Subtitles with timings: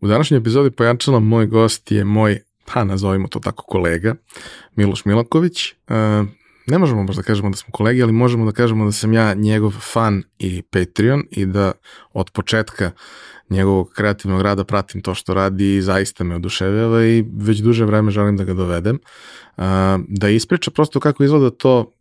[0.00, 2.40] U današnjoj epizodi pojačala moj gost je moj,
[2.72, 4.14] pa nazovimo to tako, kolega,
[4.76, 5.68] Miloš Milaković.
[5.68, 5.74] E,
[6.66, 9.34] ne možemo baš da kažemo da smo kolegi, ali možemo da kažemo da sam ja
[9.34, 11.72] njegov fan i Patreon i da
[12.12, 12.90] od početka
[13.50, 18.10] njegovog kreativnog rada pratim to što radi i zaista me oduševljava i već duže vreme
[18.10, 18.96] želim da ga dovedem.
[18.96, 19.00] E,
[20.08, 21.92] da ispriča prosto kako izgleda to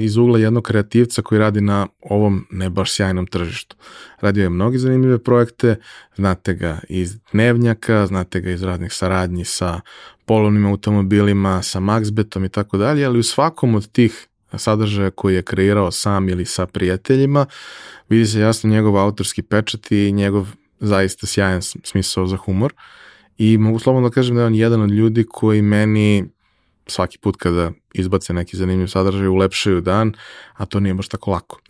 [0.00, 3.76] iz ugla jednog kreativca koji radi na ovom ne baš sjajnom tržištu.
[4.20, 5.76] Radio je mnogi zanimljive projekte,
[6.16, 9.80] znate ga iz dnevnjaka, znate ga iz radnih saradnji sa
[10.24, 14.26] polovnim automobilima, sa Maxbetom i tako dalje, ali u svakom od tih
[14.58, 17.46] sadržaja koji je kreirao sam ili sa prijateljima,
[18.08, 20.48] vidi se jasno njegov autorski pečat i njegov
[20.80, 22.72] zaista sjajan smisao za humor.
[23.38, 26.33] I mogu slobodno da kažem da je on jedan od ljudi koji meni
[26.86, 30.12] svaki put kada izbace neki zanimljiv sadržaj ulepšaju dan,
[30.54, 31.60] a to nije baš tako lako.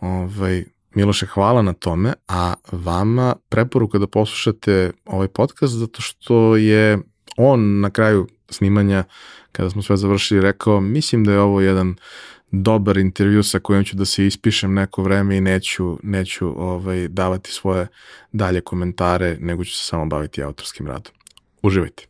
[0.00, 6.98] Ovaj, Miloše, hvala na tome, a vama preporuka da poslušate ovaj podcast zato što je
[7.36, 9.04] on na kraju snimanja,
[9.52, 11.94] kada smo sve završili, rekao, mislim da je ovo jedan
[12.50, 17.52] dobar intervju sa kojim ću da se ispišem neko vreme i neću, neću ovaj, davati
[17.52, 17.86] svoje
[18.32, 21.12] dalje komentare, nego ću se samo baviti autorskim radom.
[21.62, 22.09] Uživajte.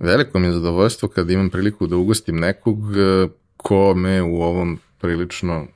[0.00, 4.78] Veliko mi je zadovoljstvo kad imam priliku da ugostim nekog e, ko me u ovom
[5.00, 5.66] prilično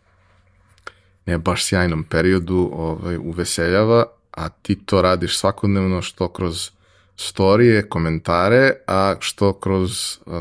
[1.26, 6.70] ne baš sjajnom periodu ovaj, uveseljava, a ti to radiš svakodnevno što kroz
[7.16, 9.90] storije, komentare, a što kroz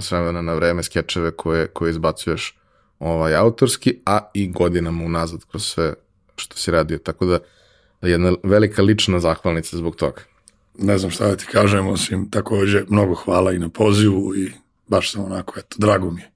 [0.01, 0.11] s
[0.41, 2.57] na vreme skečeve koje, koje izbacuješ
[2.99, 5.93] ovaj, autorski, a i godinama unazad kroz sve
[6.35, 6.97] što si radio.
[6.97, 7.39] Tako da
[8.01, 10.21] jedna velika lična zahvalnica zbog toga
[10.77, 14.51] ne znam šta da ti kažem, osim takođe mnogo hvala i na pozivu i
[14.87, 16.31] baš sam onako, eto, drago mi je.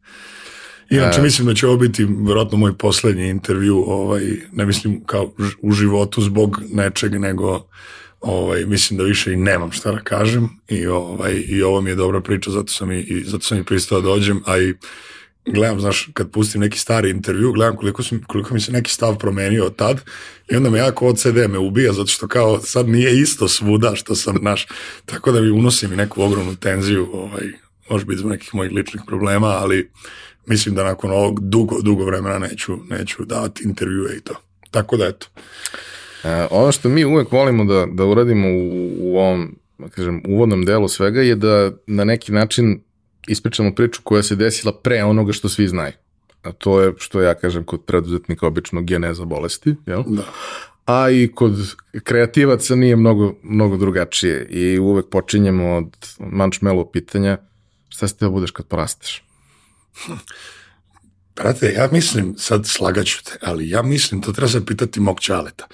[0.89, 1.23] Inače, e...
[1.23, 4.21] mislim da će ovo biti vjerojatno moj poslednji intervju, ovaj,
[4.51, 7.67] ne mislim kao u životu zbog nečeg, nego
[8.21, 11.95] ovaj, mislim da više i nemam šta da kažem i, ovaj, i ovo mi je
[11.95, 14.73] dobra priča, zato sam i, i zato sam i pristao da dođem, a i
[15.53, 19.17] gledam, znaš, kad pustim neki stari intervju, gledam koliko, sam, koliko mi se neki stav
[19.17, 20.01] promenio od tad
[20.51, 23.95] i onda me jako od CD me ubija, zato što kao sad nije isto svuda
[23.95, 24.67] što sam, naš,
[25.05, 27.43] tako da mi unosim i neku ogromnu tenziju, ovaj,
[27.89, 29.89] može biti zbog nekih mojih ličnih problema, ali
[30.45, 34.33] mislim da nakon ovog dugo, dugo vremena neću, neću davati intervjue i to.
[34.71, 35.27] Tako da eto.
[36.23, 40.65] E, ono što mi uvek volimo da, da uradimo u, u ovom da kažem, uvodnom
[40.65, 42.81] delu svega je da na neki način
[43.27, 45.93] ispričamo priču koja se desila pre onoga što svi znaju.
[46.43, 50.03] A to je, što ja kažem, kod preduzetnika obično geneza bolesti, jel?
[50.07, 50.23] Da.
[50.85, 57.37] A i kod kreativaca nije mnogo, mnogo drugačije i uvek počinjemo od mančmelo pitanja
[57.89, 59.23] šta ste da budeš kad porasteš?
[61.35, 65.67] Brate, ja mislim, sad slagaću te, ali ja mislim, to treba se pitati mog čaleta.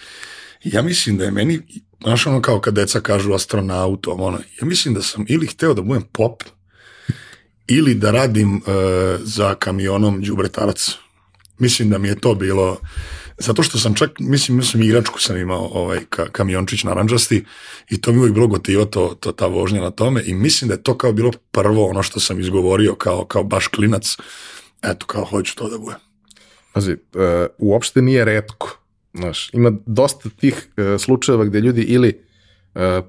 [0.64, 1.60] Ja mislim da je meni,
[2.04, 5.82] znaš ono kao kad deca kažu astronaut, ono, ja mislim da sam ili hteo da
[5.82, 6.44] budem pop,
[7.68, 8.64] ili da radim uh,
[9.20, 10.92] za kamionom đubretarac.
[11.60, 12.78] Mislim da mi je to bilo
[13.38, 17.46] zato što sam čak, mislim, mislim igračku sam imao ovaj ka, kamiončić naranđasti
[17.90, 20.74] i to mi uvijek bilo gotivo to, to, ta vožnja na tome i mislim da
[20.74, 24.18] je to kao bilo prvo ono što sam izgovorio kao, kao baš klinac,
[24.82, 25.96] eto kao hoću to da bude.
[26.74, 26.98] Pazi, uh,
[27.58, 28.78] uopšte nije redko,
[29.14, 32.33] znaš, ima dosta tih uh, slučajeva gde ljudi ili E,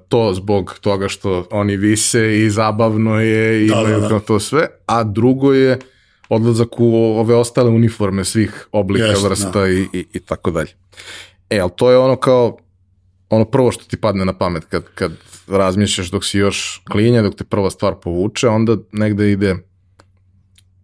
[0.07, 4.19] to zbog toga što oni vise i zabavno je i da, imaju da, da.
[4.19, 5.79] to sve, a drugo je
[6.29, 9.67] odlazak u ove ostale uniforme svih oblika, Jest, vrsta da.
[9.67, 10.69] i, i, i tako dalje.
[11.49, 12.57] E, ali to je ono kao
[13.29, 15.11] ono prvo što ti padne na pamet kad, kad
[15.47, 19.55] razmišljaš dok si još klinja, dok te prva stvar povuče, onda negde ide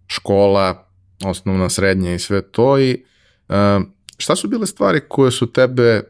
[0.08, 0.88] škola,
[1.24, 3.04] osnovna, srednja i sve to i
[3.50, 3.56] uh,
[4.18, 6.04] šta su bile stvari koje su tebe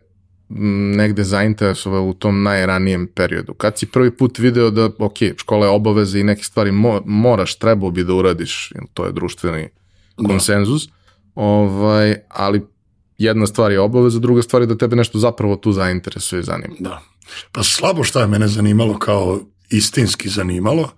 [0.95, 3.53] negde zainteresovao u tom najranijem periodu?
[3.53, 7.55] Kad si prvi put video da, ok, škola je obaveza i neke stvari mo, moraš,
[7.55, 9.69] trebao bi da uradiš, to je društveni
[10.17, 10.27] da.
[10.27, 10.93] konsenzus, da.
[11.35, 12.61] ovaj, ali
[13.17, 16.75] jedna stvar je obaveza, druga stvar je da tebe nešto zapravo tu zainteresuje i zanima.
[16.79, 17.01] Da.
[17.51, 19.39] Pa slabo šta je mene zanimalo kao
[19.69, 20.89] istinski zanimalo,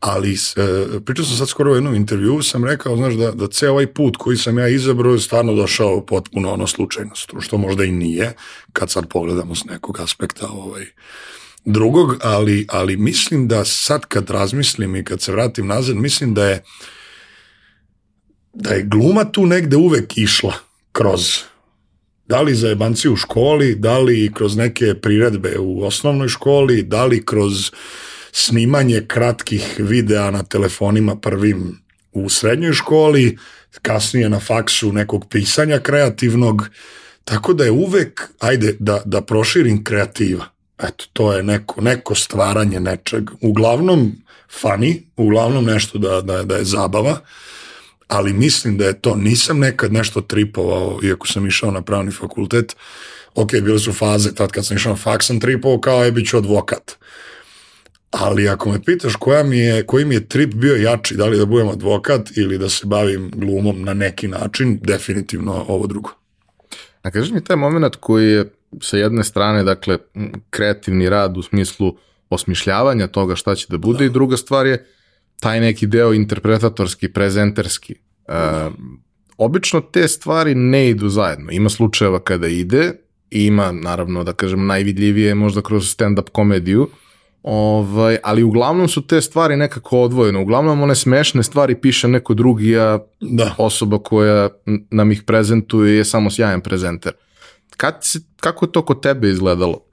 [0.00, 3.72] ali e, pričao sam sad skoro u jednom intervju, sam rekao, znaš, da, da ceo
[3.72, 7.92] ovaj put koji sam ja izabrao je stvarno došao potpuno ono slučajnost, što možda i
[7.92, 8.32] nije,
[8.72, 10.86] kad sad pogledamo s nekog aspekta ovaj,
[11.64, 16.46] drugog, ali, ali mislim da sad kad razmislim i kad se vratim nazad, mislim da
[16.46, 16.64] je
[18.52, 20.54] da je gluma tu negde uvek išla
[20.92, 21.38] kroz
[22.26, 27.04] da li za jebanci u školi, da li kroz neke priredbe u osnovnoj školi, da
[27.04, 27.70] li kroz
[28.32, 31.78] snimanje kratkih videa na telefonima prvim
[32.12, 33.38] u srednjoj školi,
[33.82, 36.68] kasnije na faksu nekog pisanja kreativnog,
[37.24, 40.44] tako da je uvek, ajde, da, da proširim kreativa.
[40.78, 43.30] Eto, to je neko, neko stvaranje nečeg.
[43.40, 44.12] Uglavnom
[44.62, 47.20] funny, uglavnom nešto da, da, da je zabava,
[48.08, 52.76] ali mislim da je to, nisam nekad nešto tripovao, iako sam išao na pravni fakultet,
[53.34, 56.28] ok, bile su faze, tad kad sam išao na faks sam tripovao kao je bit
[56.28, 56.96] ću advokat.
[58.10, 61.38] Ali ako me pitaš koja mi je, koji mi je trip bio jači, da li
[61.38, 66.10] da budem advokat ili da se bavim glumom na neki način, definitivno ovo drugo.
[67.02, 69.98] A kaži mi taj moment koji je sa jedne strane, dakle,
[70.50, 71.96] kreativni rad u smislu
[72.30, 74.04] osmišljavanja toga šta će da bude da.
[74.04, 74.86] i druga stvar je
[75.40, 77.94] taj neki deo interpretatorski, prezenterski.
[78.28, 78.34] Uh,
[79.36, 81.50] obično te stvari ne idu zajedno.
[81.50, 82.92] Ima slučajeva kada ide,
[83.30, 86.88] ima, naravno, da kažem, najvidljivije možda kroz stand-up komediju,
[87.42, 90.38] ovaj, ali uglavnom su te stvari nekako odvojene.
[90.38, 93.54] Uglavnom one smešne stvari piše neko drugi, a da.
[93.58, 94.48] osoba koja
[94.90, 97.12] nam ih prezentuje je samo sjajan prezenter.
[97.76, 99.84] Kad si, kako je to kod tebe izgledalo?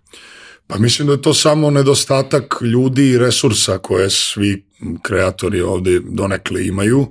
[0.67, 4.65] Pa mislim da je to samo nedostatak ljudi i resursa koje svi
[5.01, 7.07] kreatori ovde donekle imaju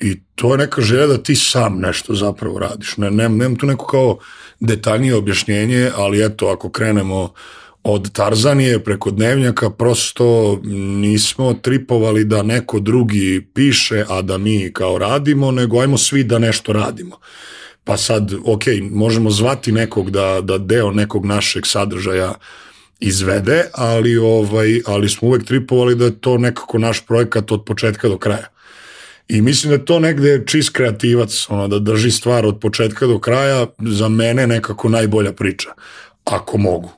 [0.00, 2.96] i to je neka želja da ti sam nešto zapravo radiš.
[2.96, 4.18] Ne, nemam, nemam tu neko kao
[4.60, 7.32] detaljnije objašnjenje, ali eto, ako krenemo
[7.84, 10.58] od Tarzanije preko dnevnjaka, prosto
[11.00, 16.38] nismo tripovali da neko drugi piše, a da mi kao radimo, nego ajmo svi da
[16.38, 17.18] nešto radimo.
[17.84, 22.34] Pa sad, ok, možemo zvati nekog da, da deo nekog našeg sadržaja
[23.00, 28.08] izvede, ali ovaj ali smo uvek tripovali da je to nekako naš projekat od početka
[28.08, 28.46] do kraja.
[29.28, 33.66] I mislim da to negde čist kreativac, ono, da drži stvar od početka do kraja,
[33.78, 35.70] za mene nekako najbolja priča,
[36.24, 36.90] ako mogu.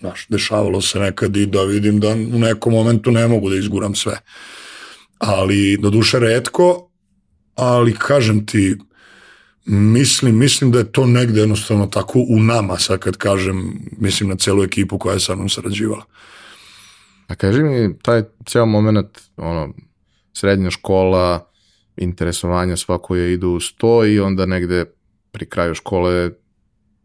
[0.00, 3.94] Znaš, dešavalo se nekad i da vidim da u nekom momentu ne mogu da izguram
[3.94, 4.18] sve.
[5.18, 6.90] Ali, do duše redko,
[7.54, 8.76] ali kažem ti,
[9.72, 14.36] Mislim, mislim da je to negde jednostavno tako u nama, sad kad kažem, mislim na
[14.36, 16.04] celu ekipu koja je sa mnom sarađivala.
[17.26, 19.06] A kaži mi, taj ceo moment,
[19.36, 19.74] ono,
[20.32, 21.50] srednja škola,
[21.96, 24.84] interesovanja svako je idu uz to i onda negde
[25.30, 26.30] pri kraju škole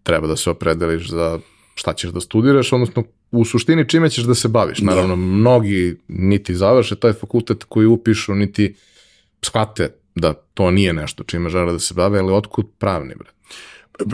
[0.04, 1.40] treba da se opredeliš za
[1.76, 4.78] šta ćeš da studiraš, odnosno u suštini čime ćeš da se baviš.
[4.80, 4.86] Da.
[4.86, 5.22] Naravno, da.
[5.22, 8.76] mnogi niti završe taj fakultet koji upišu, niti
[9.42, 13.30] shvate da to nije nešto čime žele da se bave, ali otkud pravni, bre?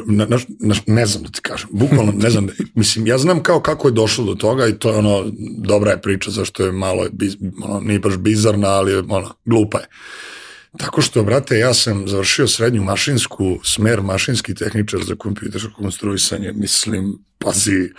[0.06, 3.44] Na, na, na, ne znam da ti kažem, bukvalno ne znam, da, mislim, ja znam
[3.44, 5.25] kao kako je došlo do toga i to je ono,
[5.58, 9.80] dobra je priča zašto je malo, biz, ono, nije baš bizarna, ali je, ono, glupa
[9.80, 9.86] je.
[10.78, 17.18] Tako što, brate, ja sam završio srednju mašinsku, smer mašinski tehničar za kompjutersko konstruisanje, mislim,
[17.38, 17.90] pazi,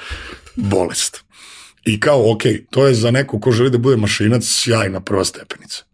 [0.54, 1.24] bolest.
[1.84, 5.84] I kao, ok, to je za neko ko želi da bude mašinac sjajna prva stepenica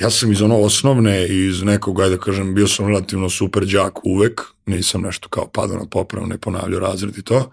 [0.00, 4.04] ja sam iz ono osnovne, iz nekog, ajde da kažem, bio sam relativno super đak
[4.04, 7.52] uvek, nisam nešto kao padao na popravu, ne ponavljao razred i to.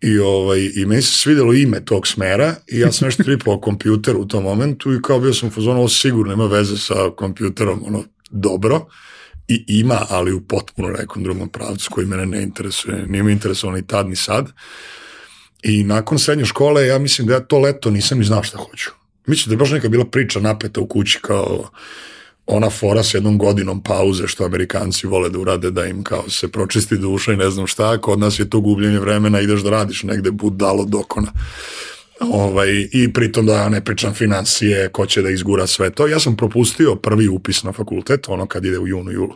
[0.00, 4.16] I, ovaj, I meni se svidelo ime tog smera i ja sam nešto tripao kompjuter
[4.16, 7.82] u tom momentu i kao bio sam u fazonu, ovo sigurno ima veze sa kompjuterom,
[7.86, 8.86] ono, dobro.
[9.48, 13.76] I ima, ali u potpuno nekom drugom pravcu koji mene ne interesuje, nije mi interesovao
[13.76, 14.52] ni tad ni sad.
[15.62, 18.90] I nakon srednje škole, ja mislim da ja to leto nisam ni znao šta hoću.
[19.26, 21.70] Mislim da je baš neka bila priča napeta u kući kao
[22.48, 26.48] ona fora s jednom godinom pauze što Amerikanci vole da urade da im kao se
[26.48, 30.02] pročisti duša i ne znam šta, kod nas je to gubljenje vremena, ideš da radiš
[30.02, 31.32] negde budalo dokona.
[32.20, 36.06] Ovaj, I pritom da ne pričam financije, ko će da izgura sve to.
[36.06, 39.34] Ja sam propustio prvi upis na fakultet, ono kad ide u junu, julu.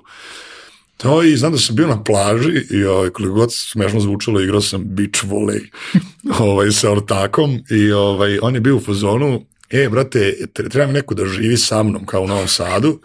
[0.96, 4.60] To i znam da sam bio na plaži i ovaj, koliko god smešno zvučalo, igrao
[4.60, 5.60] sam beach volley
[6.48, 11.14] ovaj, sa ortakom i ovaj, on je bio u fazonu, e, brate, treba mi neko
[11.14, 13.00] da živi sa mnom kao u Novom Sadu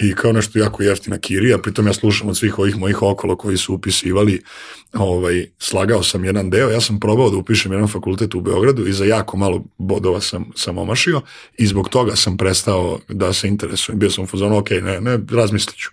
[0.00, 3.56] i kao nešto jako jeftina kirija, pritom ja slušam od svih ovih mojih okolo koji
[3.56, 4.42] su upisivali,
[4.92, 8.92] ovaj, slagao sam jedan deo, ja sam probao da upišem jedan fakultet u Beogradu i
[8.92, 11.20] za jako malo bodova sam, sam omašio
[11.58, 13.98] i zbog toga sam prestao da se interesujem.
[13.98, 15.90] Bio sam u fazonu, ok, ne, ne, razmislit ću.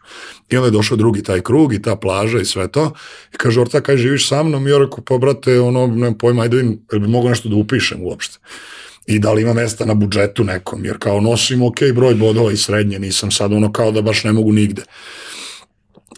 [0.50, 2.94] I onda je došao drugi taj krug i ta plaža i sve to.
[3.34, 4.68] I kaže, Orta, kaj živiš sa mnom?
[4.68, 7.98] I ja rekao, pa brate, ono, nemam pojma, ajde vidim, bi mogu nešto da upišem
[8.02, 8.40] uopšte
[9.08, 12.58] i da li ima mesta na budžetu nekom, jer kao nosim ok broj bodova i
[12.58, 14.84] srednje, nisam sad ono kao da baš ne mogu nigde.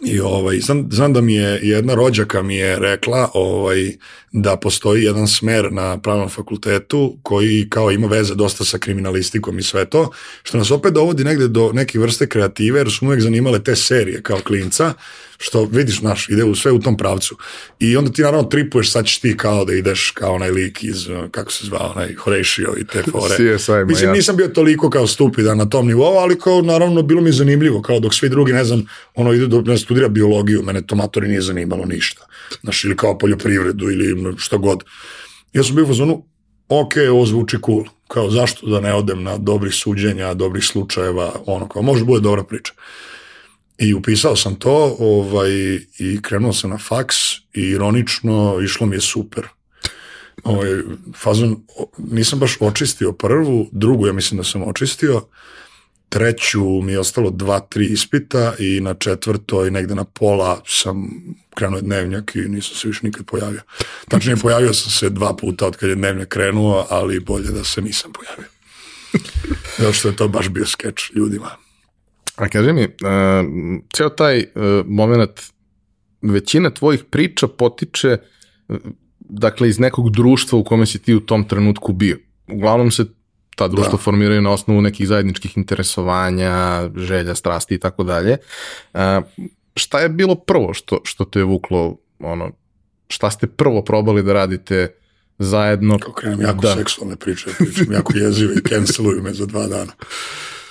[0.04, 3.96] I ovaj, znam, znam da mi je jedna rođaka mi je rekla ovaj,
[4.32, 9.62] da postoji jedan smer na pravnom fakultetu koji kao ima veze dosta sa kriminalistikom i
[9.62, 10.10] sve to,
[10.42, 14.22] što nas opet dovodi negde do neke vrste kreative, jer su uvek zanimale te serije
[14.22, 14.94] kao klinca,
[15.42, 17.36] što vidiš, naš, ide u sve u tom pravcu.
[17.78, 21.08] I onda ti naravno tripuješ, sad ćeš ti kao da ideš kao onaj lik iz,
[21.30, 23.34] kako se zvao, onaj Horatio i te fore.
[23.58, 24.12] CSI, Mislim, ja.
[24.12, 28.00] nisam bio toliko kao stupidan na tom nivou, ali kao naravno bilo mi zanimljivo, kao
[28.00, 31.84] dok svi drugi, ne znam, ono ide da studira biologiju, mene to matori nije zanimalo
[31.84, 32.26] ništa.
[32.62, 34.84] Znaš, ili kao poljoprivredu ili što god.
[35.52, 36.24] Ja sam bio u fazonu,
[36.68, 41.68] ok, ovo zvuči cool, kao zašto da ne odem na dobrih suđenja, dobrih slučajeva, ono
[41.68, 42.72] kao, može bude dobra priča.
[43.78, 45.50] I upisao sam to ovaj,
[45.98, 47.16] i krenuo sam na faks
[47.54, 49.48] i ironično išlo mi je super.
[50.44, 50.70] Ovaj,
[51.16, 51.56] fazon,
[51.98, 55.22] nisam baš očistio prvu, drugu ja mislim da sam očistio,
[56.10, 61.10] treću mi je ostalo dva, tri ispita i na četvrtoj negde na pola sam
[61.54, 63.60] krenuo dnevnjak i nisam se više nikad pojavio.
[64.08, 67.82] Tačnije pojavio sam se dva puta od kad je dnevnjak krenuo, ali bolje da se
[67.82, 68.50] nisam pojavio.
[69.78, 71.50] Zato što je to baš bio skeč ljudima.
[72.36, 72.90] A kaži mi, uh,
[73.96, 74.44] ceo taj uh,
[74.86, 75.40] moment,
[76.22, 78.18] većina tvojih priča potiče
[78.68, 78.76] uh,
[79.18, 82.18] dakle iz nekog društva u kome si ti u tom trenutku bio.
[82.48, 83.04] Uglavnom se
[83.60, 84.02] ta društva da.
[84.02, 88.36] formiraju na osnovu nekih zajedničkih interesovanja, želja, strasti i tako dalje.
[89.76, 92.50] Šta je bilo prvo što, što te je vuklo, ono,
[93.08, 94.94] šta ste prvo probali da radite
[95.38, 95.98] zajedno?
[95.98, 96.74] Kako krenem jako da.
[96.74, 99.92] seksualne priče, pričam jako jezive i canceluju me za dva dana.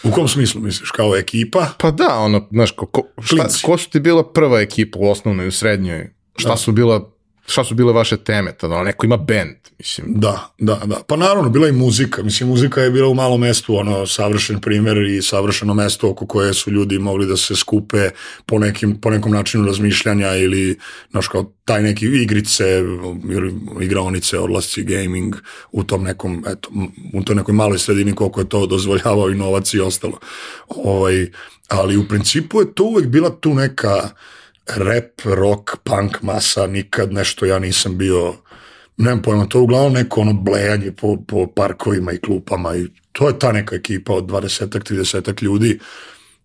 [0.04, 1.68] U kom smislu misliš, kao ekipa?
[1.78, 5.48] Pa da, ono, znaš, ko, ko, šta, ko su ti bila prva ekipa u osnovnoj
[5.48, 6.14] u srednjoj?
[6.38, 6.58] Šta da.
[6.58, 7.12] su bila
[7.50, 10.08] šta su bile vaše teme tada, neko ima band, mislim.
[10.08, 11.02] Da, da, da.
[11.08, 12.24] Pa naravno, bila i muzika.
[12.24, 16.54] Mislim, muzika je bila u malom mestu, ono, savršen primer i savršeno mesto oko koje
[16.54, 18.10] su ljudi mogli da se skupe
[18.46, 20.78] po, nekim, po nekom načinu razmišljanja ili,
[21.12, 22.84] znaš, kao taj neki igrice
[23.30, 25.36] ili igraonice, odlasci, gaming
[25.72, 26.70] u tom nekom, eto,
[27.14, 30.20] u toj nekoj maloj sredini koliko je to dozvoljavao i novac i ostalo.
[30.68, 31.32] Ovaj,
[31.68, 34.10] ali u principu je to uvek bila tu neka
[34.78, 38.34] rap, rock, punk masa, nikad nešto ja nisam bio,
[38.98, 43.28] nemam pojma, to je uglavnom neko ono blejanje po, po parkovima i klupama i to
[43.28, 45.80] je ta neka ekipa od 20 30 ljudi,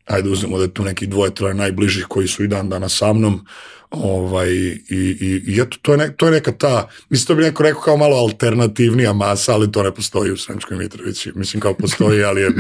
[0.07, 3.13] ajde uzmemo da je tu neki dvoje, troje najbližih koji su i dan dana sa
[3.13, 3.47] mnom,
[3.91, 7.43] ovaj, i, i, i eto, to je, ne, to je neka ta, mislim, to bi
[7.43, 11.75] neko rekao kao malo alternativnija masa, ali to ne postoji u Sremskoj Mitrovici, mislim kao
[11.75, 12.51] postoji, ali je,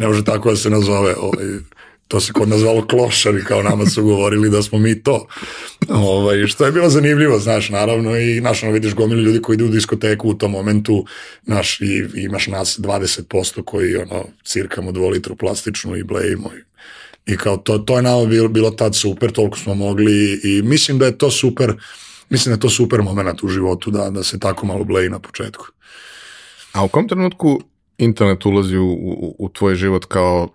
[0.00, 1.46] ne može tako da se nazove, ovaj,
[2.10, 5.26] to se kod nas zvalo klošari, kao nama su govorili da smo mi to.
[5.88, 9.64] Ovaj, što je bilo zanimljivo, znaš, naravno, i naš, ono, vidiš gomilu ljudi koji idu
[9.64, 11.04] u diskoteku u tom momentu,
[11.42, 16.70] naš, i imaš nas 20% koji, ono, cirkamo dvolitru plastičnu i blejimo i
[17.26, 20.98] i kao to, to je nama bilo, bilo tad super, toliko smo mogli i mislim
[20.98, 21.72] da je to super,
[22.30, 25.18] mislim da je to super moment u životu da, da se tako malo bleji na
[25.18, 25.66] početku.
[26.72, 27.60] A u kom trenutku
[27.98, 30.48] internet ulazi u, u, u tvoj život kao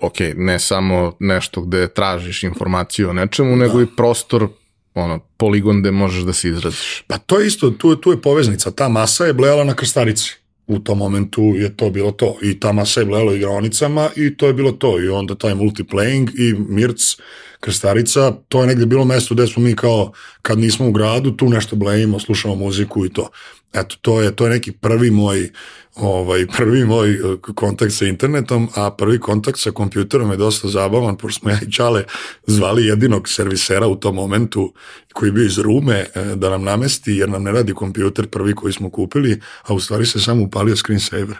[0.00, 3.82] ok, ne samo nešto gde tražiš informaciju o nečemu, nego da.
[3.82, 4.48] i prostor
[4.94, 7.04] ono, poligon gde možeš da se izraziš.
[7.06, 8.70] Pa to je isto, tu, tu je poveznica.
[8.70, 10.34] Ta masa je blejala na krstarici.
[10.66, 12.36] U tom momentu je to bilo to.
[12.42, 15.00] I ta masa je blejala igraonicama i to je bilo to.
[15.00, 17.16] I onda taj multiplaying i Mirc,
[17.60, 20.12] krstarica, to je negde bilo mesto gde smo mi kao,
[20.42, 23.30] kad nismo u gradu, tu nešto blejimo, slušamo muziku i to.
[23.72, 25.50] Eto, to je, to je neki prvi moj
[25.94, 27.18] ovaj, prvi moj eh,
[27.54, 31.72] kontakt sa internetom, a prvi kontakt sa kompjuterom je dosta zabavan, pošto smo ja i
[31.72, 32.04] Čale
[32.46, 34.72] zvali jedinog servisera u tom momentu
[35.12, 38.54] koji je bio iz Rume eh, da nam namesti, jer nam ne radi kompjuter prvi
[38.54, 41.36] koji smo kupili, a u stvari se samo upalio screensaver.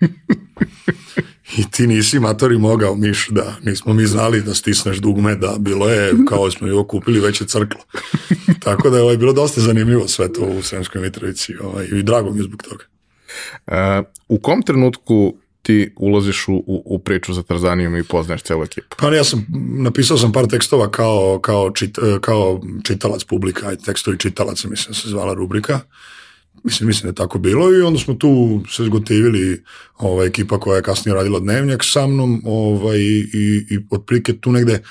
[1.58, 5.88] I ti nisi matori mogao, Miš, da nismo mi znali da stisneš dugme, da bilo
[5.88, 7.80] je, kao smo joj kupili, već je crklo.
[8.64, 12.30] Tako da je ovaj, bilo dosta zanimljivo sve to u Sremskoj Mitrovici ovaj, i drago
[12.30, 12.84] mi je zbog toga.
[13.66, 18.64] Uh, u kom trenutku ti ulaziš u, u, u priču za Tarzanijom i poznaješ celu
[18.64, 18.96] ekipu.
[18.98, 19.46] Pa ja sam,
[19.78, 25.34] napisao sam par tekstova kao, kao, čit, kao čitalac publika, tekstovi čitalaca, mislim se zvala
[25.34, 25.80] rubrika.
[26.64, 29.62] Mislim, mislim da je tako bilo i onda smo tu se zgotivili
[29.98, 34.82] ovaj, ekipa koja je kasnije radila dnevnjak sa mnom ovaj, i, i otprilike tu negde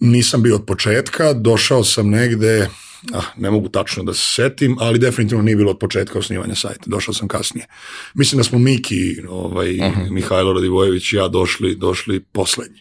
[0.00, 2.68] nisam bio od početka, došao sam negde,
[3.12, 6.84] ah, ne mogu tačno da se setim, ali definitivno nije bilo od početka osnivanja sajta,
[6.86, 7.66] došao sam kasnije.
[8.14, 10.10] Mislim da smo Miki, ovaj, uh -huh.
[10.10, 12.80] Mihajlo Radivojević i ja došli, došli poslednji.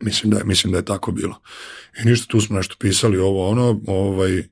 [0.00, 1.40] Mislim da, je, mislim da je tako bilo.
[2.02, 4.42] I ništa, tu smo nešto pisali, ovo ono, ovaj,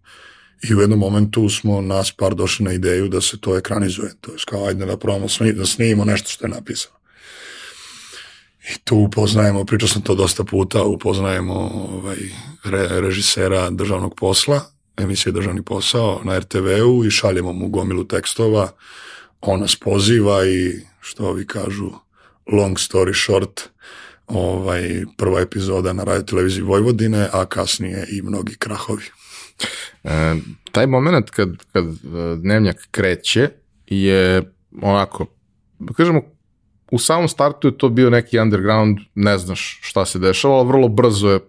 [0.62, 4.12] i u jednom momentu smo nas par došli na ideju da se to ekranizuje.
[4.20, 6.94] To je kao, ajde da probamo da snimimo nešto što je napisano.
[8.74, 11.54] I tu upoznajemo, pričao sam to dosta puta, upoznajemo
[11.92, 12.18] ovaj,
[12.64, 14.60] re, režisera državnog posla,
[14.96, 18.72] emisije Državni posao na RTV-u i šaljemo mu gomilu tekstova.
[19.40, 21.90] On nas poziva i što ovi kažu
[22.52, 23.68] long story short,
[24.26, 29.04] ovaj, prva epizoda na radio televiziji Vojvodine, a kasnije i mnogi krahovi.
[30.04, 30.34] E,
[30.72, 31.90] taj moment kad, kad e,
[32.36, 33.48] dnevnjak kreće
[33.86, 34.52] je
[34.82, 35.26] onako,
[35.78, 36.22] da kažemo,
[36.90, 40.88] u samom startu je to bio neki underground, ne znaš šta se dešava, ali vrlo
[40.88, 41.40] brzo je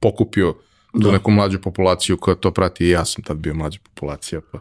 [0.00, 0.54] pokupio
[0.92, 1.12] da.
[1.12, 4.58] neku mlađu populaciju koja to prati i ja sam tad bio mlađa populacija, pa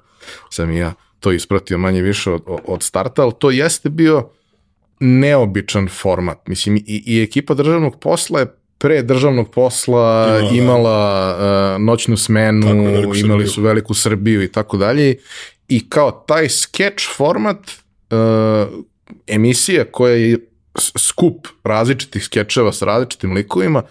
[0.50, 4.30] sam i ja to ispratio manje više od, od starta, ali to jeste bio
[5.00, 6.48] neobičan format.
[6.48, 11.36] Mislim, i, i ekipa državnog posla je pre državnog posla Imala, imala
[11.76, 13.48] uh, noćnu smenu, tako, imali Srbiju.
[13.48, 15.16] su veliku Srbiju i tako dalje.
[15.68, 18.84] I kao taj sketch format uh,
[19.28, 20.38] emisija koja je
[20.98, 23.84] skup različitih skečeva sa različitim likovima,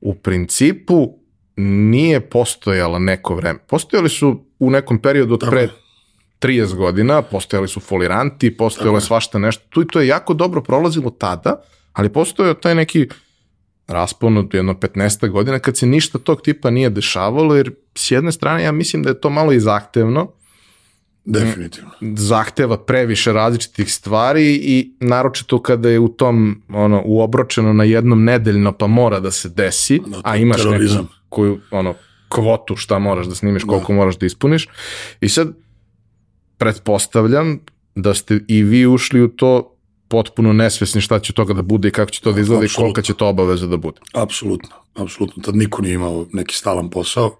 [0.00, 1.18] u principu
[1.56, 3.58] nije postojala neko vreme.
[3.66, 5.68] Postojali su u nekom periodu od pre
[6.40, 9.64] 30 godina, postojali su foliranti, postojalo je svašta nešto.
[9.68, 13.08] Tu i to je jako dobro prolazilo tada, ali postojao taj neki
[13.88, 18.32] raspon od jedno 15 godina kad se ništa tog tipa nije dešavalo, jer s jedne
[18.32, 20.32] strane ja mislim da je to malo i zahtevno,
[21.28, 21.90] Definitivno.
[22.00, 28.72] Zahteva previše različitih stvari i naročito kada je u tom ono uobročeno na jednom nedeljno
[28.72, 31.02] pa mora da se desi, no, a imaš terorizam.
[31.02, 31.94] neku koju ono
[32.28, 33.68] kvotu šta moraš da snimiš, da.
[33.68, 33.96] koliko da.
[33.96, 34.68] moraš da ispuniš.
[35.20, 35.48] I sad
[36.58, 37.60] pretpostavljam
[37.94, 39.77] da ste i vi ušli u to
[40.08, 43.02] potpuno nesvesni šta će toga da bude i kako će to da izgleda i kolika
[43.02, 44.00] će to obaveza da bude.
[44.12, 45.42] Apsolutno, apsolutno.
[45.42, 47.38] Tad niko nije imao neki stalan posao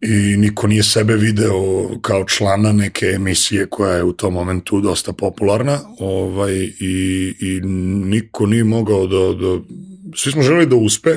[0.00, 5.12] i niko nije sebe video kao člana neke emisije koja je u tom momentu dosta
[5.12, 7.60] popularna ovaj, i, i
[8.06, 9.60] niko nije mogao da, da
[10.16, 11.10] svi smo želeli da uspe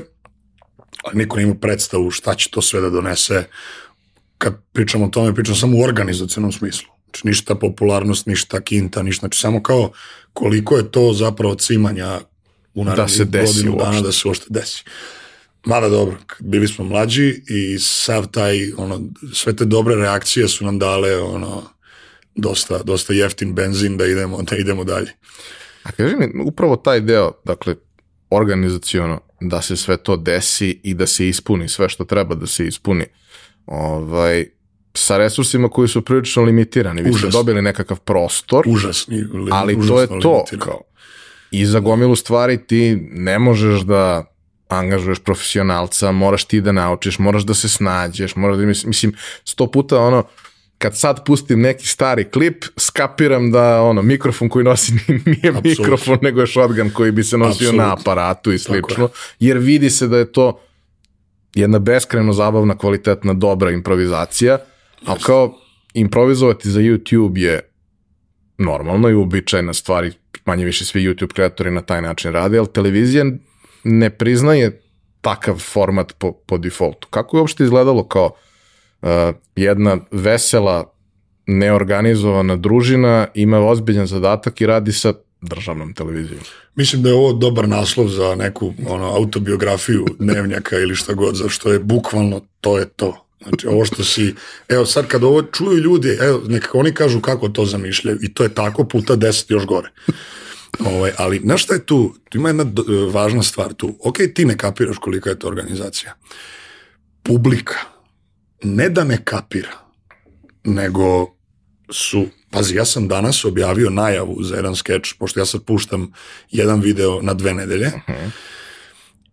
[1.03, 3.43] ali niko nije imao predstavu šta će to sve da donese
[4.37, 9.19] kad pričamo o tome, pričam samo u organizacijonom smislu Znači, ništa popularnost, ništa kinta, ništa.
[9.19, 9.91] Znači, samo kao
[10.33, 12.19] koliko je to zapravo cimanja
[12.73, 14.83] u da se desi godinu dana da se uopšte desi.
[15.65, 19.01] Mada dobro, bili smo mlađi i sav taj, ono,
[19.33, 21.63] sve te dobre reakcije su nam dale, ono,
[22.35, 25.11] dosta, dosta jeftin benzin da idemo, da idemo dalje.
[25.83, 27.75] A kaži mi, upravo taj deo, dakle,
[28.29, 32.67] organizacijono, da se sve to desi i da se ispuni sve što treba da se
[32.67, 33.05] ispuni,
[33.65, 34.45] ovaj,
[34.97, 37.01] sa resursima koji su prilično limitirani.
[37.01, 40.45] Vi ste dobili nekakav prostor, užasni, ali to je to.
[40.59, 40.81] Kao,
[41.51, 44.25] I za gomilu stvari ti ne možeš da
[44.67, 49.99] angažuješ profesionalca, moraš ti da naučiš, moraš da se snađeš, moraš da, mislim, sto puta
[49.99, 50.23] ono,
[50.77, 54.93] kad sad pustim neki stari klip, skapiram da ono, mikrofon koji nosi
[55.25, 55.63] nije Absolut.
[55.63, 57.85] mikrofon, nego je shotgun koji bi se nosio Absolut.
[57.85, 60.59] na aparatu i slično, jer vidi se da je to
[61.55, 64.57] jedna beskreno zabavna, kvalitetna, dobra improvizacija,
[65.05, 65.57] Ali kao
[65.93, 67.69] improvizovati za YouTube je
[68.57, 70.11] normalno i uobičajena stvari,
[70.45, 73.25] manje više svi YouTube kreatori na taj način rade, ali televizija
[73.83, 74.81] ne priznaje
[75.21, 77.07] takav format po, po defaultu.
[77.07, 78.31] Kako je uopšte izgledalo kao
[79.01, 79.09] uh,
[79.55, 80.91] jedna vesela,
[81.47, 86.41] neorganizovana družina ima ozbiljan zadatak i radi sa državnom televizijom.
[86.75, 91.71] Mislim da je ovo dobar naslov za neku ono, autobiografiju dnevnjaka ili šta god, zašto
[91.71, 93.24] je bukvalno to je to.
[93.47, 94.35] Znači, ovo što si,
[94.69, 98.43] evo sad kad ovo čuju ljudi, evo, neka oni kažu kako to zamišljaju i to
[98.43, 99.91] je tako puta deset još gore.
[100.79, 102.15] Ovaj, ali, znaš šta je tu?
[102.29, 102.65] Tu ima jedna
[103.11, 103.97] važna stvar tu.
[103.99, 106.13] Ok, ti ne kapiraš kolika je to organizacija.
[107.23, 107.75] Publika
[108.63, 109.71] ne da ne kapira,
[110.63, 111.35] nego
[111.91, 116.13] su, pazi, ja sam danas objavio najavu za jedan skeč, pošto ja sad puštam
[116.51, 118.29] jedan video na dve nedelje, uh -huh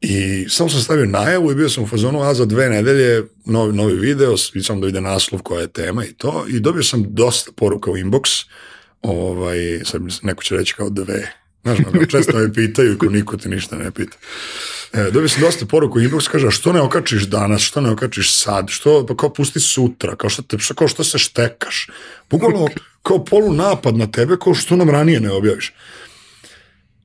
[0.05, 3.73] I samo sam stavio najavu i bio sam u fazonu, a za dve nedelje novi,
[3.73, 7.05] novi video, i sam da vide naslov koja je tema i to, i dobio sam
[7.09, 8.45] dosta poruka u inbox,
[9.03, 13.37] ovaj, sad neko će reći kao dve, Znaš, ono, često me pitaju i ko niko
[13.37, 14.17] ti ništa ne pita.
[14.93, 18.35] E, dobio sam dosta poruku i inbox kaže, što ne okačiš danas, što ne okačiš
[18.35, 21.87] sad, što, pa kao pusti sutra, kao što, te, kao što se štekaš.
[22.31, 22.69] Bukvalno
[23.03, 25.73] kao polu napad na tebe, kao što nam ranije ne objaviš.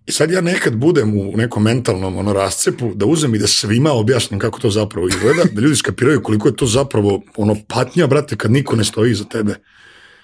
[0.07, 3.91] I sad ja nekad budem u nekom mentalnom ono rascepu da uzem i da svima
[3.91, 8.37] objasnim kako to zapravo izgleda, da ljudi skapiraju koliko je to zapravo ono patnja, brate,
[8.37, 9.55] kad niko ne stoji iza tebe.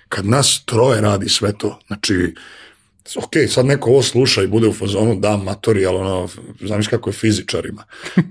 [0.10, 1.80] Kad nas troje radi sve to.
[1.88, 2.36] Znači,
[3.15, 6.30] ok, sad neko ovo sluša i bude u fazonu, da, matori, ali ono,
[6.62, 7.84] znaš kako je fizičarima.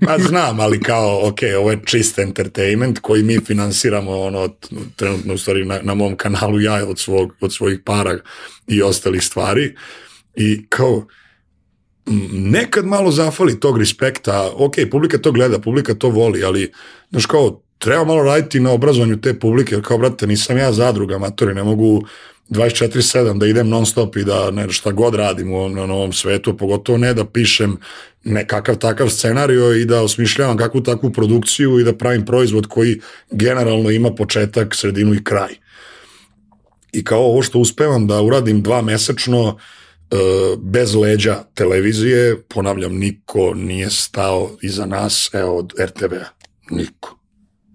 [0.05, 4.49] Pa znam, ali kao, ok, ovo je čist entertainment koji mi finansiramo, ono,
[4.95, 8.17] trenutno u stvari na, na mom kanalu ja od, svog, od svojih para
[8.67, 9.75] i ostalih stvari.
[10.35, 11.07] I kao,
[12.31, 16.71] nekad malo zafali tog respekta, ok, publika to gleda, publika to voli, ali,
[17.09, 21.17] znaš kao, treba malo raditi na obrazovanju te publike, jer kao, brate, nisam ja zadruga,
[21.17, 22.03] matori, ne mogu
[22.49, 26.57] 24-7 da idem non stop i da ne, šta god radim u na novom svetu,
[26.57, 27.77] pogotovo ne da pišem
[28.23, 32.99] nekakav takav scenario i da osmišljavam kakvu takvu produkciju i da pravim proizvod koji
[33.31, 35.55] generalno ima početak, sredinu i kraj.
[36.93, 39.82] I kao ovo što uspevam da uradim dva mesečno, e,
[40.57, 46.29] bez leđa televizije, ponavljam, niko nije stao iza nas, evo, od RTV-a.
[46.69, 47.19] Niko.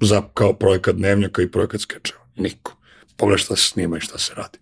[0.02, 2.20] Za, kao projekat dnevnjaka i projekat skečeva.
[2.36, 2.78] Niko
[3.18, 4.58] pogledaj šta se snima i šta se radi.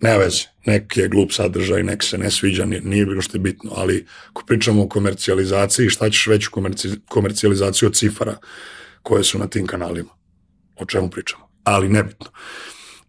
[0.00, 3.40] Ne veze, nek je glup sadržaj, nek se ne sviđa, nije, nije bilo što je
[3.40, 8.36] bitno, ali ako pričamo o komercijalizaciji, šta ćeš veću komerci, komercijalizaciju od cifara
[9.02, 10.10] koje su na tim kanalima?
[10.76, 11.48] O čemu pričamo?
[11.64, 12.26] Ali nebitno.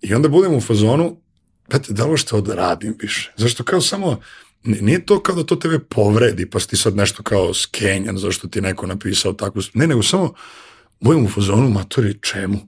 [0.01, 1.22] I onda budemo u fazonu,
[1.69, 3.33] brate, da li što odradim više?
[3.37, 4.19] Zašto kao samo,
[4.63, 8.47] nije to kao da to tebe povredi, pa si ti sad nešto kao skenjan, zašto
[8.47, 10.33] ti neko napisao takvu, ne, nego samo
[10.99, 12.59] budemo u fazonu, matori, čemu?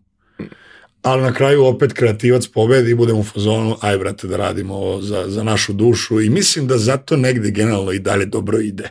[1.06, 5.02] ali na kraju opet kreativac pobedi i budemo u fazonu, aj brate da radimo ovo
[5.02, 8.90] za, za našu dušu i mislim da zato negde generalno i dalje dobro ide.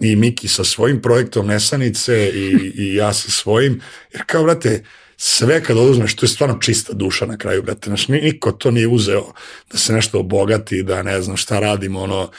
[0.00, 3.80] I Miki sa svojim projektom Nesanice i, i ja sa svojim,
[4.12, 4.84] jer kao brate,
[5.16, 8.88] sve kad oduzmeš, to je stvarno čista duša na kraju, brate, znaš, niko to nije
[8.88, 9.32] uzeo
[9.72, 12.30] da se nešto obogati, da ne znam šta radimo, ono,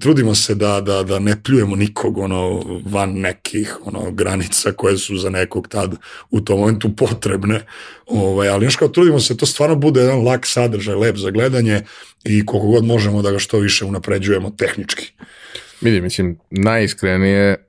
[0.00, 5.16] trudimo se da, da, da ne pljujemo nikog, ono, van nekih, ono, granica koje su
[5.16, 5.96] za nekog tad
[6.30, 7.66] u tom momentu potrebne,
[8.06, 11.82] ovaj, ali znaš kao trudimo se, to stvarno bude jedan lak sadržaj, lep za gledanje
[12.24, 15.12] i koliko god možemo da ga što više unapređujemo tehnički.
[15.80, 17.68] Vidi, mislim, najiskrenije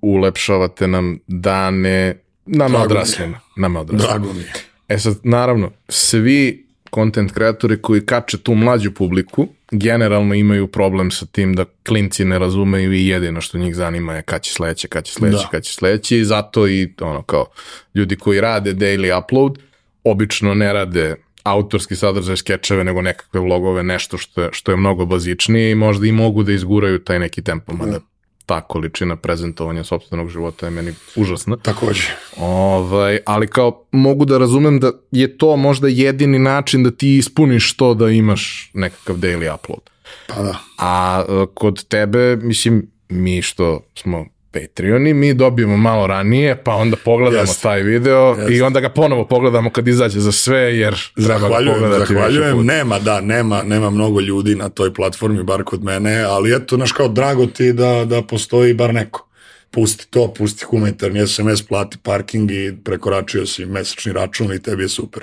[0.00, 3.40] ulepšavate nam dane Nama Drago odraslima.
[3.56, 4.12] Nama odraslima.
[4.12, 4.44] Drago mi.
[4.88, 11.26] E sad, naravno, svi content kreatori koji kače tu mlađu publiku, generalno imaju problem sa
[11.26, 15.04] tim da klinci ne razumeju i jedino što njih zanima je kad će sledeće, kad
[15.04, 15.48] će sledeće, da.
[15.48, 17.46] kad će sledeće i zato i ono kao
[17.94, 19.58] ljudi koji rade daily upload
[20.04, 25.06] obično ne rade autorski sadržaj skečeve nego nekakve vlogove, nešto što je, što je mnogo
[25.06, 28.11] bazičnije i možda i mogu da izguraju taj neki tempo, mada da
[28.46, 31.56] ta količina prezentovanja sobstvenog života je meni užasna.
[31.56, 32.02] Takođe.
[32.36, 37.76] Ovaj, ali kao mogu da razumem da je to možda jedini način da ti ispuniš
[37.76, 39.90] to da imaš nekakav daily upload.
[40.26, 40.58] Pa da.
[40.78, 46.96] A e, kod tebe, mislim, mi što smo Patreoni, mi dobijemo malo ranije, pa onda
[47.04, 47.62] pogledamo Jeste.
[47.62, 48.54] taj video Jeste.
[48.54, 52.66] i onda ga ponovo pogledamo kad izađe za sve, jer treba zahvaljujem, ga pogledati zahvaljujem.
[52.66, 56.92] Nema, da, nema, nema mnogo ljudi na toj platformi, bar kod mene, ali eto, znaš
[56.92, 59.28] kao, drago ti da, da postoji bar neko.
[59.70, 64.88] Pusti to, pusti humanitarni SMS, plati parking i prekoračio si mesečni račun i tebi je
[64.88, 65.22] super.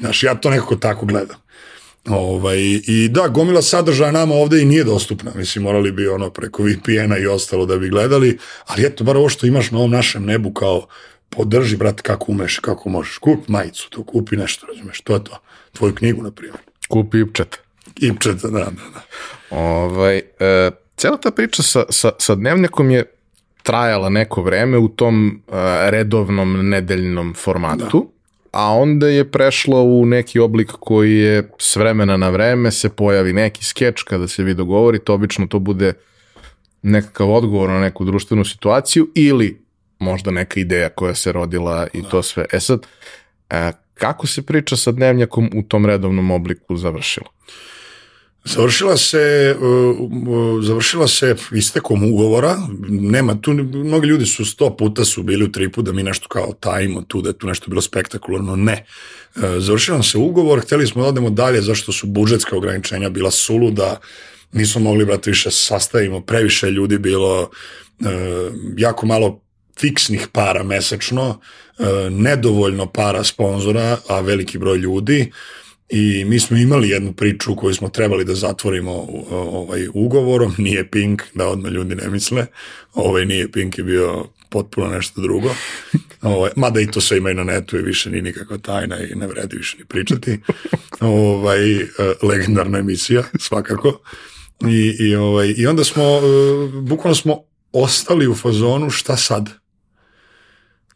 [0.00, 1.36] Znaš, ja to nekako tako gledam.
[2.08, 5.32] Ovaj, I da, gomila sadržaja nama ovde i nije dostupna.
[5.34, 9.28] Mislim, morali bi ono preko VPN-a i ostalo da bi gledali, ali eto, bar ovo
[9.28, 10.86] što imaš na ovom našem nebu kao
[11.28, 13.18] podrži, brate, kako umeš, kako možeš.
[13.18, 15.38] Kup majicu, to kupi nešto, razumeš, to je to.
[15.72, 16.58] Tvoju knjigu, na primjer.
[16.88, 17.58] Kupi Ipčet.
[18.00, 19.00] Ipčet, da, da, da.
[19.50, 23.04] Ovaj, e, cela ta priča sa, sa, sa dnevnikom je
[23.62, 25.54] trajala neko vreme u tom uh,
[25.88, 27.98] redovnom nedeljnom formatu.
[28.12, 28.17] Da
[28.58, 33.32] a onda je prešlo u neki oblik koji je s vremena na vreme se pojavi
[33.32, 35.92] neki skeč kada se vi dogovorite, obično to bude
[36.82, 39.62] nekakav odgovor na neku društvenu situaciju ili
[39.98, 42.44] možda neka ideja koja se rodila i to sve.
[42.52, 42.86] E sad,
[43.50, 47.26] e, kako se priča sa dnevnjakom u tom redovnom obliku završila?
[48.54, 52.56] Završila se, uh, završila se istekom ugovora,
[52.88, 56.52] nema tu, mnogi ljudi su sto puta su bili u tripu da mi nešto kao
[56.60, 58.84] tajimo tu, da je tu nešto bilo spektakularno, ne.
[59.36, 64.00] Uh, završila se ugovor, hteli smo da odemo dalje zašto su budžetska ograničenja bila suluda,
[64.52, 68.06] nismo mogli, brate, više sastavimo, previše ljudi bilo, uh,
[68.76, 69.40] jako malo
[69.80, 71.40] fiksnih para mesečno,
[72.10, 75.32] nedovoljno para sponzora, a veliki broj ljudi,
[75.90, 78.92] I mi smo imali jednu priču koju smo trebali da zatvorimo
[79.30, 82.46] ovaj, ugovorom, nije Pink, da odmah ljudi ne misle,
[82.94, 85.54] ovaj nije Pink je bio potpuno nešto drugo.
[86.22, 89.14] Ovaj, mada i to sve ima i na netu i više ni nikakva tajna i
[89.14, 90.40] ne vredi više ni pričati.
[91.00, 91.86] Ovaj, e,
[92.22, 94.00] legendarna emisija, svakako.
[94.68, 99.50] I, i, ovaj, I onda smo, e, bukvalno smo ostali u fazonu šta sad?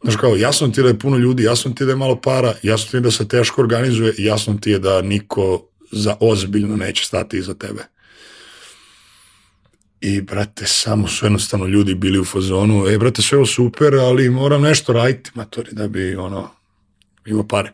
[0.03, 2.15] Znaš kao, jasno ti je da je puno ljudi, jasno ti je da je malo
[2.15, 6.75] para, jasno ti je da se teško organizuje, jasno ti je da niko za ozbiljno
[6.77, 7.83] neće stati iza tebe.
[10.01, 14.29] I, brate, samo su jednostavno ljudi bili u fazonu, e, brate, sve ovo super, ali
[14.29, 16.49] moram nešto raditi, matori, da bi, ono,
[17.25, 17.71] imao pare.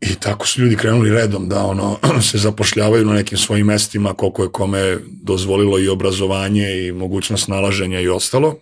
[0.00, 1.98] I tako su ljudi krenuli redom da ono
[2.30, 8.00] se zapošljavaju na nekim svojim mestima koliko je kome dozvolilo i obrazovanje i mogućnost nalaženja
[8.00, 8.56] i ostalo.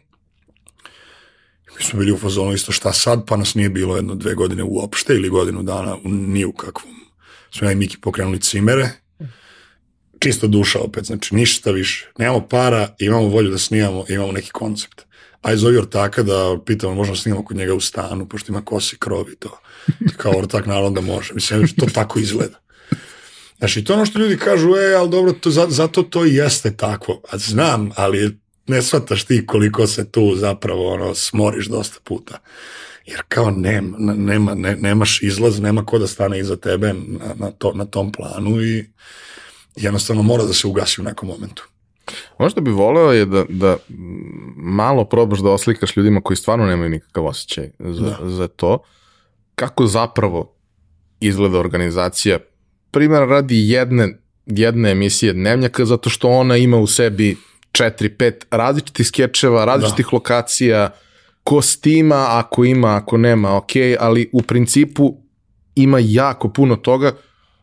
[1.78, 4.62] Mi smo bili u fazonu isto šta sad, pa nas nije bilo jedno dve godine
[4.62, 6.94] uopšte ili godinu dana ni u kakvom.
[7.50, 8.90] Smo ja i Miki pokrenuli cimere,
[10.18, 12.10] čisto duša opet, znači ništa više.
[12.18, 15.02] Nemamo para, imamo volju da snimamo, imamo neki koncept.
[15.42, 19.30] Aj zovi ortaka da pitamo, možemo snimamo kod njega u stanu, pošto ima kosi krov
[19.30, 19.60] i to.
[20.16, 21.34] Kao ortak naravno da može.
[21.34, 22.58] Mislim, to tako izgleda.
[23.58, 27.22] Znači, to ono što ljudi kažu, e, ali dobro, to, zato to i jeste takvo.
[27.30, 32.38] A znam, ali ne shvataš ti koliko se tu zapravo ono, smoriš dosta puta.
[33.06, 37.50] Jer kao nema, nema, ne, nemaš izlaz, nema ko da stane iza tebe na, na,
[37.50, 38.84] to, na tom planu i
[39.76, 41.68] jednostavno mora da se ugasi u nekom momentu.
[42.38, 43.76] Ono što bi voleo je da, da
[44.56, 48.30] malo probaš da oslikaš ljudima koji stvarno nemaju nikakav osjećaj za, da.
[48.30, 48.78] za to,
[49.54, 50.54] kako zapravo
[51.20, 52.38] izgleda organizacija.
[52.90, 57.36] Primjer radi jedne, jedne emisije Dnevnjaka, zato što ona ima u sebi
[57.72, 60.16] 4-5 različitih skečeva, različitih da.
[60.16, 60.90] lokacija,
[61.44, 65.16] kostima, ako ima, ako nema, ok, ali u principu
[65.74, 67.12] ima jako puno toga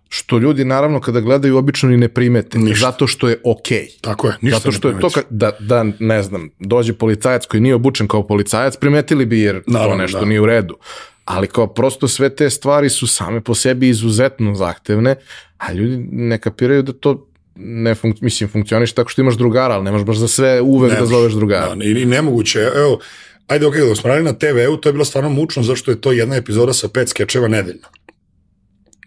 [0.09, 2.87] što ljudi naravno kada gledaju obično ni ne primete, ništa.
[2.87, 3.77] zato što je okej.
[3.77, 4.01] Okay.
[4.01, 7.75] Tako je, ništa Zato što je to da, da, ne znam, dođe policajac koji nije
[7.75, 10.25] obučen kao policajac, primetili bi jer naravno, to nešto da.
[10.25, 10.77] nije u redu.
[11.25, 15.15] Ali kao prosto sve te stvari su same po sebi izuzetno zahtevne,
[15.57, 19.83] a ljudi ne kapiraju da to ne funk, mislim, funkcioniš tako što imaš drugara, ali
[19.83, 21.75] nemaš baš za sve uvek Nemaš, da zoveš drugara.
[21.75, 22.59] Da, i nemoguće.
[22.75, 22.99] Evo,
[23.47, 26.11] ajde, ok, da smo radili na TV-u, to je bilo stvarno mučno, zašto je to
[26.11, 27.87] jedna epizoda sa pet skečeva nedeljno.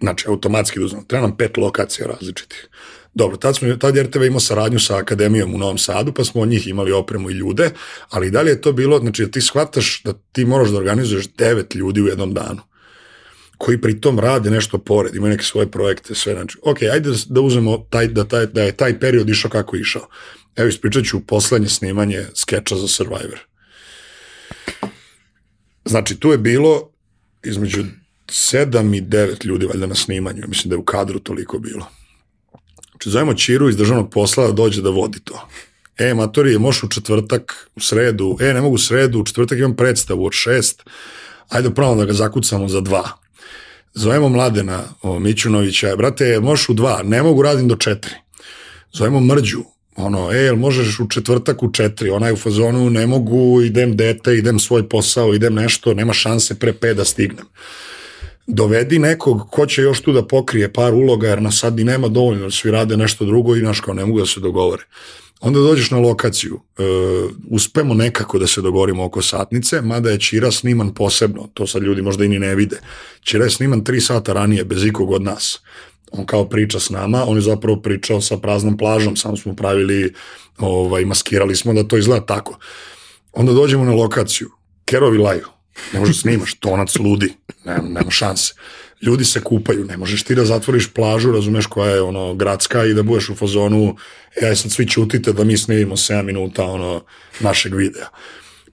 [0.01, 1.05] Znači, automatski uzmem.
[1.05, 2.69] Treba nam pet lokacija različitih.
[3.15, 6.49] Dobro, tad, smo, tad RTV imao saradnju sa akademijom u Novom Sadu, pa smo od
[6.49, 7.71] njih imali opremu i ljude,
[8.11, 11.29] ali i dalje je to bilo, znači da ti shvataš da ti moraš da organizuješ
[11.33, 12.61] devet ljudi u jednom danu
[13.59, 17.79] koji pritom rade nešto pored, imaju neke svoje projekte, sve, znači, ok, ajde da uzmemo
[17.91, 20.09] taj, da, taj, da je taj period išao kako je išao.
[20.57, 23.39] Evo, ispričat ću poslednje snimanje skeča za Survivor.
[25.85, 26.91] Znači, tu je bilo
[27.45, 27.85] između
[28.31, 31.87] sedam i devet ljudi valjda na snimanju, mislim da je u kadru toliko bilo.
[32.91, 35.49] Znači, zovemo Čiru iz državnog posla da dođe da vodi to.
[35.99, 39.77] E, matori, možeš u četvrtak, u sredu, e, ne mogu u sredu, u četvrtak imam
[39.77, 40.83] predstavu od šest,
[41.49, 43.11] ajde pravo da ga zakucamo za dva.
[43.99, 48.15] Zovemo Mladena o, Mićunovića, brate, možeš u dva, ne mogu radim do četiri.
[48.93, 49.59] Zovemo Mrđu,
[49.97, 53.97] ono, e, jel možeš u četvrtak u četiri, ona je u fazonu, ne mogu, idem
[53.97, 57.47] dete, idem svoj posao, idem nešto, nema šanse pre pet da stignem
[58.49, 62.09] dovedi nekog ko će još tu da pokrije par uloga, jer na sad ni nema
[62.09, 64.83] dovoljno, svi rade nešto drugo i naš kao ne mogu da se dogovore.
[65.41, 66.83] Onda dođeš na lokaciju, e,
[67.51, 72.03] uspemo nekako da se dogovorimo oko satnice, mada je Čira sniman posebno, to sad ljudi
[72.03, 72.81] možda i ni ne vide.
[73.21, 75.61] Čira je sniman tri sata ranije, bez ikog od nas.
[76.13, 80.15] On kao priča s nama, on je zapravo pričao sa praznom plažom, samo smo pravili,
[80.59, 82.59] ovaj, maskirali smo da to izgleda tako.
[83.33, 84.51] Onda dođemo na lokaciju,
[84.85, 85.47] kerovi laju,
[85.93, 88.55] Ne možeš da snimaš, tonac ludi, nema, nema šanse.
[89.03, 92.95] Ljudi se kupaju, ne možeš ti da zatvoriš plažu, razumeš koja je ono gradska i
[92.95, 93.97] da budeš u fazonu,
[94.43, 97.05] ja e, sad svi čutite da mi snimimo 7 minuta ono
[97.41, 98.09] našeg videa.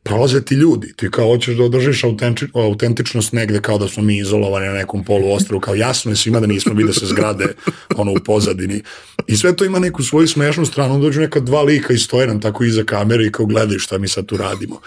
[0.04, 4.18] Prolaze ti ljudi, ti kao hoćeš da održiš autentič, autentičnost negde kao da smo mi
[4.18, 7.48] izolovani na nekom polu ostrovu, kao jasno je svima da nismo vide se zgrade
[7.96, 8.82] ono u pozadini.
[9.28, 12.42] I sve to ima neku svoju smešnu stranu, dođu neka dva lika i stoje nam
[12.42, 14.82] tako iza kamere i kao gledaju šta mi sad tu radimo.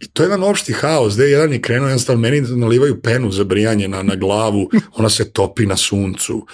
[0.00, 3.44] I to je jedan opšti haos, gde jedan je krenuo, jednostavno meni nalivaju penu za
[3.44, 6.46] brijanje na, na glavu, ona se topi na suncu.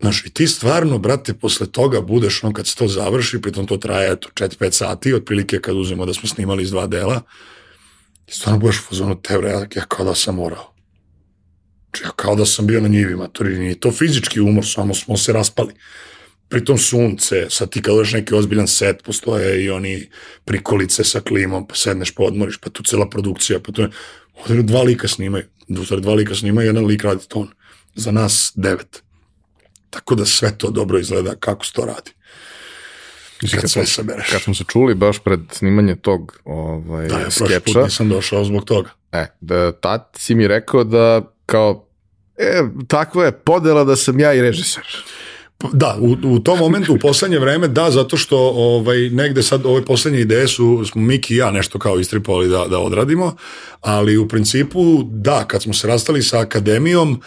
[0.00, 3.76] Znaš, i ti stvarno, brate, posle toga budeš, ono, kad se to završi, pritom to
[3.76, 7.22] traje, eto, 4-5 sati, otprilike kad uzmemo da smo snimali iz dva dela,
[8.26, 10.72] i stvarno budeš u fazonu, te, bre, ja, kao da sam morao.
[11.90, 15.16] Znači, ja kao da sam bio na njivi, maturi, nije to fizički umor, samo smo
[15.16, 15.74] se raspali.
[16.50, 20.08] Pritom sunce, sad ti kad odeš neki ozbiljan set, postoje i oni
[20.44, 23.90] prikolice sa klimom, pa sedneš, pa odmoriš, pa tu cela produkcija, pa tu je,
[24.40, 25.44] ovdje dva lika snimaju,
[25.98, 27.48] dva lika snimaju, jedan lik radi ton.
[27.94, 29.02] Za nas devet.
[29.90, 32.10] Tako da sve to dobro izgleda kako se to radi.
[33.40, 34.30] Kad, kad, sve sabereš.
[34.30, 37.60] Kad smo se čuli baš pred snimanje tog ovaj, da, ja skeča.
[37.60, 38.90] put nisam došao zbog toga.
[39.12, 41.88] E, da, tad si mi rekao da kao,
[42.36, 44.84] e, takva je podela da sam ja i režiser.
[45.72, 49.84] Da, u, u tom momentu, u poslednje vreme, da, zato što ovaj, negde sad ove
[49.84, 53.36] poslednje ideje su, smo Miki i ja nešto kao istripovali da, da odradimo,
[53.80, 57.20] ali u principu, da, kad smo se rastali sa akademijom,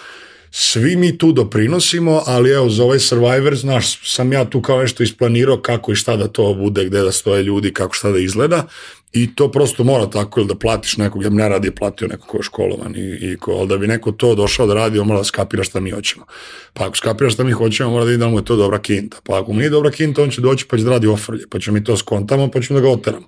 [0.51, 5.03] svi mi tu doprinosimo, ali evo za ovaj Survivor, znaš, sam ja tu kao nešto
[5.03, 8.67] isplanirao kako i šta da to bude, gde da stoje ljudi, kako šta da izgleda
[9.13, 12.27] i to prosto mora tako, ili da platiš nekog, ja bi ne radi platio neko
[12.27, 15.07] ko je školovan i, i ko, ali da bi neko to došao da radi, on
[15.07, 16.25] mora da skapira šta mi hoćemo.
[16.73, 19.17] Pa ako skapira šta mi hoćemo, mora da vidi da mu je to dobra kinta.
[19.23, 21.59] Pa ako mu nije dobra kinta, on će doći pa će da radi ofrlje, pa
[21.59, 23.27] ćemo mi to skontamo, pa ćemo da ga oteramo.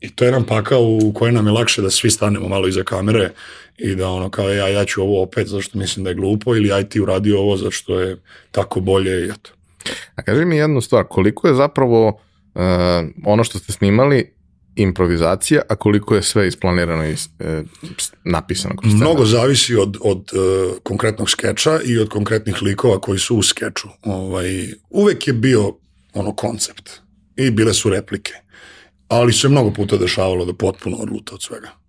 [0.00, 2.82] I to je nam pakao u kojoj nam je lakše da svi stanemo malo iza
[2.82, 3.30] kamere
[3.78, 6.72] i da ono kao ja, ja ću ovo opet zašto mislim da je glupo ili
[6.72, 8.16] aj ti uradio ovo zašto je
[8.50, 9.50] tako bolje i eto.
[10.14, 12.62] A kaži mi jednu stvar, koliko je zapravo uh,
[13.24, 14.34] ono što ste snimali
[14.76, 17.62] improvizacija, a koliko je sve isplanirano i e,
[18.24, 18.76] napisano?
[18.76, 23.42] Kroz Mnogo zavisi od, od uh, konkretnog skeča i od konkretnih likova koji su u
[23.42, 23.88] skeču.
[24.02, 25.76] Ovaj, uvek je bio
[26.14, 26.90] ono koncept
[27.36, 28.32] i bile su replike,
[29.08, 31.83] ali se mnogo puta dešavalo da potpuno odluta od svega.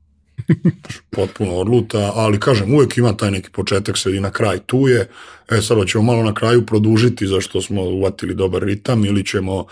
[1.09, 5.09] Potpuno odluta, ali kažem, uvek ima taj neki početak, sredina, kraj, tu je.
[5.51, 9.65] E sad ćemo malo na kraju produžiti zašto smo uvatili dobar ritam ili ćemo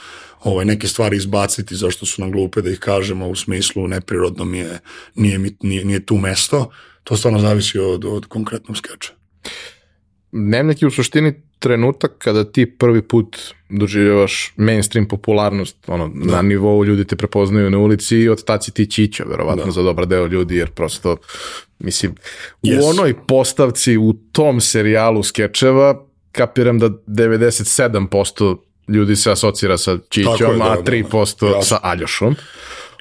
[0.43, 4.57] ovaj, neke stvari izbaciti zašto su nam glupe da ih kažemo u smislu neprirodno mi
[4.57, 4.79] je,
[5.15, 6.71] nije, nije, nije tu mesto.
[7.03, 9.11] To stvarno zavisi od, od konkretnog skeča.
[10.31, 13.37] Dnevnik je u suštini trenutak kada ti prvi put
[13.69, 16.35] doživljavaš mainstream popularnost, ono, da.
[16.35, 19.71] na nivou ljudi te prepoznaju na ulici i od tad si ti čića, verovatno, da.
[19.71, 21.17] za dobar deo ljudi, jer prosto,
[21.79, 22.15] mislim,
[22.63, 22.81] yes.
[22.81, 30.57] u onoj postavci, u tom serijalu skečeva, kapiram da 97% ljudi se asocira sa Čićom,
[30.57, 31.61] da, a 3% da, da.
[31.61, 32.35] sa Aljošom.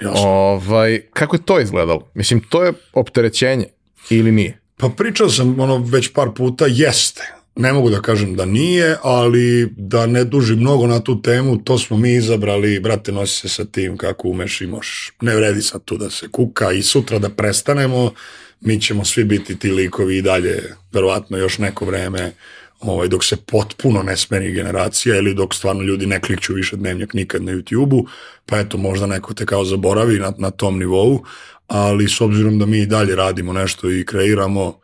[0.02, 0.28] Jasno.
[0.28, 2.10] Ovaj, kako je to izgledalo?
[2.14, 3.66] Mislim, to je opterećenje
[4.10, 4.60] ili nije?
[4.76, 7.41] Pa pričao sam ono već par puta, jeste.
[7.56, 11.78] Ne mogu da kažem da nije, ali da ne duži mnogo na tu temu, to
[11.78, 15.12] smo mi izabrali, brate, nosi se sa tim kako umeš i možeš.
[15.20, 18.12] Ne vredi sad tu da se kuka i sutra da prestanemo,
[18.60, 22.32] mi ćemo svi biti ti likovi i dalje, verovatno još neko vreme,
[22.80, 27.14] ovaj, dok se potpuno ne smeni generacija ili dok stvarno ljudi ne klikću više dnevnjak
[27.14, 28.06] nikad na YouTube-u,
[28.46, 31.24] pa eto možda neko te kao zaboravi na, na tom nivou,
[31.66, 34.80] ali s obzirom da mi i dalje radimo nešto i kreiramo,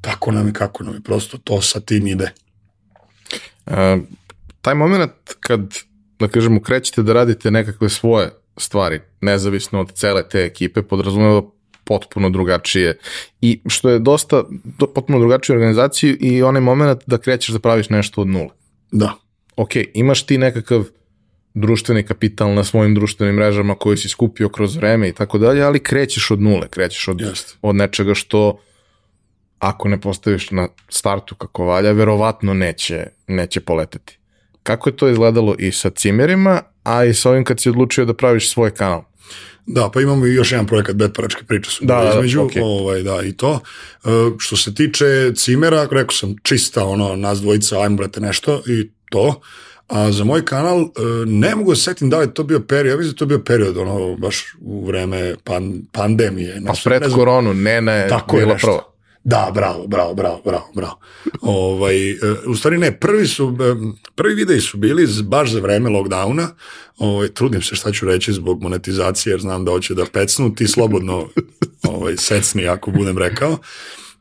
[0.00, 2.32] tako nam i kako nam je, prosto to sa tim ide.
[3.66, 3.74] Uh,
[4.60, 5.60] taj moment kad,
[6.18, 11.42] da kažemo, krećete da radite nekakve svoje stvari, nezavisno od cele te ekipe, podrazumeva
[11.84, 12.98] potpuno drugačije
[13.40, 14.44] i što je dosta
[14.78, 18.50] do, potpuno drugačije organizaciju i onaj moment da krećeš da praviš nešto od nule.
[18.92, 19.14] Da.
[19.56, 20.84] Ok, imaš ti nekakav
[21.54, 25.82] društveni kapital na svojim društvenim mrežama koji si skupio kroz vreme i tako dalje, ali
[25.82, 27.56] krećeš od nule, krećeš od, Just.
[27.62, 28.60] od nečega što
[29.58, 34.18] ako ne postaviš na startu kako valja, verovatno neće, neće poleteti.
[34.62, 38.14] Kako je to izgledalo i sa cimerima, a i sa ovim kad si odlučio da
[38.14, 39.02] praviš svoj kanal?
[39.66, 42.60] Da, pa imamo i još jedan projekat Betparačke priče su da, da, između, okay.
[42.62, 43.60] ovaj, da, i to.
[44.04, 48.90] E, što se tiče cimera, rekao sam čista, ono, nas dvojica, ajmo brate nešto i
[49.10, 49.40] to.
[49.88, 50.86] A za moj kanal, e,
[51.26, 53.38] ne mogu da se setim da li to bio period, ja mislim da to bio
[53.38, 56.62] period, ono, baš u vreme pan, pandemije.
[56.66, 58.97] Pa pred ne koronu, ne, ne, tako bila je prvo.
[59.28, 60.98] Da, bravo, bravo, bravo, bravo, bravo.
[61.40, 65.90] ovaj, e, u stvari ne, prvi su, e, prvi videi su bili baš za vreme
[65.90, 66.46] lockdowna,
[66.98, 70.68] ovaj, trudim se šta ću reći zbog monetizacije, jer znam da hoće da pecnu, ti
[70.68, 71.28] slobodno
[71.82, 73.58] ovaj, secni ako budem rekao.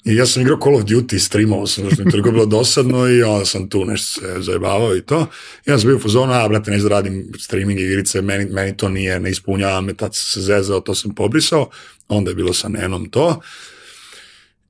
[0.05, 3.23] I ja sam igrao Call of Duty, streamao sam, što mi toliko bilo dosadno i
[3.23, 5.27] onda sam tu nešto se zajebavao i to.
[5.65, 8.77] I ja sam bio u fazonu, a brate, neću da radim streaming igrice, meni, meni
[8.77, 11.69] to nije, ne ispunjava me, tad sam se zezao, to sam pobrisao.
[12.07, 13.41] Onda je bilo sa Nenom to.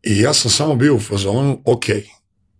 [0.07, 1.85] I ja sam samo bio u fazonu, ok,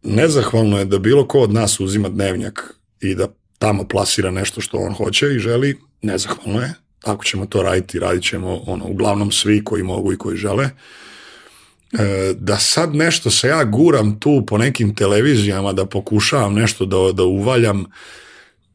[0.04, 3.28] nezahvalno je da bilo ko od nas uzima dnevnjak i da
[3.60, 6.74] tamo plasira nešto što on hoće i želi, nezahvalno je.
[7.04, 10.66] Ako ćemo to raditi, radit ćemo ono, uglavnom svi koji mogu i koji žele.
[10.66, 17.12] E, da sad nešto se ja guram tu po nekim televizijama da pokušavam nešto da,
[17.14, 17.86] da uvaljam,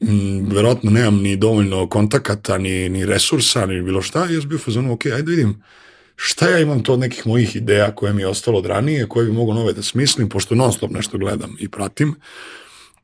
[0.01, 4.59] m, verovatno nemam ni dovoljno kontakata, ni, ni resursa, ni bilo šta, ja sam bio
[4.59, 5.63] fazonu, ok, ajde vidim,
[6.25, 9.33] šta ja imam to nekih mojih ideja koje mi je ostalo od ranije, koje bi
[9.33, 12.15] mogu nove da smislim, pošto non stop nešto gledam i pratim.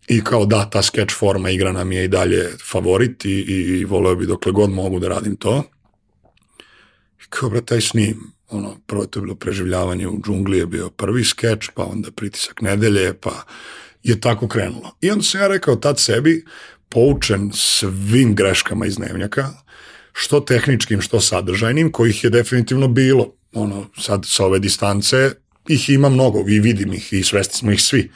[0.09, 3.85] I kao da, ta sketch forma igra nam je i dalje favorit i, i, i
[3.85, 5.63] voleo bi dokle god mogu da radim to.
[7.23, 8.33] I kao, brate, taj snim.
[8.49, 12.63] Ono, prvo je to bilo preživljavanje u džungli, je bio prvi skeč, pa onda pritisak
[12.63, 13.45] nedelje, pa
[14.03, 14.97] je tako krenulo.
[15.01, 16.45] I onda sam ja rekao tad sebi,
[16.89, 19.51] poučen svim greškama iz dnevnjaka,
[20.21, 23.33] što tehničkim, što sadržajnim, kojih je definitivno bilo.
[23.53, 25.31] Ono, sad sa ove distance
[25.69, 28.11] ih ima mnogo, i vidim ih i svesti smo ih svi.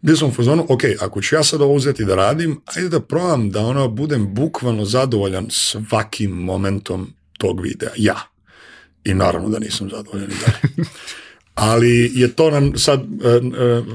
[0.00, 3.00] Bio sam u fazonu, ok, ako ću ja sad ovo uzeti da radim, ajde da
[3.00, 7.90] probam da ono budem bukvalno zadovoljan svakim momentom tog videa.
[7.96, 8.16] Ja.
[9.04, 10.88] I naravno da nisam zadovoljan i dalje.
[11.54, 13.40] Ali je to nam sad, e, e,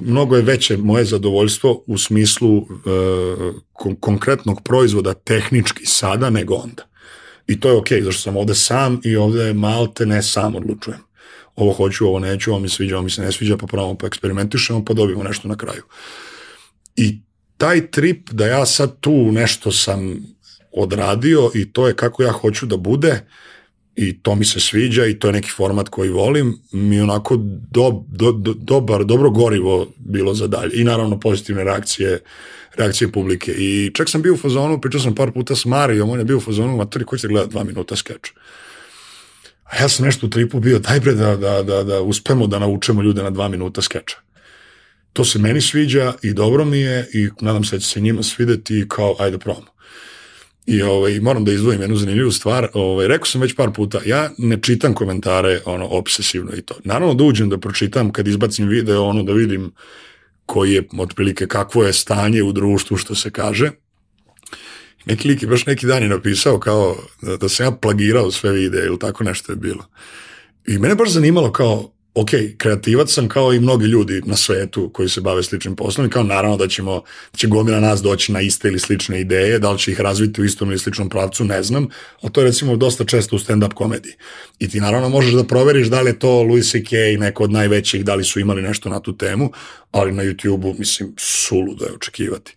[0.01, 2.63] mnogo je veće moje zadovoljstvo u smislu e,
[3.73, 6.83] kon konkretnog proizvoda tehnički sada nego onda.
[7.47, 11.09] I to je okej, okay, zašto sam ovde sam i ovde malte ne sam odlučujem
[11.59, 14.07] ovo hoću, ovo neću, ovo mi sviđa, ovo mi se ne sviđa, pa pravamo, pa
[14.07, 15.83] eksperimentišemo, pa dobijemo nešto na kraju.
[16.95, 17.19] I
[17.57, 20.15] taj trip da ja sad tu nešto sam
[20.71, 23.25] odradio i to je kako ja hoću da bude
[24.01, 27.35] i to mi se sviđa i to je neki format koji volim, mi onako
[27.71, 30.81] do, do, do, dobar, dobro gorivo bilo za dalje.
[30.81, 32.19] I naravno pozitivne reakcije
[32.75, 33.51] reakcije publike.
[33.51, 36.37] I čak sam bio u fazonu, pričao sam par puta s Marijom, on je bio
[36.37, 38.31] u fazonu, matori, ko će gledati dva minuta skeč?
[39.63, 42.59] A ja sam nešto u tripu bio, daj bre da, da, da, da uspemo da
[42.59, 44.17] naučemo ljude na dva minuta skeča.
[45.13, 48.23] To se meni sviđa i dobro mi je i nadam se da će se njima
[48.23, 49.67] svideti i kao, ajde probamo.
[50.65, 52.67] I ovaj, moram da izdvojim jednu zanimljivu stvar.
[52.73, 56.75] Ovaj, rekao sam već par puta, ja ne čitam komentare ono, obsesivno i to.
[56.83, 59.71] Naravno da uđem da pročitam kad izbacim video, ono da vidim
[60.45, 63.71] koji je otprilike kakvo je stanje u društvu što se kaže
[65.05, 68.51] neki lik je baš neki dan je napisao kao da, da sam ja plagirao sve
[68.51, 69.85] videe ili tako nešto je bilo.
[70.67, 75.09] I mene baš zanimalo kao, ok, kreativac sam kao i mnogi ljudi na svetu koji
[75.09, 78.41] se bave sličnim poslom i kao naravno da ćemo, da će gomila nas doći na
[78.41, 81.63] iste ili slične ideje, da li će ih razviti u istom ili sličnom pravcu, ne
[81.63, 81.87] znam,
[82.21, 84.13] ali to je recimo dosta često u stand-up komediji.
[84.59, 86.95] I ti naravno možeš da proveriš da li je to Louis C.K.
[87.19, 89.51] neko od najvećih, da li su imali nešto na tu temu,
[89.91, 92.55] ali na YouTube-u, mislim, suludo je očekivati.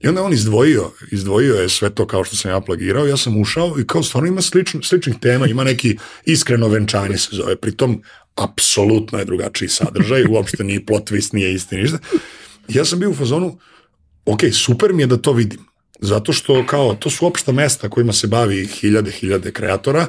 [0.00, 3.40] I onda on izdvojio, izdvojio je sve to kao što sam ja plagirao, ja sam
[3.40, 8.02] ušao i kao stvarno ima slično, sličnih tema, ima neki iskreno venčanje se zove, pritom
[8.40, 11.98] apsolutno je drugačiji sadržaj, uopšte nije plot twist, nije isti, ništa.
[12.68, 13.58] Ja sam bio u fazonu,
[14.24, 15.60] ok, super mi je da to vidim,
[16.00, 20.06] zato što kao to su opšta mesta kojima se bavi hiljade, hiljade kreatora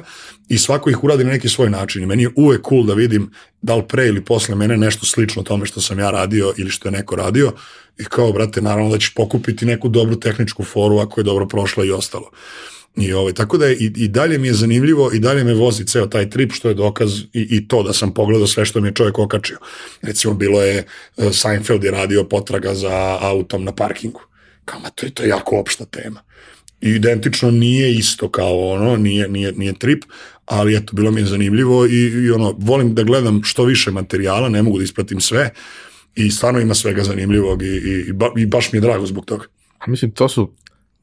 [0.48, 3.30] i svako ih uradi na neki svoj način i meni je uvek cool da vidim
[3.62, 6.88] da li pre ili posle mene nešto slično tome što sam ja radio ili što
[6.88, 7.52] je neko radio
[7.98, 11.84] i kao, brate, naravno da ćeš pokupiti neku dobru tehničku foru ako je dobro prošla
[11.84, 12.30] i ostalo.
[12.96, 15.84] I ovaj, tako da je, i, i dalje mi je zanimljivo i dalje me vozi
[15.84, 18.88] ceo taj trip što je dokaz i, i to da sam pogledao sve što mi
[18.88, 19.58] je čovjek okačio.
[20.02, 20.84] Recimo bilo je
[21.16, 24.20] uh, Seinfeld je radio potraga za autom na parkingu.
[24.64, 26.20] Kao, ma to je, to je jako opšta tema.
[26.80, 30.04] I identično nije isto kao ono, nije, nije, nije trip,
[30.46, 34.48] ali eto, bilo mi je zanimljivo i, i ono, volim da gledam što više materijala,
[34.48, 35.50] ne mogu da ispratim sve,
[36.14, 39.46] i stvarno ima svega zanimljivog i, i, i baš mi je drago zbog toga.
[39.78, 40.52] A mislim, to su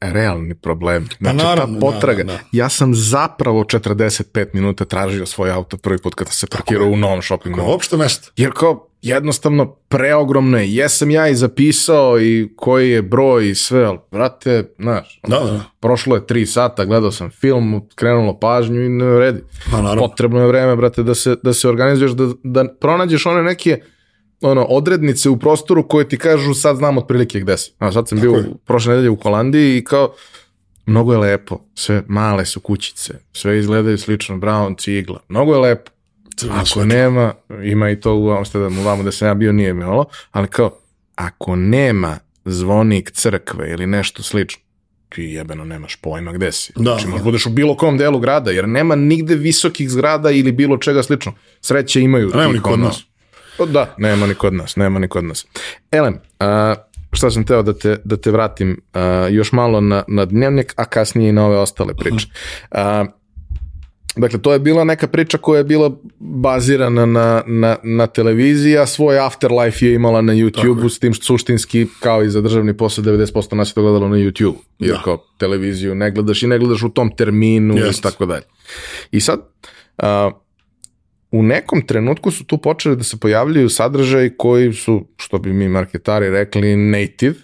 [0.02, 1.06] realni problem.
[1.08, 2.22] Pa Znači, naravno, ta potraga.
[2.24, 2.38] da, da.
[2.52, 7.22] Ja sam zapravo 45 minuta tražio svoj auto prvi put kada se parkirao u novom
[7.22, 7.72] shopping mallu.
[7.72, 8.30] opšte mesto.
[8.36, 10.74] Jer kao, jednostavno, preogromno je.
[10.74, 15.44] Jesam ja i zapisao i koji je broj i sve, ali, brate, znaš, Da, da,
[15.44, 15.64] da.
[15.80, 19.42] prošlo je tri sata, gledao sam film, krenulo pažnju i ne vredi.
[19.70, 20.02] Pa naravno.
[20.02, 23.80] Potrebno je vreme, brate, da se, da se organizuješ, da, da pronađeš one neke
[24.40, 27.72] ono, odrednice u prostoru koje ti kažu sad znam otprilike gde si.
[27.78, 28.44] A sad sam bio je.
[28.66, 30.14] prošle nedelje u Holandiji i kao,
[30.86, 35.90] mnogo je lepo, sve male su kućice, sve izgledaju slično, brown, cigla, mnogo je lepo.
[36.36, 37.34] Crveno Ako nema,
[37.64, 40.70] ima i to u Amsterdamu, vamo da sam ja bio nije imalo, ali kao,
[41.14, 44.62] ako nema zvonik crkve ili nešto slično,
[45.08, 46.72] ti jebeno nemaš pojma gde si.
[46.76, 47.10] Da, znači, da.
[47.10, 51.02] možeš budeš u bilo kom delu grada, jer nema nigde visokih zgrada ili bilo čega
[51.02, 51.32] slično.
[51.60, 52.30] Sreće imaju.
[52.34, 53.04] Nema ni kod nas.
[53.60, 55.46] Pa Da, nema ni kod nas, nema ni kod nas.
[55.90, 56.74] Elem, a,
[57.12, 60.84] šta sam teo da te, da te vratim a, još malo na, na dnevnik, a
[60.84, 62.26] kasnije i na ove ostale priče.
[62.70, 63.04] A,
[64.16, 68.86] Dakle, to je bila neka priča koja je bila bazirana na, na, na televiziji, a
[68.86, 73.04] svoj afterlife je imala na YouTube-u, s tim što suštinski, kao i za državni posao,
[73.04, 75.02] 90% nas je to gledalo na YouTube, jer Da.
[75.02, 78.02] kao televiziju ne gledaš i ne gledaš u tom terminu i Jest.
[78.02, 78.42] tako dalje.
[79.10, 79.40] I sad,
[79.98, 80.30] a,
[81.32, 85.68] u nekom trenutku su tu počeli da se pojavljaju sadržaji koji su, što bi mi
[85.68, 87.34] marketari rekli, native,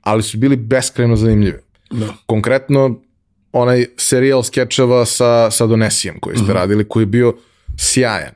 [0.00, 1.58] ali su bili beskrajno zanimljivi
[1.90, 2.14] Da.
[2.26, 3.00] konkretno
[3.52, 7.34] onaj serijal skečeva sa, sa Donesijem koji ste radili, koji je bio
[7.78, 8.32] sjajan.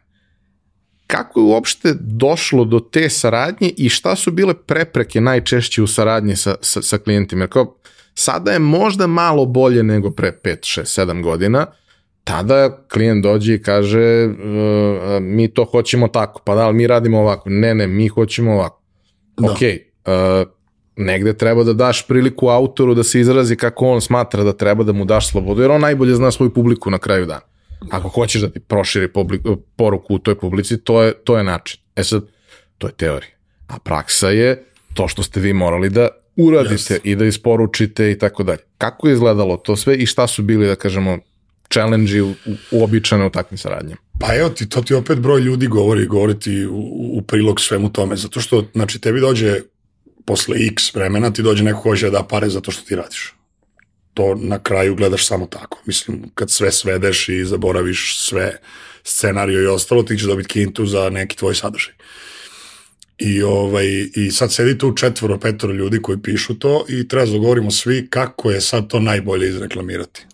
[1.07, 6.37] kako je uopšte došlo do te saradnje i šta su bile prepreke najčešće u saradnji
[6.37, 7.43] sa, sa, sa klijentima?
[7.43, 7.77] Jer kao,
[8.14, 11.66] sada je možda malo bolje nego pre 5, 6, 7 godina,
[12.27, 17.18] tada klijent dođe i kaže uh, mi to hoćemo tako, pa da li mi radimo
[17.18, 17.51] ovako?
[17.51, 18.83] Ne, ne, mi hoćemo ovako.
[19.37, 19.51] Da.
[19.51, 20.49] Ok, uh,
[20.97, 24.93] negde treba da daš priliku autoru da se izrazi kako on smatra da treba da
[24.93, 27.47] mu daš slobodu, jer on najbolje zna svoju publiku na kraju dana.
[27.91, 29.43] Ako hoćeš da ti proširi publik,
[29.77, 31.81] poruku u toj publici, to je, to je način.
[31.97, 32.24] E sad,
[32.79, 33.33] to je teorija.
[33.68, 34.64] A praksa je
[34.95, 37.01] to što ste vi morali da uradite yes.
[37.05, 38.62] i da isporučite i tako dalje.
[38.79, 41.18] Kako je izgledalo to sve i šta su bili, da kažemo,
[41.73, 42.35] challenge u,
[42.71, 44.01] uobičajene u takvim saradnjama?
[44.21, 46.79] Pa evo ti, to ti opet broj ljudi govori, govori ti u,
[47.19, 49.61] u prilog svemu tome, zato što, znači, tebi dođe
[50.27, 53.35] posle x vremena ti dođe neko hoće da da pare za to što ti radiš.
[54.14, 55.83] To na kraju gledaš samo tako.
[55.87, 58.57] Mislim, kad sve svedeš i zaboraviš sve
[59.05, 61.95] scenario i ostalo, ti ćeš dobiti kintu za neki tvoj sadržaj.
[63.19, 67.33] I, ovaj, I sad sedi tu četvoro, petoro ljudi koji pišu to i treba da
[67.33, 70.27] zagovorimo svi kako je sad to najbolje izreklamirati.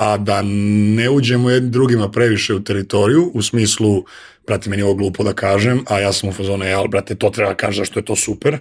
[0.00, 4.04] A da ne uđemo jednim drugima previše u teritoriju, u smislu,
[4.46, 7.30] brate, meni je ovo glupo da kažem, a ja sam u fazonu, ja, brate, to
[7.30, 8.58] treba da kažem što je to super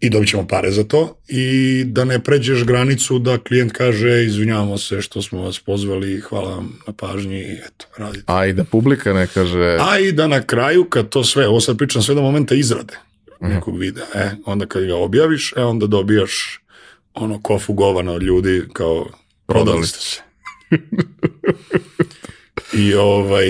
[0.00, 4.78] i dobit ćemo pare za to i da ne pređeš granicu da klijent kaže izvinjavamo
[4.78, 8.24] se što smo vas pozvali, hvala vam na pažnji i eto, radite.
[8.26, 9.78] A i da publika ne kaže...
[9.80, 12.94] A i da na kraju kad to sve, ovo sad pričam sve do momenta izrade
[13.42, 13.52] mhm.
[13.52, 16.60] nekog videa, e, onda kad ga objaviš, e, onda dobijaš
[17.14, 19.06] ono kofu govana od ljudi kao
[19.46, 20.29] prodali ste se.
[22.72, 23.48] I ovaj,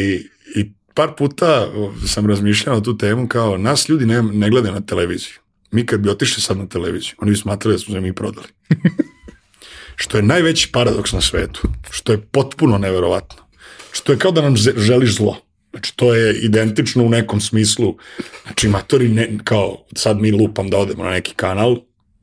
[0.56, 1.68] i par puta
[2.06, 5.34] sam razmišljao na tu temu kao nas ljudi ne, ne glede na televiziju
[5.70, 8.46] mi kad bi otišli sad na televiziju, oni bi smatrali da smo se mi prodali.
[10.02, 11.60] što je najveći paradoks na svetu,
[11.90, 13.42] što je potpuno neverovatno.
[13.92, 15.36] Što je kao da nam želiš zlo.
[15.70, 17.96] Znači, to je identično u nekom smislu.
[18.42, 21.76] Znači, matori, ne, kao sad mi lupam da odemo na neki kanal,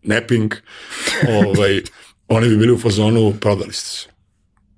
[0.03, 0.53] Neping,
[1.45, 1.81] ovaj,
[2.27, 4.16] oni bi bili u fazonu, prodali ste se.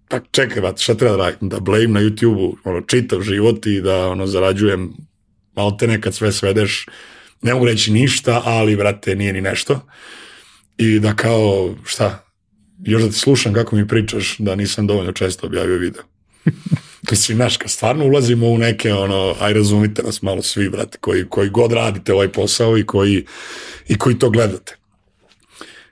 [0.10, 1.50] Pa čekaj, vat, šta treba da radim?
[1.50, 4.94] Da blame na YouTube-u, ono, čitav život i da ono, zarađujem,
[5.56, 6.86] malo te nekad sve svedeš
[7.42, 9.80] ne mogu reći ništa, ali, brate, nije ni nešto.
[10.78, 12.26] I da kao, šta,
[12.84, 16.04] još da te slušam kako mi pričaš da nisam dovoljno često objavio video.
[17.12, 21.26] Mislim, znaš, kad stvarno ulazimo u neke, ono, aj razumite nas malo svi, brate, koji,
[21.30, 23.26] koji god radite ovaj posao i koji,
[23.88, 24.79] i koji to gledate.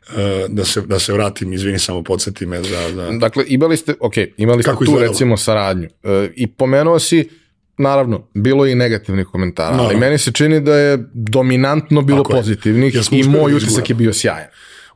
[0.10, 2.90] Uh, da se, da se vratim, izvini, samo podsjeti me za...
[2.94, 3.12] za...
[3.12, 5.12] Dakle, imali ste, ok, imali ste Kako tu izgledalo?
[5.12, 7.30] recimo saradnju uh, i pomenuo si
[7.78, 9.84] naravno, bilo je i negativnih komentara, no.
[9.84, 13.90] ali meni se čini da je dominantno bilo Tako pozitivnih ja i moj da utisak
[13.90, 14.48] je bio sjajan.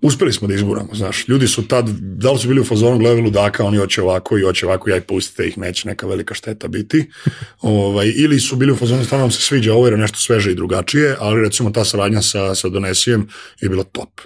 [0.01, 1.27] Uspeli smo da izguramo, znaš.
[1.27, 4.41] Ljudi su tad, da li su bili u fazonu gledali ludaka, oni hoće ovako i
[4.41, 7.09] hoće ovako, ja i pustite ih, neće neka velika šteta biti.
[7.61, 10.51] ovaj, ili su bili u fazonu, stvarno vam se sviđa ovo jer je nešto sveže
[10.51, 13.27] i drugačije, ali recimo ta saradnja sa, sa Donesijem
[13.61, 14.21] je bila top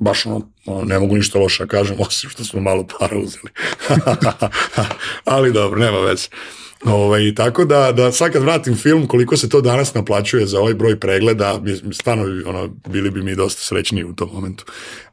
[0.00, 3.50] baš ono, ono, ne mogu ništa loše da kažem, osim što smo malo para uzeli.
[5.24, 6.28] ali dobro, nema veze.
[6.84, 10.74] Ovaj, tako da, da sad kad vratim film, koliko se to danas naplaćuje za ovaj
[10.74, 11.60] broj pregleda,
[11.92, 14.64] stvarno ono, bili bi mi dosta srećni u tom momentu.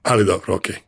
[0.04, 0.76] Ali dobro, okej.
[0.76, 0.80] Okay.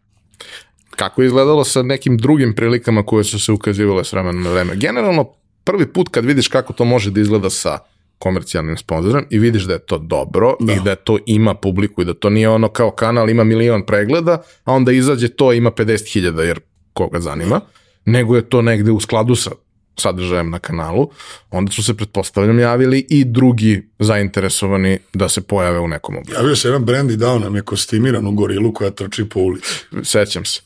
[0.89, 4.75] Kako je izgledalo sa nekim drugim prilikama koje su se ukazivale s vremena na vreme?
[4.75, 5.33] Generalno,
[5.63, 7.77] prvi put kad vidiš kako to može da izgleda sa
[8.19, 10.73] komercijalnim sponzorom i vidiš da je to dobro da.
[10.73, 14.41] i da to ima publiku i da to nije ono kao kanal ima milion pregleda,
[14.63, 16.59] a onda izađe to ima 50.000 jer
[16.93, 17.61] koga zanima,
[18.05, 19.51] nego je to negde u skladu sa
[19.99, 21.09] sadržajem na kanalu,
[21.51, 26.41] onda su se pretpostavljam javili i drugi zainteresovani da se pojave u nekom obliku.
[26.41, 29.85] Javio se jedan brand i dao nam je kostimiranu gorilu koja trči po ulici.
[30.03, 30.61] Sećam se.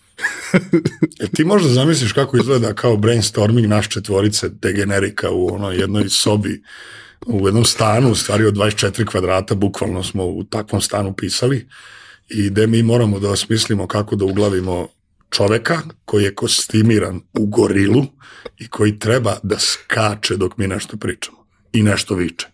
[1.24, 6.64] e, ti možda zamisliš kako izgleda kao brainstorming naš četvorice degenerika u onoj jednoj sobi
[7.26, 11.68] u jednom stanu, u stvari od 24 kvadrata, bukvalno smo u takvom stanu pisali
[12.30, 14.88] i gde mi moramo da osmislimo kako da uglavimo
[15.30, 18.06] čoveka koji je kostimiran u gorilu
[18.60, 21.38] i koji treba da skače dok mi nešto pričamo
[21.74, 22.48] i nešto viče.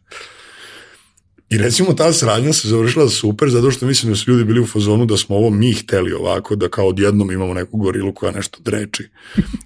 [1.49, 4.67] I recimo ta sradnja se završila super zato što mislim da su ljudi bili u
[4.67, 8.59] fazonu da smo ovo mi hteli ovako, da kao odjednom imamo neku gorilu koja nešto
[8.61, 9.09] dreči.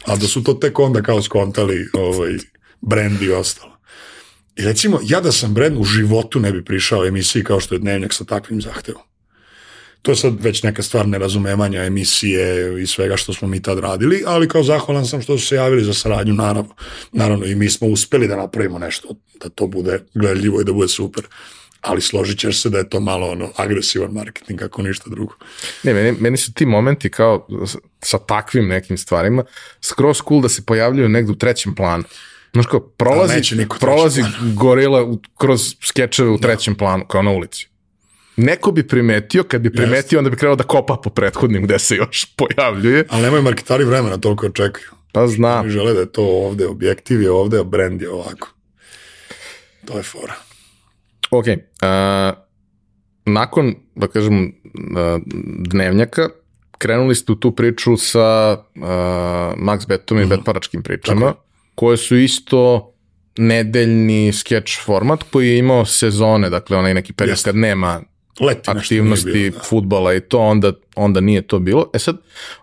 [0.06, 2.38] A da su to tek onda kao skontali ovaj,
[2.82, 3.72] brand i ostalo.
[4.56, 7.80] I recimo, ja da sam brand u životu ne bi prišao emisiji kao što je
[7.80, 9.01] Dnevnjak sa takvim zahtevom.
[10.01, 14.24] To je sad već neka stvar nerazumevanja emisije i svega što smo mi tad radili,
[14.26, 16.76] ali kao zahvalan sam što su se javili za saradnju, naravno.
[17.12, 20.88] Naravno i mi smo uspeli da napravimo nešto, da to bude gledljivo i da bude
[20.88, 21.24] super
[21.84, 25.34] ali složit ćeš se da je to malo ono agresivan marketing ako ništa drugo.
[25.84, 27.47] Ne, meni, meni su ti momenti kao
[28.01, 29.43] sa takvim nekim stvarima
[29.82, 32.04] skroz cool da se pojavljaju negde u trećem planu.
[32.54, 33.41] Znaš kao, prolazi,
[33.80, 34.24] prolazi
[34.56, 37.68] gorila u- kroz skečeve u trećem planu, kao na ulici.
[38.38, 41.95] Neko bi primetio, kad bi primetio, onda bi krenuo da kopa po prethodnim gde se
[41.95, 43.06] još pojavljuje.
[43.10, 44.88] Ali nemaju marketari vremena toliko da čekaju.
[45.12, 45.60] Pa zna.
[45.60, 48.49] Oni žele da je to ovde, objektiv je ovde, a brand je ovako.
[49.86, 50.34] To je fora.
[51.32, 51.54] Ok, uh,
[53.26, 55.22] nakon, da kažem, uh,
[55.60, 56.30] dnevnjaka,
[56.78, 58.82] krenuli ste u tu priču sa uh,
[59.58, 61.34] Max Betom i betparačkim pričama,
[61.76, 62.93] koje su isto
[63.38, 67.49] nedeljni sketch format koji je imao sezone, dakle onaj neki period Jeste.
[67.49, 68.01] kad nema
[68.39, 69.63] Leti aktivnosti bilo, da.
[69.63, 71.89] futbala i to, onda, onda nije to bilo.
[71.93, 72.17] E sad,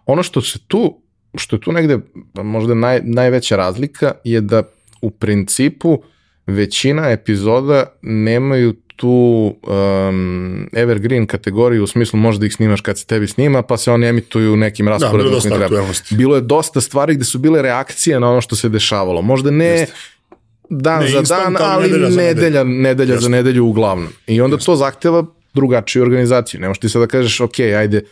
[0.07, 1.03] ono što se tu,
[1.35, 1.99] što je tu negde
[2.35, 4.63] možda naj, najveća razlika je da
[5.03, 6.03] u principu
[6.47, 13.27] većina epizoda nemaju tu um, evergreen kategoriju u smislu možda ih snimaš kad se tebi
[13.27, 15.87] snima pa se oni emituju nekim Da, bilo rasporedom dosta kojim treba.
[16.11, 19.23] Bilo je dosta stvari gde su bile reakcije na ono što se dešavalo.
[19.23, 19.95] Možda ne Jeste.
[20.71, 23.29] dan Ne za dan, ali ali nedelja za nedelja, nedelja za Jeste.
[23.29, 24.09] nedelju uglavnom.
[24.27, 25.25] I onda to zahteva
[25.55, 26.61] drugačiju organizaciju.
[26.61, 28.05] Ne možeš ti sad da kažeš, ok, ajde,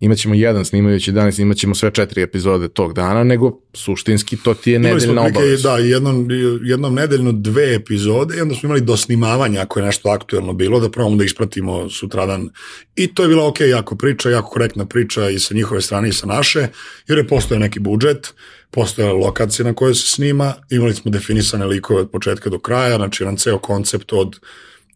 [0.00, 4.36] imat ćemo jedan snimajući dan i snimat ćemo sve četiri epizode tog dana, nego suštinski
[4.36, 5.70] to ti je nedeljna obaveza.
[5.70, 6.28] da, jednom,
[6.62, 10.80] jednom nedeljno dve epizode i onda smo imali do snimavanja ako je nešto aktuelno bilo,
[10.80, 12.48] da probamo da ispratimo sutradan.
[12.96, 16.12] I to je bila ok, jako priča, jako korektna priča i sa njihove strane i
[16.12, 16.68] sa naše,
[17.08, 18.34] jer je postojao neki budžet,
[18.70, 23.22] postojala lokacija na kojoj se snima, imali smo definisane likove od početka do kraja, znači
[23.22, 24.36] jedan ceo koncept od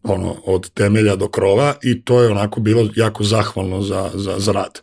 [0.03, 4.51] ono, od temelja do krova i to je onako bilo jako zahvalno za, za, za
[4.51, 4.81] rad.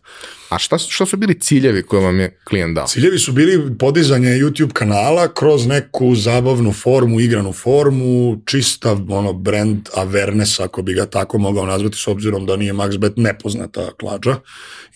[0.50, 2.86] A šta, šta su bili ciljevi koje vam je klijent dao?
[2.86, 9.88] Ciljevi su bili podizanje YouTube kanala kroz neku zabavnu formu, igranu formu, čista ono brand
[9.94, 14.36] awareness, ako bi ga tako mogao nazvati, s obzirom da nije MaxBet nepoznata klađa.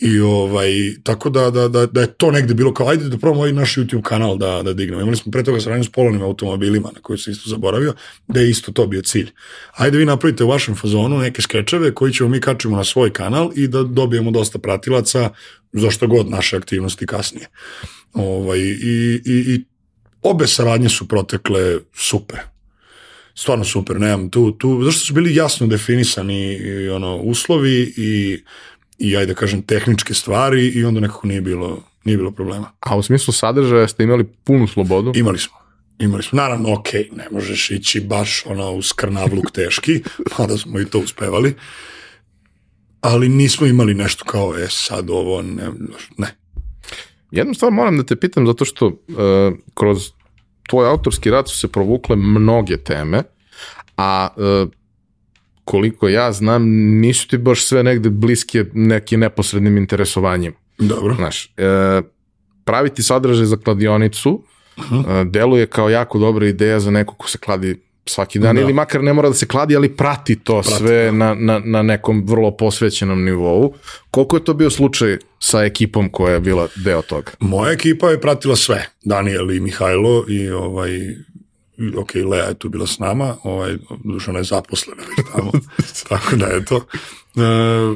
[0.00, 0.70] I ovaj,
[1.02, 3.74] tako da, da, da, da je to negde bilo kao, ajde da probamo ovaj naš
[3.74, 5.02] YouTube kanal da, da dignemo.
[5.02, 7.94] Imali smo pre toga saradnju s polovnim automobilima, na koju se isto zaboravio,
[8.28, 9.30] da je isto to bio cilj.
[9.72, 13.50] Ajde vi napravite u vašem fazonu neke skečeve koji ćemo mi kačimo na svoj kanal
[13.56, 15.30] i da dobijemo dosta pratilaca
[15.72, 17.46] za što god naše aktivnosti kasnije.
[18.12, 19.64] Ovaj, i, i, I
[20.22, 22.38] obe saradnje su protekle super.
[23.34, 28.42] Stvarno super, nemam tu, tu, zašto su bili jasno definisani i, ono, uslovi i,
[28.98, 32.70] i ajde da kažem tehničke stvari i onda nekako nije bilo, nije bilo problema.
[32.80, 35.12] A u smislu sadržaja ste imali punu slobodu?
[35.14, 35.56] Imali smo.
[35.98, 36.36] Imali smo.
[36.36, 40.02] Naravno, ok, ne možeš ići baš ono uz krnavluk teški,
[40.38, 41.54] mada smo i to uspevali.
[43.04, 45.70] Ali nismo imali nešto kao, e sad ovo, ne,
[46.18, 46.34] ne.
[47.30, 48.94] Jednu stvar moram da te pitam, zato što uh,
[49.74, 50.10] kroz
[50.68, 53.22] tvoj autorski rad su se provukle mnoge teme,
[53.96, 54.70] a uh,
[55.64, 56.62] koliko ja znam,
[57.00, 60.56] nisu ti baš sve negde bliske nekim neposrednim interesovanjima.
[60.78, 61.14] Dobro.
[61.14, 62.02] Znaš, e,
[62.64, 64.42] praviti sadržaj za kladionicu
[64.78, 64.82] e,
[65.24, 68.62] deluje kao jako dobra ideja za neko ko se kladi svaki dan Da.
[68.62, 71.82] ili makar ne mora da se kladi, ali prati to Prati, sve na, na, na
[71.82, 73.74] nekom vrlo posvećenom nivou.
[74.10, 77.32] Koliko je to bio slučaj sa ekipom koja je bila deo toga?
[77.40, 78.86] Moja ekipa je pratila sve.
[79.04, 80.90] Daniel i Mihajlo i ovaj
[81.96, 85.52] ok, Lea je tu bila s nama, ovaj, Dušana je zaposlena već tamo,
[86.08, 86.76] tako da je to.
[86.76, 87.40] E,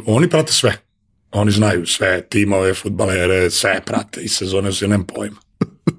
[0.07, 0.77] oni prate sve.
[1.33, 5.37] Oni znaju sve, timove, futbalere, sve prate i sezone su, ja nemam pojma.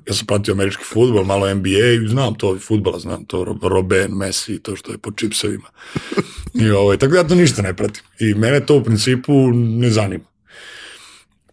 [0.09, 4.11] Ja sam pratio američki futbol, malo NBA znam to i futbala, znam to, Ro- Robben,
[4.11, 5.69] Messi, to što je po čipsevima.
[6.53, 8.03] I ovaj, tako da ja to ništa ne pratim.
[8.19, 10.29] I mene to u principu ne zanima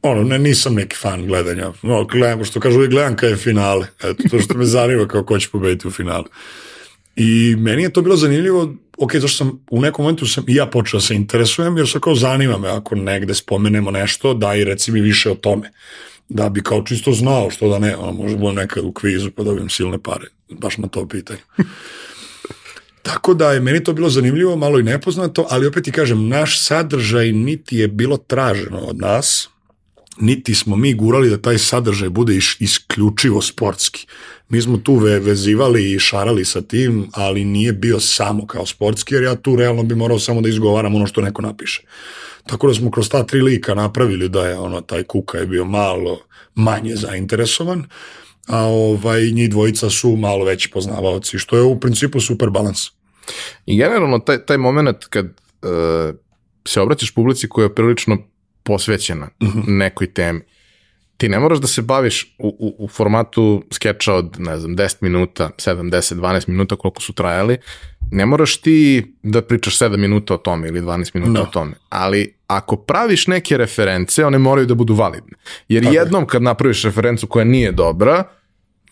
[0.03, 1.73] ono, ne, nisam neki fan gledanja.
[1.83, 3.87] No, gledam, što kažu, uvijek gledam kada je finale.
[4.05, 6.25] Eto, to što me zanima kao ko će pobediti u finalu.
[7.17, 10.67] I meni je to bilo zanimljivo, ok, zašto sam u nekom momentu sam i ja
[10.67, 14.65] počeo da se interesujem, jer se kao zanima me ako negde spomenemo nešto, da i
[14.65, 15.71] reci mi više o tome.
[16.29, 19.43] Da bi kao čisto znao što da ne, ono, možda budem nekad u kvizu pa
[19.43, 21.41] dobijem silne pare, baš na to pitanje.
[23.03, 26.66] Tako da je meni to bilo zanimljivo, malo i nepoznato, ali opet ti kažem, naš
[26.66, 29.49] sadržaj niti je bilo traženo od nas,
[30.21, 34.07] niti smo mi gurali da taj sadržaj bude iš, isključivo sportski.
[34.49, 39.14] Mi smo tu ve, vezivali i šarali sa tim, ali nije bio samo kao sportski,
[39.14, 41.83] jer ja tu realno bi morao samo da izgovaram ono što neko napiše.
[42.47, 45.64] Tako da smo kroz ta tri lika napravili da je ono, taj Kuka je bio
[45.64, 46.21] malo
[46.55, 47.85] manje zainteresovan,
[48.47, 52.79] a ovaj, njih dvojica su malo veći poznavaoci, što je u principu super balans.
[53.67, 56.14] I generalno taj, taj moment kad uh,
[56.69, 58.19] se obraćaš publici koja je prilično
[58.67, 59.29] posvećena
[59.67, 60.41] nekoj temi,
[61.17, 64.97] ti ne moraš da se baviš u, u, u formatu skeča od, ne znam, 10
[65.01, 67.59] minuta, 7, 10, 12 minuta koliko su trajali,
[68.11, 68.79] ne moraš ti
[69.23, 71.43] da pričaš 7 minuta o tome ili 12 minuta Da.
[71.43, 75.33] o tome, ali ako praviš neke reference, one moraju da budu validne.
[75.69, 75.99] Jer Tako je.
[75.99, 78.25] jednom kad napraviš referencu koja nije dobra,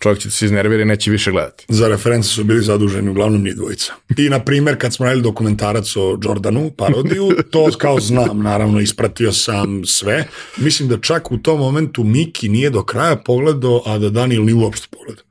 [0.04, 1.64] čovjek će se iznervira i neće više gledati.
[1.68, 3.92] Za reference su bili zaduženi uglavnom ni dvojica.
[4.16, 9.32] I, na primjer, kad smo radili dokumentarac o Jordanu, parodiju, to kao znam, naravno, ispratio
[9.32, 10.24] sam sve.
[10.56, 14.54] Mislim da čak u tom momentu Miki nije do kraja pogledao, a da Daniel nije
[14.54, 15.24] uopšte pogledao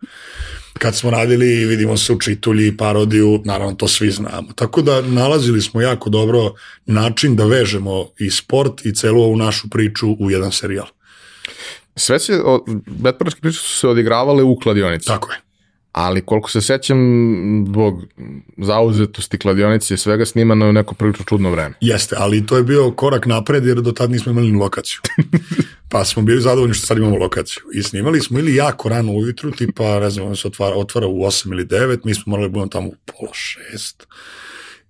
[0.74, 4.54] kad smo radili, vidimo se u čitulji, parodiju, naravno to svi znamo.
[4.56, 6.54] Tako da nalazili smo jako dobro
[6.86, 10.88] način da vežemo i sport i celu ovu našu priču u jedan serijal.
[11.96, 12.40] Sve se,
[12.88, 15.08] betparačke priče su se odigravale u kladionici.
[15.08, 15.38] Tako je.
[15.94, 16.98] Ali koliko se sećam,
[17.68, 18.04] zbog
[18.58, 21.76] zauzetosti kladionice i svega snimano je u neko prilično čudno vreme.
[21.82, 25.00] Jeste, ali to je bio korak napred jer do tad nismo imali ni lokaciju.
[25.92, 27.64] pa smo bili zadovoljni što sad imamo lokaciju.
[27.74, 31.52] I snimali smo ili jako rano ujutru, tipa, ne znam, se otvara, otvara u 8
[31.52, 33.32] ili 9, mi smo morali da budemo tamo u pola
[33.74, 34.04] 6.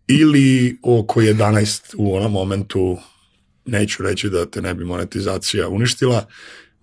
[0.07, 2.97] Ili oko 11 u onom momentu,
[3.65, 6.25] neću reći da te ne bi monetizacija uništila,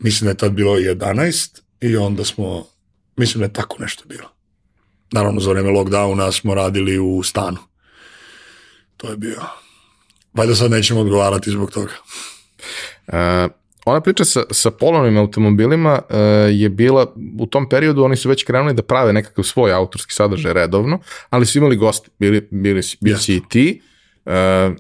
[0.01, 2.67] mislim da je tad bilo 11 i onda smo,
[3.17, 4.29] mislim da je tako nešto bilo.
[5.13, 7.59] Naravno, za vreme lockdowna smo radili u stanu.
[8.97, 9.43] To je bio.
[10.35, 11.93] Valjda sad nećemo odgovarati zbog toga.
[13.07, 13.15] Uh,
[13.85, 16.17] ona priča sa, sa polovnim automobilima uh,
[16.51, 20.53] je bila, u tom periodu oni su već krenuli da prave nekakav svoj autorski sadržaj
[20.53, 20.99] redovno,
[21.31, 23.90] ali su imali gosti, bili, bili, bili si i ti, Uh,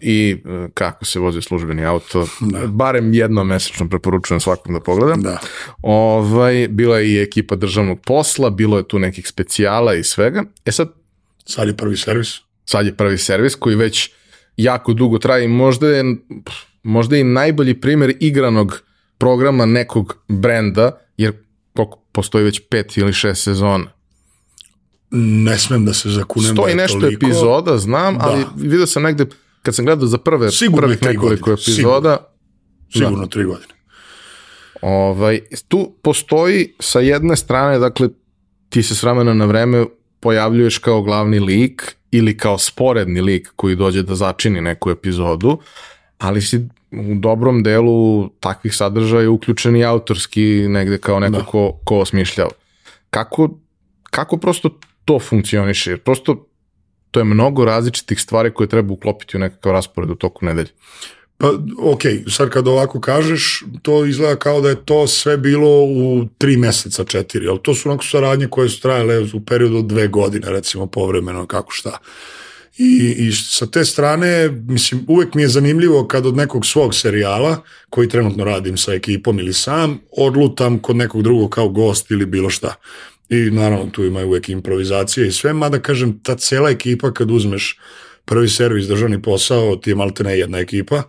[0.01, 2.67] i uh, kako se vozi službeni auto, da.
[2.67, 5.15] barem jedno mesečno preporučujem svakom da pogleda.
[5.17, 5.39] Da.
[5.83, 10.45] Ovaj, bila je i ekipa državnog posla, bilo je tu nekih specijala i svega.
[10.65, 10.89] E sad...
[11.45, 12.29] Sad je prvi servis.
[12.65, 14.11] Sad je prvi servis koji već
[14.57, 16.05] jako dugo traje i možda je,
[16.83, 18.83] možda je najbolji primer igranog
[19.19, 21.33] programa nekog brenda, jer
[21.75, 23.93] koliko postoji već pet ili šest sezona.
[25.11, 27.27] Ne smem da se zakunem Stoji da nešto toliko.
[27.27, 28.25] epizoda, znam, da.
[28.25, 29.27] ali vidio sam negde,
[29.63, 31.63] kad sam gledao za prve, Sigurno prvih nekoliko godine.
[31.63, 32.17] epizoda,
[32.93, 33.75] Sigurno tri godine.
[34.83, 38.09] Ovaj, tu postoji sa jedne strane, dakle,
[38.69, 39.85] ti se s vremena na vreme
[40.21, 45.59] pojavljuješ kao glavni lik ili kao sporedni lik koji dođe da začini neku epizodu,
[46.19, 46.57] ali si
[46.93, 51.45] u dobrom delu takvih sadržaja uključen i autorski negde kao neko Da.
[51.45, 52.51] ko, ko osmišljava.
[53.11, 53.49] Kako,
[54.11, 55.91] kako prosto to funkcioniše?
[55.91, 56.47] Jer prosto
[57.11, 60.69] to je mnogo različitih stvari koje treba uklopiti u nekakav raspored u toku nedelje.
[61.39, 61.51] Pa,
[61.83, 66.57] ok, sad kad ovako kažeš, to izgleda kao da je to sve bilo u tri
[66.57, 70.51] meseca, četiri, ali to su onako saradnje koje su trajale u periodu od dve godine,
[70.51, 71.99] recimo povremeno, kako šta.
[72.79, 77.63] I, I sa te strane, mislim, uvek mi je zanimljivo kad od nekog svog serijala,
[77.91, 82.51] koji trenutno radim sa ekipom ili sam, odlutam kod nekog drugog kao gost ili bilo
[82.51, 82.75] šta.
[83.31, 87.79] I naravno tu ima uvek improvizacije i sve, mada kažem, ta cela ekipa kad uzmeš
[88.25, 91.03] prvi servis državni posao, ti je malte ne jedna ekipa,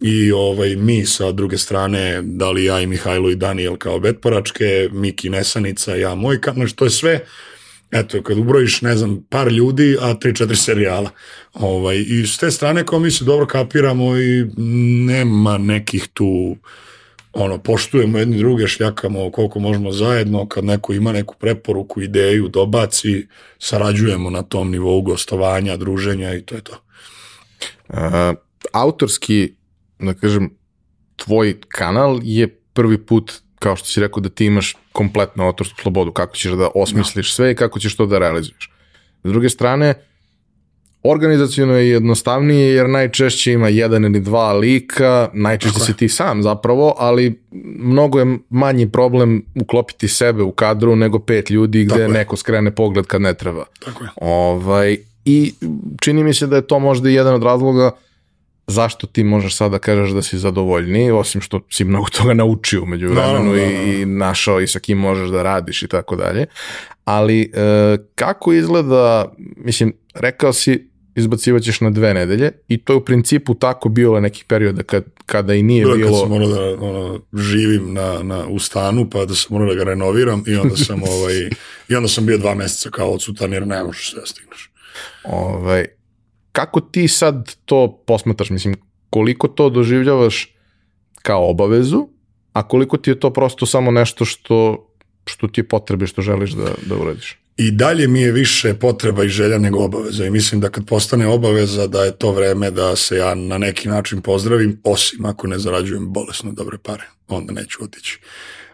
[0.00, 4.88] i ovaj mi sa druge strane, da li ja i Mihajlo i Daniel kao betporačke,
[4.92, 7.20] Miki Nesanica, ja moj kanal, što je sve,
[7.90, 11.10] eto, kad ubrojiš, ne znam, par ljudi, a tri, četiri serijala.
[11.54, 14.46] Ovaj, I s te strane, kao mi se dobro kapiramo i
[15.06, 16.56] nema nekih tu,
[17.32, 23.26] ono, poštujemo jedni druge, šljakamo koliko možemo zajedno, kad neko ima neku preporuku, ideju, dobaci,
[23.58, 26.72] sarađujemo na tom nivou gostovanja, druženja i to je to.
[27.88, 27.96] Uh,
[28.72, 29.54] autorski,
[29.98, 30.50] da kažem,
[31.16, 36.12] tvoj kanal je prvi put, kao što si rekao, da ti imaš kompletnu autorsku slobodu,
[36.12, 38.70] kako ćeš da osmisliš sve i kako ćeš to da realizuješ.
[39.24, 39.94] S druge strane,
[41.02, 45.86] organizacijono je jednostavnije jer najčešće ima jedan ili dva lika, najčešće Tako je.
[45.86, 47.42] si ti sam zapravo, ali
[47.78, 52.08] mnogo je manji problem uklopiti sebe u kadru nego pet ljudi gde Tako je.
[52.08, 53.64] neko skrene pogled kad ne treba.
[53.84, 54.10] Tako je.
[54.16, 55.54] Ovaj, I
[56.00, 57.90] čini mi se da je to možda jedan od razloga
[58.66, 62.82] zašto ti možeš sada da kažeš da si zadovoljniji, osim što si mnogo toga naučio
[62.82, 66.16] umeđu vremenu Naravno, da, i, i našao i sa kim možeš da radiš i tako
[66.16, 66.46] dalje.
[67.04, 73.04] Ali e, kako izgleda, mislim, rekao si izbacivaćeš na dve nedelje i to je u
[73.04, 76.10] principu tako bilo nekih perioda kad, kada i nije Bilo bilo...
[76.10, 79.74] kad sam morao da ono, živim na, na, u stanu, pa da sam morao da
[79.74, 81.50] ga renoviram i onda sam, ovaj,
[81.88, 84.70] i onda sam bio dva meseca kao odsutan jer ne možeš sve da stigneš.
[85.24, 85.86] Ovaj,
[86.52, 88.74] kako ti sad to posmataš, mislim,
[89.10, 90.56] koliko to doživljavaš
[91.22, 92.08] kao obavezu,
[92.52, 94.88] a koliko ti je to prosto samo nešto što,
[95.26, 97.41] što ti je potrebe, što želiš da, da uradiš?
[97.56, 101.26] I dalje mi je više potreba i želja nego obaveza i mislim da kad postane
[101.26, 105.58] obaveza da je to vreme da se ja na neki način pozdravim, osim ako ne
[105.58, 108.18] zarađujem bolesno dobre pare, onda neću otići.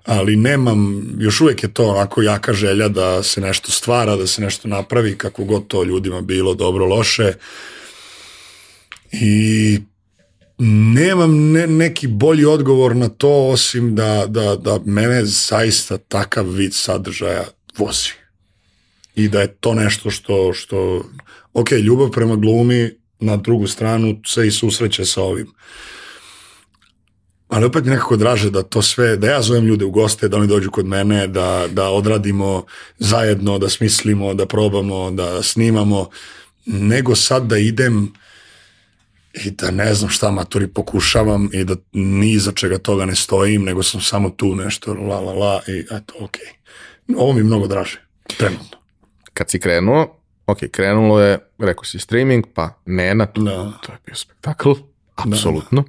[0.04, 4.42] Ali nemam, još uvijek je to onako jaka želja da se nešto stvara, da se
[4.42, 7.32] nešto napravi, kako god to ljudima bilo, dobro, loše.
[9.12, 9.78] I
[10.94, 16.74] nemam ne, neki bolji odgovor na to osim da, da, da mene zaista takav vid
[16.74, 17.44] sadržaja
[17.78, 18.27] vozi.
[19.18, 21.04] I da je to nešto što, što
[21.52, 22.90] ok, ljubav prema glumi
[23.20, 25.46] na drugu stranu se i susreće sa ovim.
[27.48, 30.36] Ali opet mi nekako draže da to sve, da ja zovem ljude u goste, da
[30.36, 32.64] oni dođu kod mene, da, da odradimo
[32.98, 36.08] zajedno, da smislimo, da probamo, da snimamo,
[36.66, 38.12] nego sad da idem
[39.44, 43.64] i da ne znam šta maturi pokušavam i da ni za čega toga ne stojim,
[43.64, 46.36] nego sam samo tu nešto la la la i eto, ok.
[47.16, 48.00] Ovo mi mnogo draže,
[48.36, 48.78] trenutno.
[49.38, 50.16] Kad si krenuo,
[50.46, 53.72] ok, krenulo je, rekao si streaming, pa Nena, to, Da.
[53.82, 54.72] to je bio spektakl,
[55.16, 55.84] apsolutno.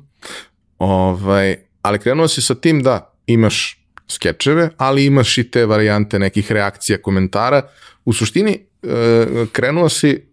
[0.78, 6.52] Ovaj, ali krenuo si sa tim da imaš skečeve, ali imaš i te varijante nekih
[6.52, 7.62] reakcija, komentara.
[8.06, 10.30] U suštini, e, krenuo si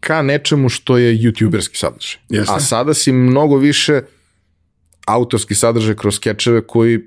[0.00, 2.20] ka nečemu što je youtuberski sadržaj.
[2.28, 2.54] Jeste.
[2.54, 4.00] A sada si mnogo više
[5.06, 7.00] autorski sadržaj kroz skečeve koji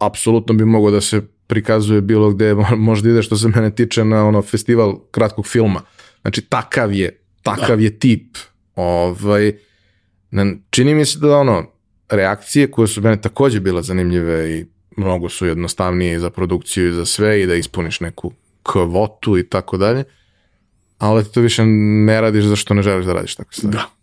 [0.00, 2.54] apsolutno bi mogao da se prikazuje bilo gde,
[2.90, 5.80] možda ide što se mene tiče na ono festival kratkog filma.
[6.20, 8.36] Znači takav je, takav je tip.
[8.74, 9.52] Ovaj,
[10.70, 11.66] čini mi se da ono,
[12.08, 17.06] reakcije koje su mene takođe bile zanimljive i mnogo su jednostavnije za produkciju i za
[17.06, 18.32] sve i da ispuniš neku
[18.62, 20.04] kvotu i tako dalje,
[20.98, 23.76] ali ti to više ne radiš zašto ne želiš da radiš tako stvari.
[23.76, 23.97] Da.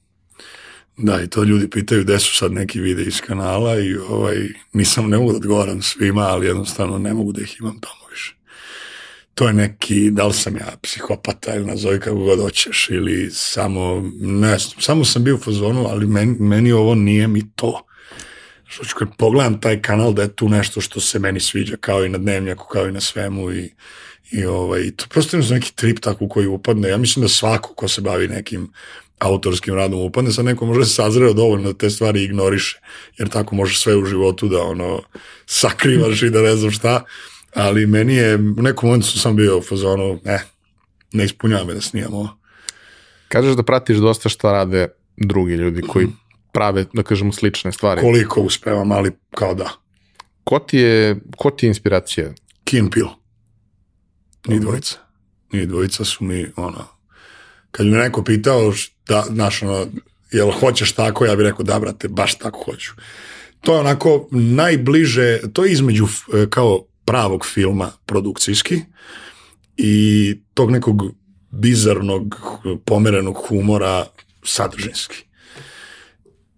[0.97, 5.09] Da, i to ljudi pitaju gde su sad neki videi iz kanala i ovaj, nisam,
[5.09, 8.35] ne mogu da odgovaram svima, ali jednostavno ne mogu da ih imam tamo više.
[9.33, 14.11] To je neki, da li sam ja psihopata ili nazovi kako god hoćeš ili samo,
[14.21, 17.81] ne znam, samo sam bio u fazonu, ali meni, meni ovo nije mi to.
[18.67, 22.05] Što ću kad pogledam taj kanal da je tu nešto što se meni sviđa, kao
[22.05, 23.73] i na dnevnjaku, kao i na svemu i,
[24.31, 26.89] i ovaj, to prosto je neki trip tako u koji upadne.
[26.89, 28.71] Ja mislim da svako ko se bavi nekim
[29.19, 32.79] autorskim radom upadne, sad neko može se sazreo dovoljno da te stvari ignoriše,
[33.17, 35.01] jer tako može sve u životu da ono
[35.45, 37.03] sakrivaš i da ne znam šta,
[37.53, 40.43] ali meni je, u nekom momentu sam bio u fazonu, ne,
[41.13, 42.37] ne ispunjava me da snimam ovo.
[43.27, 44.87] Kažeš da pratiš dosta šta rade
[45.17, 46.07] drugi ljudi koji
[46.51, 48.01] prave, da kažemo, slične stvari.
[48.01, 49.69] Koliko uspevam, ali kao da.
[50.43, 52.33] Ko ti je, ko ti je inspiracija?
[52.79, 53.09] And Peele.
[54.47, 54.97] Ni dvojica.
[55.51, 56.87] Ni dvojica su mi, ono,
[57.71, 58.73] kad me neko pitao,
[59.05, 59.87] šta, znaš, ono,
[60.31, 62.91] jel hoćeš tako, ja bih rekao, da, brate, baš tako hoću.
[63.61, 66.07] To je onako najbliže, to je između
[66.49, 68.81] kao pravog filma produkcijski
[69.77, 71.03] i tog nekog
[71.51, 72.35] bizarnog,
[72.85, 74.05] pomerenog humora
[74.43, 75.23] sadržinski.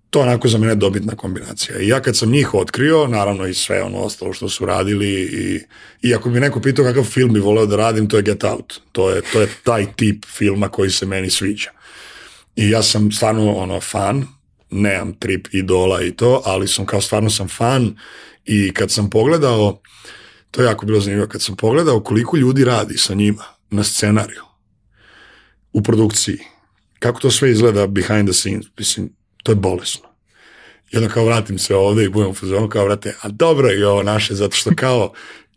[0.10, 1.80] To je onako za mene dobitna kombinacija.
[1.80, 5.60] I ja kad sam njih otkrio, naravno i sve ono ostalo što su radili i,
[6.02, 8.80] i ako bi neko pitao kakav film bi voleo da radim, to je Get Out.
[8.92, 11.77] To je, to je taj tip filma koji se meni sviđa.
[12.58, 14.28] I ja sam stvarno ono fan,
[14.70, 17.96] nemam trip idola i to, ali sam kao stvarno sam fan
[18.46, 19.82] i kad sam pogledao,
[20.52, 24.42] to je jako bilo zanimljivo, kad sam pogledao koliko ljudi radi sa njima na scenariju,
[25.74, 26.40] u produkciji,
[27.00, 29.10] kako to sve izgleda behind the scenes, mislim,
[29.44, 30.08] to je bolesno.
[30.92, 33.88] I onda kao vratim se ovde i budem u fazonu kao vrate, a dobro je
[33.88, 35.14] ovo naše, zato što kao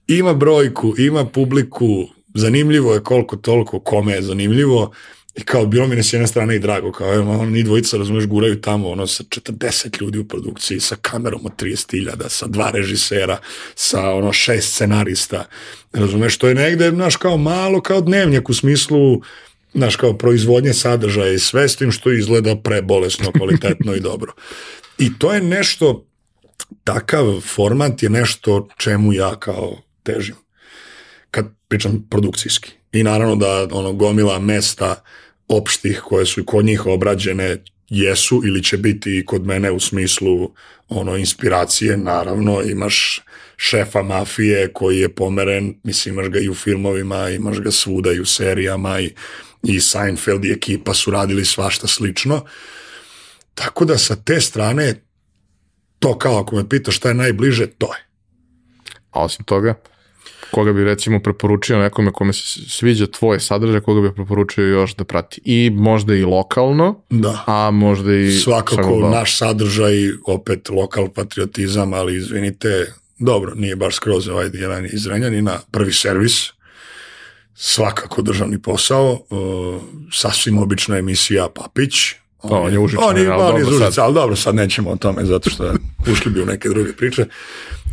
[0.07, 4.93] ima brojku, ima publiku, zanimljivo je koliko toliko kome je zanimljivo
[5.41, 7.97] i kao bilo mi na s jedne strane i drago, kao evo, ono, ni dvojica,
[7.97, 12.71] razumeš, guraju tamo, ono, sa 40 ljudi u produkciji, sa kamerom od 30.000, sa dva
[12.71, 13.39] režisera,
[13.75, 15.45] sa, ono, šest scenarista,
[15.93, 19.21] razumeš, to je negde, znaš, kao malo, kao dnevnjak u smislu,
[19.75, 24.33] znaš, kao proizvodnje sadržaja i sve s tim što izgleda prebolesno, kvalitetno i dobro.
[24.99, 26.07] I to je nešto,
[26.85, 30.37] takav format je nešto čemu ja kao težim.
[31.31, 32.73] Kad pričam produkcijski.
[32.93, 35.03] I naravno da ono gomila mesta
[35.51, 40.51] opštih koje su kod njih obrađene jesu ili će biti i kod mene u smislu
[40.89, 43.23] ono inspiracije, naravno imaš
[43.57, 48.21] šefa mafije koji je pomeren, mislim imaš ga i u filmovima, imaš ga svuda i
[48.21, 49.15] u serijama i,
[49.63, 52.45] i Seinfeld i ekipa su radili svašta slično.
[53.55, 55.03] Tako da sa te strane
[55.99, 58.07] to kao ako me pitaš šta je najbliže, to je.
[59.11, 59.75] A osim toga,
[60.51, 65.05] koga bi recimo preporučio nekome kome se sviđa tvoj sadržaj, koga bi preporučio još da
[65.05, 65.41] prati.
[65.45, 67.45] I možda i lokalno, Da.
[67.47, 68.33] a možda i...
[68.33, 69.11] Svakako sagledao.
[69.11, 69.93] naš sadržaj,
[70.27, 76.47] opet lokal patriotizam, ali izvinite, dobro, nije baš skroz ovaj jedan iz Renjanina, prvi servis,
[77.55, 79.83] svakako državni posao, uh,
[80.13, 81.93] sasvim obična emisija Papić,
[82.43, 83.89] on je užičan, on je, ali on je iz dobro sad.
[83.89, 85.73] Užica, ali dobro, sad nećemo o tome, zato što
[86.13, 87.27] ušli bi u neke druge priče.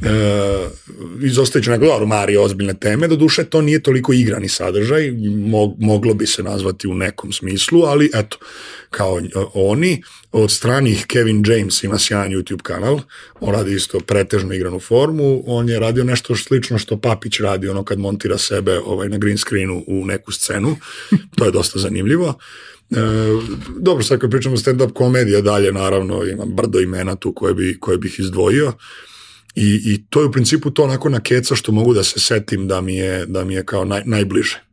[0.02, 0.70] E,
[1.22, 5.12] izostajući neko dobro, Mari ozbiljne teme, do duše to nije toliko igrani sadržaj,
[5.46, 8.38] mo, moglo bi se nazvati u nekom smislu, ali eto,
[8.90, 9.22] kao
[9.54, 13.00] oni, od stranih Kevin James ima sjajan YouTube kanal,
[13.40, 17.84] on radi isto pretežno igranu formu, on je radio nešto slično što Papić radi, ono
[17.84, 20.76] kad montira sebe ovaj, na green screenu u neku scenu,
[21.36, 22.34] to je dosta zanimljivo.
[22.92, 22.96] E,
[23.80, 27.98] dobro, sad kad pričamo stand-up komedija dalje, naravno, imam brdo imena tu koje, bi, koje
[27.98, 28.74] bih izdvojio.
[29.60, 32.68] I, I to je u principu to onako na keca što mogu da se setim
[32.68, 34.64] da mi je, da mi je kao naj, najbliže.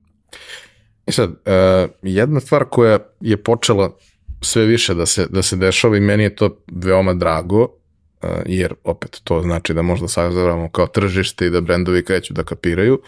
[1.06, 3.96] I sad, uh, jedna stvar koja je počela
[4.40, 8.74] sve više da se, da se dešava i meni je to veoma drago, uh, jer
[8.84, 13.00] opet to znači da možda sazavamo kao tržište i da brendovi kreću da kapiraju,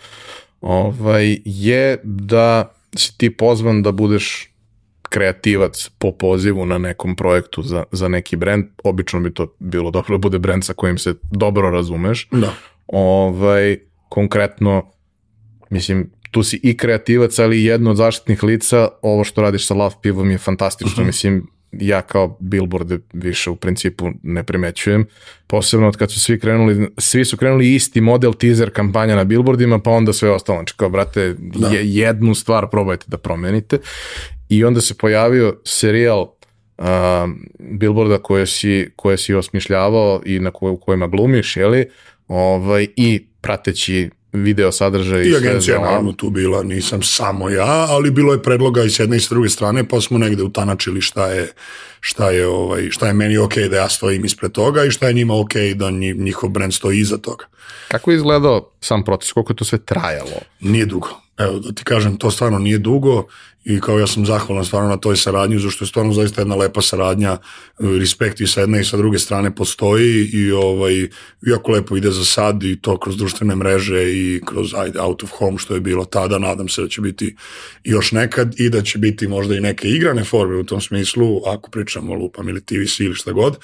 [0.60, 4.55] ovaj, je da si ti pozvan da budeš
[5.08, 10.16] kreativac po pozivu na nekom projektu za, za neki brend, obično bi to bilo dobro
[10.16, 12.28] da bude brend sa kojim se dobro razumeš.
[12.30, 12.54] Da.
[12.86, 13.78] Ovaj,
[14.08, 14.90] konkretno,
[15.70, 19.94] mislim, tu si i kreativac, ali jedno od zaštitnih lica, ovo što radiš sa Love
[20.02, 21.02] Pivom je fantastično, uh mhm.
[21.02, 21.06] -huh.
[21.06, 25.06] mislim, ja kao billboarde više u principu ne primećujem,
[25.46, 29.78] posebno od kad su svi krenuli, svi su krenuli isti model teaser kampanja na billboardima,
[29.78, 31.68] pa onda sve ostalo, znači kao brate, da.
[31.68, 33.78] je, jednu stvar probajte da promenite
[34.48, 36.20] i onda se pojavio serijal
[36.78, 36.86] uh,
[37.58, 41.90] billboarda koje si, koje si osmišljavao i na koj, u kojima glumiš, jeli,
[42.28, 45.22] ovaj, i prateći video sadržaj.
[45.22, 48.90] I, I agencija je naravno tu bila, nisam samo ja, ali bilo je predloga i
[48.90, 51.52] s jedne i s druge strane, pa smo negde utanačili šta je,
[52.00, 55.14] šta je, ovaj, šta je meni ok da ja stojim ispred toga i šta je
[55.14, 57.44] njima ok da njihov brand stoji iza toga.
[57.88, 60.40] Kako je izgledao sam proces, koliko je to sve trajalo?
[60.60, 61.08] Nije dugo.
[61.38, 63.26] Evo, da ti kažem, to stvarno nije dugo
[63.64, 66.82] i kao ja sam zahvalan stvarno na toj saradnji, zašto je stvarno zaista jedna lepa
[66.82, 67.38] saradnja,
[67.78, 71.08] respekt i sa jedne i sa druge strane postoji i ovaj,
[71.42, 75.30] jako lepo ide za sad i to kroz društvene mreže i kroz ajde, out of
[75.30, 77.36] home što je bilo tada, nadam se da će biti
[77.84, 81.70] još nekad i da će biti možda i neke igrane forme u tom smislu, ako
[81.70, 83.58] pričamo o lupam ili TVC ili šta god,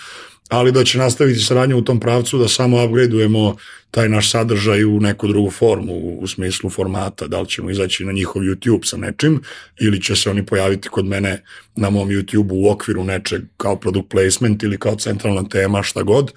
[0.49, 3.57] ali da će nastaviti saradnju u tom pravcu da samo upgradeujemo
[3.91, 8.13] taj naš sadržaj u neku drugu formu, u, smislu formata, da li ćemo izaći na
[8.13, 9.41] njihov YouTube sa nečim
[9.81, 11.43] ili će se oni pojaviti kod mene
[11.77, 16.33] na mom YouTube u okviru nečeg kao product placement ili kao centralna tema, šta god,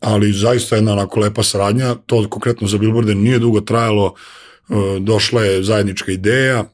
[0.00, 5.44] ali zaista jedna onako lepa saradnja, to konkretno za Billboarde nije dugo trajalo, e, došla
[5.44, 6.64] je zajednička ideja,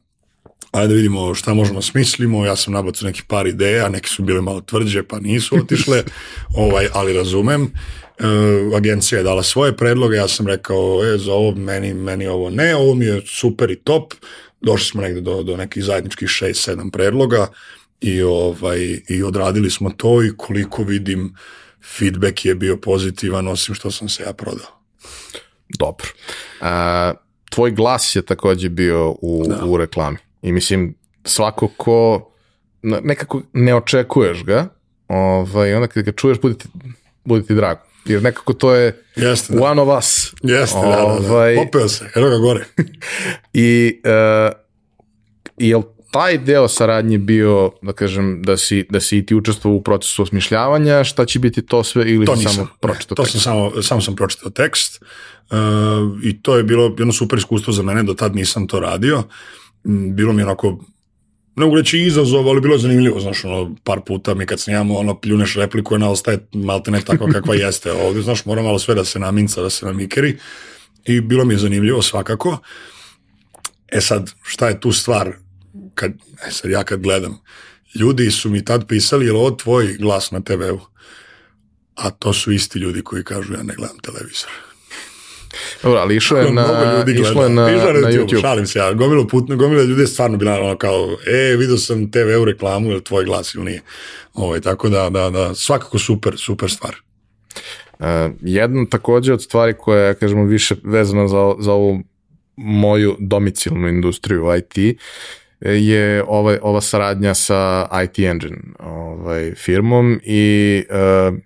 [0.71, 4.23] ajde da vidimo šta možemo da smislimo, ja sam nabacao neki par ideja, neke su
[4.23, 6.03] bile malo tvrđe pa nisu otišle,
[6.55, 7.63] ovaj, ali razumem.
[7.63, 8.25] E,
[8.77, 12.75] agencija je dala svoje predloge, ja sam rekao, e, za ovo meni, meni ovo ne,
[12.75, 14.13] ovo mi je super i top,
[14.61, 17.47] došli smo negde do, do nekih zajedničkih 6-7 predloga
[18.01, 21.35] i, ovaj, i odradili smo to i koliko vidim
[21.97, 24.81] feedback je bio pozitivan osim što sam se ja prodao.
[25.79, 26.07] Dobro.
[26.61, 27.13] A,
[27.49, 29.65] tvoj glas je takođe bio u, da.
[29.65, 30.17] u reklami.
[30.41, 32.31] I mislim, svako ko
[32.83, 34.67] nekako ne očekuješ ga,
[35.07, 36.67] ovaj, onda kad ga čuješ, bude ti,
[37.25, 37.81] bude ti drago.
[38.05, 39.63] Jer nekako to je Jeste, da.
[39.63, 40.33] one of us.
[40.43, 41.33] Jeste, ovaj, da, da, da.
[41.33, 42.65] Ovaj, Popeo se, evo ga gore.
[43.53, 44.57] I uh,
[45.57, 45.81] jel
[46.11, 50.21] taj deo saradnje bio, da kažem, da si, da si i ti učestvovao u procesu
[50.21, 53.31] osmišljavanja, šta će biti to sve ili to nisam, samo pročitao to tekst?
[53.31, 55.03] sam samo, samo sam pročitao tekst
[55.51, 55.57] uh,
[56.23, 59.23] i to je bilo jedno super iskustvo za mene, do tad nisam to radio.
[59.83, 60.79] Bilo mi onako
[61.55, 64.97] ne mogu reći izazov, ali bilo je zanimljivo, znaš, ono, par puta mi kad snijamo,
[64.97, 68.95] ono, pljuneš repliku, ona ostaje malte ne takva kakva jeste ovde, znaš, mora malo sve
[68.95, 70.37] da se naminca, da se namikeri
[71.05, 72.57] i bilo mi je zanimljivo svakako.
[73.87, 75.33] E sad, šta je tu stvar?
[75.95, 76.11] Kad,
[76.47, 77.39] e sad ja kad gledam,
[77.95, 80.79] ljudi su mi tad pisali, je li ovo tvoj glas na TV-u?
[81.95, 84.70] A to su isti ljudi koji kažu ja ne gledam televizor.
[85.83, 86.65] Dobro, ali išlo je na,
[87.21, 88.41] išlo je na, na, na YouTube.
[88.41, 92.11] Šalim se ja, gomilo putno, gomilo ljudi je stvarno bila ono kao, e, vidio sam
[92.11, 93.81] TV u reklamu, ili tvoj glas ili nije.
[94.33, 96.95] Ovaj, tako da, da, da, svakako super, super stvar.
[97.99, 98.07] Uh,
[98.41, 101.99] jedna takođe od stvari koja je, kažemo, više vezana za, za ovu
[102.55, 104.97] moju domicilnu industriju IT
[105.61, 111.37] je ovaj, ova saradnja sa IT Engine ovaj, firmom i uh,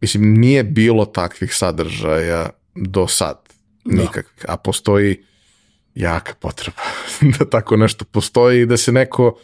[0.00, 2.50] mislim nije bilo takvih sadržaja
[2.86, 3.38] do sad.
[3.84, 4.02] Da.
[4.02, 4.46] Nikakvih.
[4.46, 4.52] Da.
[4.52, 5.24] A postoji
[5.94, 6.82] jaka potreba
[7.38, 9.38] da tako nešto postoji i da se neko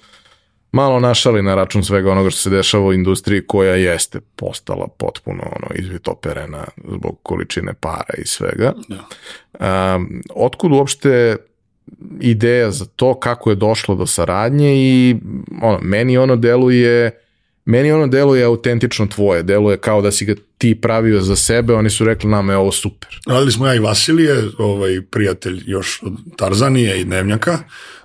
[0.72, 5.43] malo našali na račun svega onoga što se dešava u industriji koja jeste postala potpuno
[5.43, 8.72] ono izvitoperena zbog količine para i svega.
[8.89, 9.95] Da.
[9.95, 11.37] Um, otkud uopšte
[12.20, 15.16] ideja za to kako je došlo do saradnje i
[15.62, 17.23] ono, meni ono deluje
[17.64, 21.90] meni ono deluje autentično tvoje, deluje kao da si ga ti pravio za sebe, oni
[21.90, 23.20] su rekli nama je ovo super.
[23.26, 27.58] Radili smo ja i Vasilije, ovaj, prijatelj još od Tarzanije i Dnevnjaka,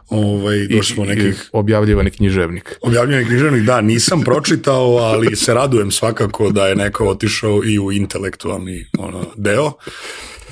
[0.10, 1.50] ovaj, došli smo nekih...
[1.54, 2.78] Objavljivani književnik.
[2.82, 7.92] Objavljivani književnik, da, nisam pročitao, ali se radujem svakako da je neko otišao i u
[7.92, 9.72] intelektualni ono, deo.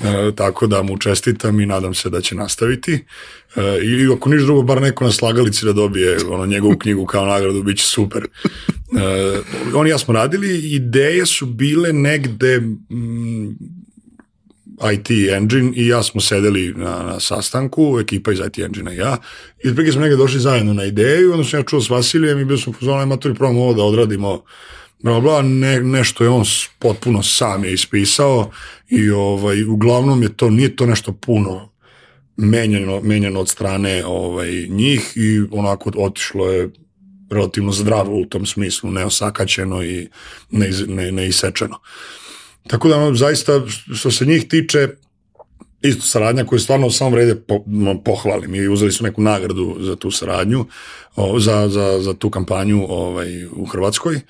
[0.04, 3.04] E, tako da mu čestitam i nadam se da će nastaviti.
[3.58, 7.26] E, I ako niš drugo, bar neko na slagalici da dobije ono, njegovu knjigu kao
[7.26, 8.22] nagradu, bit će super.
[8.22, 8.28] E,
[9.74, 13.48] oni ja smo radili, ideje su bile negde mm,
[14.94, 19.16] IT Engine i ja smo sedeli na, na sastanku, ekipa iz IT Engine i ja,
[19.64, 22.44] i otprilike smo negde došli zajedno na ideju, onda sam ja čuo s Vasilijem i
[22.44, 24.42] bio sam pozvano, maturi, probamo ovo da odradimo
[24.98, 26.44] bla, bla, ne, nešto je on
[26.78, 28.50] potpuno sam je ispisao
[28.88, 31.68] i ovaj, uglavnom je to, nije to nešto puno
[32.38, 36.70] menjano, menjano od strane ovaj, njih i onako otišlo je
[37.30, 40.08] relativno zdravo u tom smislu, neosakaćeno i
[40.50, 41.78] ne, ne, ne isečeno.
[42.66, 43.62] Tako da zaista
[43.94, 44.88] što se njih tiče
[45.82, 47.64] isto saradnja koju stvarno u samom rede po,
[48.04, 50.66] pohvalim i uzeli su neku nagradu za tu saradnju,
[51.16, 54.20] o, za, za, za tu kampanju ovaj, u Hrvatskoj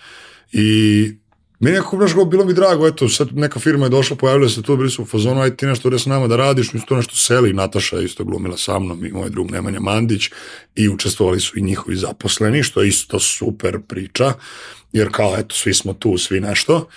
[0.52, 1.12] i
[1.60, 4.76] meni je kako bilo mi drago, eto, sad neka firma je došla, pojavila se tu,
[4.76, 6.96] bili su u fazonu, aj ti nešto ide s nama da radiš, mi su to
[6.96, 10.30] nešto seli, Nataša isto glumila sa mnom i moj drug Nemanja Mandić
[10.74, 14.32] i učestvovali su i njihovi zaposleni, što je isto super priča,
[14.92, 16.88] jer kao, eto, svi smo tu, svi nešto.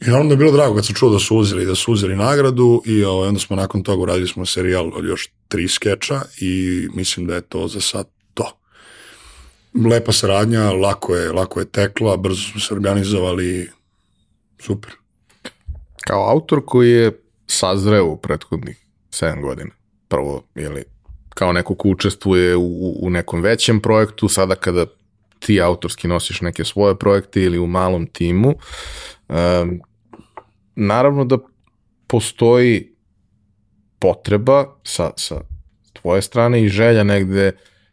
[0.00, 2.82] I naravno je bilo drago kad sam čuo da su uzeli, da su uzeli nagradu
[2.86, 7.26] i ovaj, onda smo nakon toga uradili smo serijal od još tri skeča i mislim
[7.26, 8.19] da je to za sad.
[9.74, 13.70] Lepa saradnja, lako je, lako je tekla, brzo smo se organizovali,
[14.58, 14.92] super.
[16.06, 19.70] Kao autor koji je sazreo u prethodnih 7 godina,
[20.08, 20.84] prvo, ili
[21.28, 24.86] kao neko ko učestvuje u, u nekom većem projektu, sada kada
[25.38, 28.54] ti autorski nosiš neke svoje projekte ili u malom timu,
[29.28, 29.80] um,
[30.74, 31.38] naravno da
[32.06, 32.92] postoji
[33.98, 35.40] potreba sa, sa
[35.92, 37.52] tvoje strane i želja negde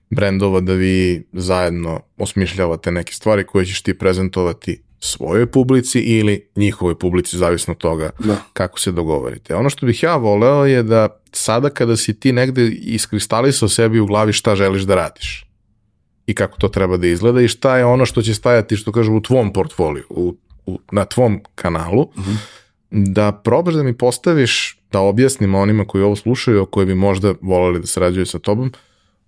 [0.10, 6.99] brendova da vi zajedno osmišljavate neke stvari koje ćeš ti prezentovati svojoj publici ili njihovoj
[6.99, 8.36] publici, zavisno od toga da.
[8.53, 9.55] kako se dogovorite.
[9.55, 14.05] Ono što bih ja voleo je da sada kada si ti negde iskristalisao sebi u
[14.05, 15.45] glavi šta želiš da radiš
[16.26, 19.16] i kako to treba da izgleda i šta je ono što će stajati, što kažem,
[19.16, 20.36] u tvom portfoliju, u,
[20.66, 22.32] u, na tvom kanalu, uh mhm.
[22.32, 22.58] -huh
[22.91, 27.80] da probaš da mi postaviš, da objasnim onima koji ovo slušaju, koji bi možda volali
[27.80, 28.72] da sarađuju sa tobom,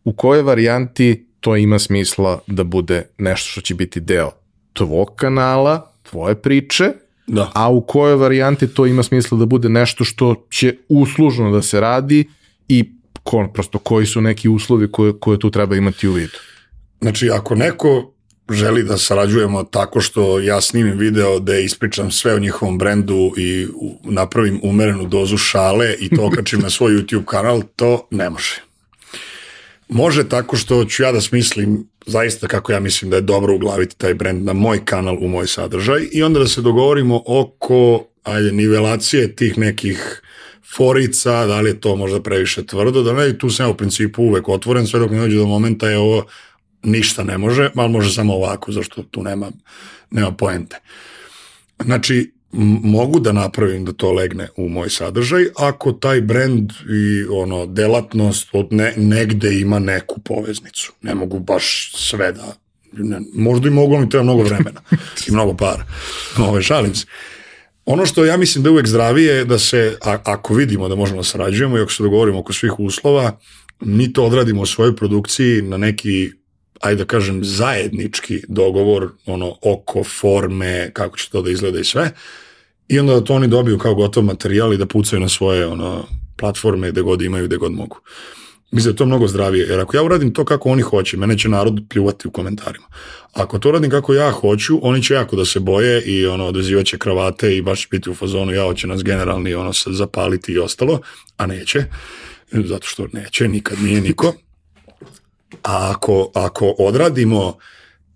[0.03, 4.31] u kojoj varijanti to ima smisla da bude nešto što će biti deo
[4.73, 6.91] tvog kanala, tvoje priče,
[7.27, 7.51] da.
[7.55, 11.79] a u kojoj varijanti to ima smisla da bude nešto što će uslužno da se
[11.79, 12.29] radi
[12.67, 12.91] i
[13.23, 16.37] ko, prosto koji su neki uslovi koje, koje tu treba imati u vidu.
[17.01, 18.13] Znači, ako neko
[18.49, 23.67] želi da sarađujemo tako što ja snimim video da ispričam sve o njihovom brendu i
[24.03, 28.68] napravim umerenu dozu šale i to okačim na svoj YouTube kanal, to ne može.
[29.89, 33.97] Može tako što ću ja da smislim zaista kako ja mislim da je dobro uglaviti
[33.97, 38.51] taj brend na moj kanal, u moj sadržaj i onda da se dogovorimo oko ajde,
[38.51, 40.21] nivelacije tih nekih
[40.75, 44.23] forica, da li je to možda previše tvrdo, da ne, tu sam ja u principu
[44.23, 46.25] uvek otvoren, sve dok mi dođe do momenta je ovo
[46.83, 49.51] ništa ne može, ali može samo ovako, zašto tu nema,
[50.11, 50.79] nema poente.
[51.83, 52.31] Znači,
[52.83, 58.49] mogu da napravim da to legne u moj sadržaj ako taj brend i ono delatnost
[58.51, 60.93] od ne, negde ima neku poveznicu.
[61.01, 62.55] Ne mogu baš sve da
[62.91, 64.81] ne, možda i mogu, mi treba mnogo vremena
[65.27, 65.85] i mnogo para.
[66.37, 67.05] Ove, šalim se.
[67.85, 70.95] Ono što ja mislim da je uvek zdravije je da se, a, ako vidimo da
[70.95, 73.39] možemo da sarađujemo i ako se dogovorimo oko svih uslova,
[73.79, 76.31] mi to odradimo u svojoj produkciji na neki
[76.79, 82.11] ajde da kažem, zajednički dogovor ono, oko forme, kako će to da izgleda i sve.
[82.87, 86.07] I onda da to oni dobiju kao gotov materijal i da pucaju na svoje ono,
[86.37, 87.99] platforme gde god imaju, gde god mogu.
[88.71, 91.37] Mislim da je to mnogo zdravije, jer ako ja uradim to kako oni hoće, mene
[91.37, 92.85] će narod pljuvati u komentarima.
[93.33, 96.97] Ako to radim kako ja hoću, oni će jako da se boje i ono, odazivaće
[96.97, 101.01] kravate i baš biti u fazonu, ja hoće nas generalni ono, zapaliti i ostalo,
[101.37, 101.85] a neće,
[102.51, 104.33] zato što neće, nikad nije niko.
[105.63, 107.57] A ako, ako odradimo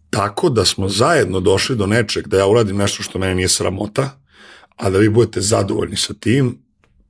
[0.09, 4.19] tako da smo zajedno došli do nečeg, da ja uradim nešto što meni nije sramota,
[4.75, 6.57] a da vi budete zadovoljni sa tim,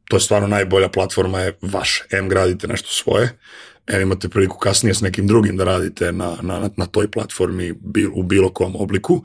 [0.10, 2.06] to je stvarno najbolja platforma je vaše.
[2.12, 3.38] M gradite nešto svoje,
[3.88, 8.12] M imate priliku kasnije s nekim drugim da radite na, na, na toj platformi bil,
[8.14, 9.24] u bilo kom obliku.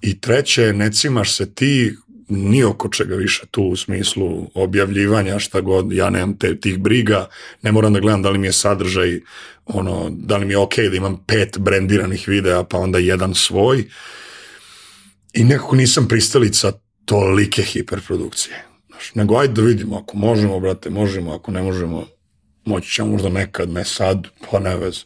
[0.00, 1.96] I treće, ne cimaš se ti
[2.28, 7.26] ni oko čega više tu u smislu objavljivanja šta god, ja nemam te, tih briga,
[7.62, 9.20] ne moram da gledam da li mi je sadržaj,
[9.74, 13.84] ono, da li mi je ok da imam pet brendiranih videa pa onda jedan svoj
[15.32, 16.72] i nekako nisam pristalica
[17.04, 18.64] tolike hiperprodukcije.
[18.88, 22.06] Znaš, nego ajde da vidimo, ako možemo, brate, možemo, ako ne možemo,
[22.64, 25.04] moći ćemo možda nekad, ne sad, pa ne vez.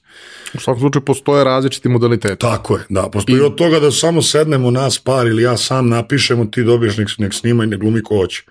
[0.55, 2.41] U svakom slučaju postoje različiti modaliteti.
[2.41, 3.41] Tako je, da, postoji I...
[3.41, 7.35] od toga da samo sednemo nas par ili ja sam napišemo, ti dobiješ nek, nek
[7.35, 8.43] snima i ne glumi ko hoće.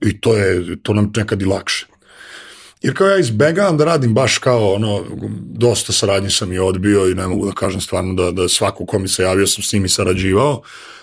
[0.00, 1.86] I to je, to nam nekad i lakše.
[2.86, 5.04] Jer kao ja izbegavam da radim baš kao ono,
[5.40, 8.98] dosta saradnje sam i odbio i ne mogu da kažem stvarno da, da svako ko
[8.98, 10.62] mi se javio sam s njim i sarađivao,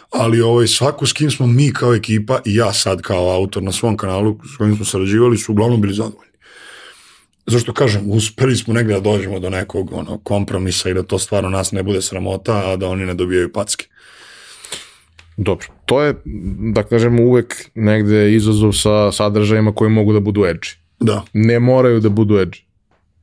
[0.09, 3.71] ali ovaj, svako s kim smo mi kao ekipa i ja sad kao autor na
[3.71, 6.31] svom kanalu s kojim smo sarađivali su uglavnom bili zadovoljni.
[7.45, 11.49] Zašto kažem, uspeli smo negde da dođemo do nekog ono, kompromisa i da to stvarno
[11.49, 13.85] nas ne bude sramota, a da oni ne dobijaju packe.
[15.37, 16.15] Dobro, to je,
[16.73, 20.82] da kažemo, uvek negde izazov sa sadržajima koji mogu da budu edgy.
[21.03, 21.23] Da.
[21.33, 22.61] Ne moraju da budu edgy.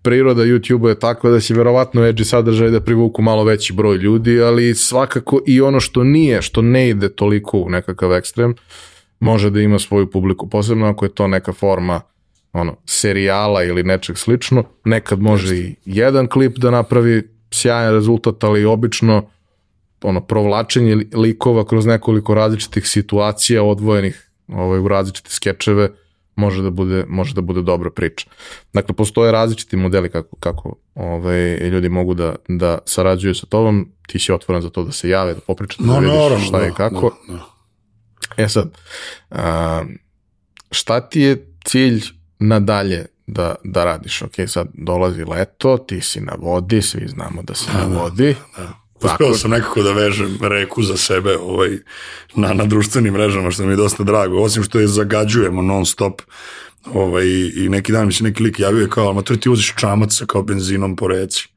[0.02, 4.43] Priroda YouTube-a je takva da će verovatno edgy sadržaj da privuku malo veći broj ljudi,
[4.43, 8.55] ali svakako i ono što nije, što ne ide toliko u nekakav ekstrem,
[9.20, 12.01] može da ima svoju publiku, posebno ako je to neka forma
[12.52, 18.65] ono, serijala ili nečeg slično, nekad može i jedan klip da napravi sjajan rezultat, ali
[18.65, 19.23] obično
[20.02, 25.90] ono, provlačenje likova kroz nekoliko različitih situacija odvojenih ovaj, u različite skečeve
[26.36, 28.31] može da bude, može da bude dobra priča.
[28.73, 34.19] Dakle, postoje različiti modeli kako, kako ovaj, ljudi mogu da, da sarađuju sa tobom, ti
[34.19, 36.69] si otvoren za to da se jave, da popričate, no, da vidiš naravno, šta je
[36.69, 37.16] da, kako.
[37.28, 37.47] Da, da.
[38.36, 38.78] E sad,
[39.31, 39.82] a,
[40.70, 42.05] šta ti je cilj
[42.39, 44.23] nadalje da, da radiš.
[44.23, 48.36] Ok, sad dolazi leto, ti si na vodi, svi znamo da si da, na vodi.
[48.57, 48.81] Da, da.
[49.02, 51.78] Uspeo sam nekako da vežem reku za sebe ovaj,
[52.35, 54.43] na, na društvenim mrežama, što mi je dosta drago.
[54.43, 56.22] Osim što je zagađujemo non stop
[56.85, 60.14] ovaj, i neki dan mi se neki lik javio kao, ma to ti uziš čamac
[60.14, 61.48] sa kao benzinom po reci.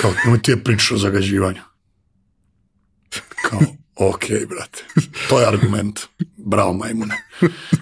[0.00, 1.60] Kao, nemoj ti je priča o zagađivanju.
[3.42, 3.60] Kao,
[3.96, 4.84] ok, brate.
[5.28, 6.00] To je argument.
[6.36, 7.14] Bravo, majmune.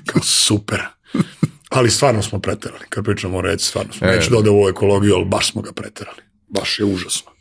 [0.07, 0.83] Kao, super.
[1.69, 4.07] Ali stvarno smo preterali, kad pričamo o reci, stvarno smo.
[4.07, 6.23] E, Neću da ode u ekologiju, ali baš smo ga preterali.
[6.49, 7.36] Baš je užasno.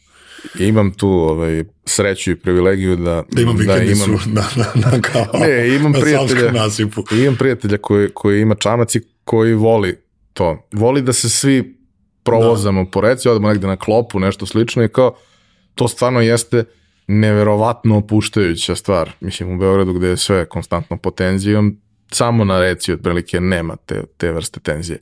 [0.59, 5.25] Imam tu ovaj, sreću i privilegiju da, da imam da imam, na, na, na, kao,
[5.39, 6.51] ne, imam prijatelja,
[7.11, 9.97] imam prijatelja koji, koji ima čamac i koji voli
[10.33, 10.67] to.
[10.71, 11.77] Voli da se svi
[12.23, 12.89] provozamo da.
[12.89, 15.15] po reci, odemo negde na klopu, nešto slično i kao,
[15.75, 16.63] to stvarno jeste
[17.07, 19.11] neverovatno opuštajuća stvar.
[19.19, 21.77] Mislim, u Beogradu gde je sve konstantno pod tenzijom,
[22.11, 24.99] samo na reci otprilike nema te, te vrste tenzije.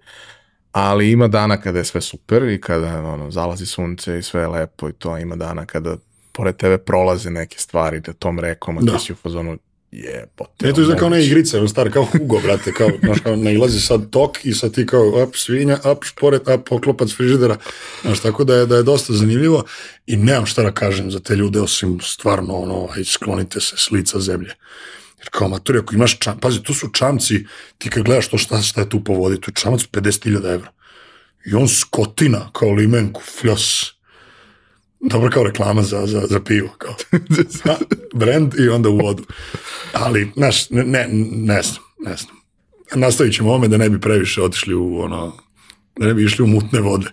[0.74, 4.48] Ali ima dana kada je sve super i kada ono, zalazi sunce i sve je
[4.48, 5.98] lepo i to ima dana kada
[6.32, 8.91] pored tebe prolaze neke stvari da tom rekom, a da.
[8.91, 9.58] ti si u fazonu
[9.91, 10.68] jebote.
[10.70, 13.80] E, to je kao ne igrica, on star, kao Hugo, brate, kao, znaš, kao nailazi
[13.80, 17.58] sad tok i sad ti kao, up, svinja, up, šporet, up, poklopac frižidera,
[18.02, 19.64] znaš, tako da je, da je dosta zanimljivo
[20.06, 23.91] i nemam šta da kažem za te ljude, osim stvarno, ono, aj, sklonite se s
[23.91, 24.54] lica zemlje.
[25.24, 27.45] Jer kao maturi, ako imaš čam, pazi, tu su čamci,
[27.78, 30.72] ti kad gledaš to šta, šta je tu po vodi, tu je čamac 50.000 evra.
[31.45, 33.94] I on skotina, kao limenku, fljos.
[35.00, 36.95] Dobro kao reklama za, za, za pivo, kao.
[37.66, 37.78] Da,
[38.14, 39.24] brand i onda u vodu.
[39.94, 42.36] Ali, znaš, ne, ne, ne znam, ne znam.
[42.95, 45.38] Nastavit ćemo ome da ne bi previše otišli u, ono,
[45.95, 47.08] da ne bi išli u mutne vode.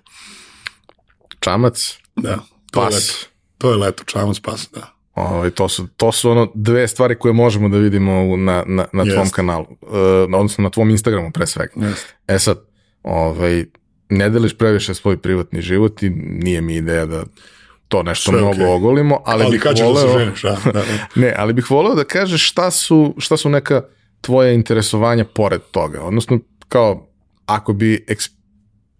[1.40, 2.36] Čamac, da,
[2.70, 2.92] to pas.
[2.92, 3.14] Je leto.
[3.58, 4.99] To je leto, čamac, pas, da.
[5.14, 9.04] Ovaj, to, su, to su ono dve stvari koje možemo da vidimo na, na, na
[9.04, 9.34] tvom Jest.
[9.34, 9.88] kanalu, uh,
[10.34, 11.72] odnosno na tvom Instagramu pre svega.
[11.76, 12.14] Jest.
[12.28, 12.58] E sad,
[13.02, 13.64] ovaj,
[14.08, 17.24] ne deliš previše svoj privatni život i nije mi ideja da
[17.88, 18.74] to nešto Sve mnogo okay.
[18.74, 20.06] ogolimo, ali, ali bih voleo...
[20.06, 20.82] Da ženiš, da, da, da.
[21.14, 23.82] ne, ali bih voleo da kažeš šta su, šta su neka
[24.20, 26.38] tvoja interesovanja pored toga, odnosno
[26.68, 27.08] kao
[27.46, 28.39] ako bi eksp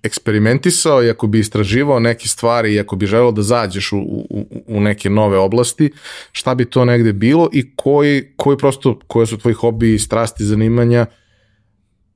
[0.03, 4.47] eksperimentisao i ako bi istraživao neke stvari i ako bi želeo da zađeš u, u,
[4.67, 5.91] u neke nove oblasti,
[6.33, 11.07] šta bi to negde bilo i koji, koji prosto, koje su tvoji hobi, strasti, zanimanja,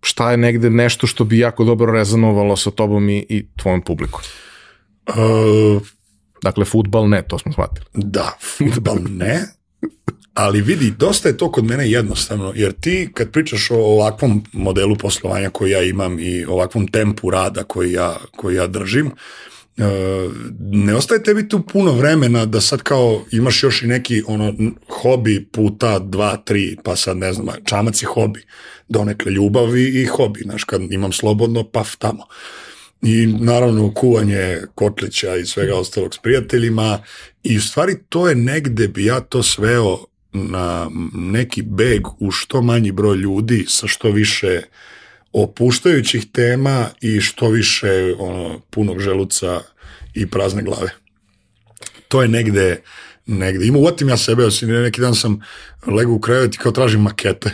[0.00, 4.20] šta je negde nešto što bi jako dobro rezonovalo sa tobom i, i tvojom publikom?
[5.08, 5.82] Uh,
[6.42, 7.86] dakle, futbal ne, to smo shvatili.
[7.94, 9.40] Da, futbal ne,
[10.34, 14.96] Ali vidi, dosta je to kod mene jednostavno, jer ti kad pričaš o ovakvom modelu
[14.96, 19.82] poslovanja koji ja imam i ovakvom tempu rada koji ja, koji ja držim, e,
[20.58, 24.54] ne ostaje tebi tu puno vremena da sad kao imaš još i neki ono
[25.02, 28.42] hobi puta dva, tri, pa sad ne znam, čamac je hobi,
[28.88, 32.26] donekle ljubav i, i hobi, znaš, kad imam slobodno, paf tamo.
[33.02, 36.98] I naravno kuvanje kotlića i svega ostalog s prijateljima
[37.42, 39.98] i u stvari to je negde bi ja to sveo
[40.34, 44.62] na neki beg u što manji broj ljudi sa što više
[45.32, 49.60] opuštajućih tema i što više ono, punog želuca
[50.14, 50.90] i prazne glave.
[52.08, 52.82] To je negde,
[53.26, 53.66] negde.
[53.66, 55.40] Ima uvatim ja sebe, osim neki dan sam
[55.86, 57.50] legu u krevet i kao tražim makete.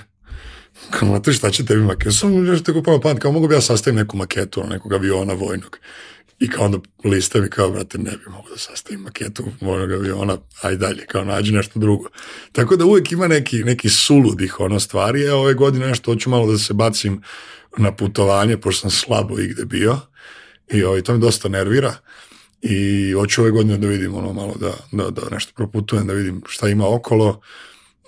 [0.90, 2.12] Kao, znate šta će tebi maketu?
[2.12, 5.78] Sam nešto tako pamet, kao mogu bi ja sastavim neku maketu nekog aviona vojnog.
[6.40, 10.38] I kao onda lista mi kao, brate, ne bi mogu da sastavim maketu vojnog aviona,
[10.62, 12.08] aj dalje, kao nađi nešto drugo.
[12.52, 16.52] Tako da uvek ima neki, neki suludih ono stvari, a ove godine nešto hoću malo
[16.52, 17.22] da se bacim
[17.76, 20.00] na putovanje, pošto sam slabo igde bio
[20.72, 21.94] i ovaj, to me dosta nervira
[22.62, 26.42] i hoću ove godine da vidim ono malo da, da, da nešto proputujem, da vidim
[26.48, 27.40] šta ima okolo,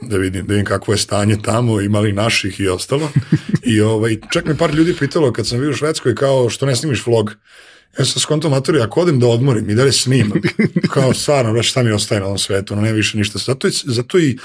[0.01, 3.11] da vidim, da vidim kakvo je stanje tamo, imali naših i ostalo.
[3.73, 6.77] I ovaj, čak me par ljudi pitalo kad sam bio u Švedskoj kao što ne
[6.77, 7.35] snimiš vlog.
[7.99, 10.41] Ja sam skonto maturi, ako odem da odmorim i dalje snimam,
[10.95, 13.39] kao stvarno, već šta mi ostaje na ovom svetu, ono, ne više ništa.
[13.39, 14.39] Zato, zato i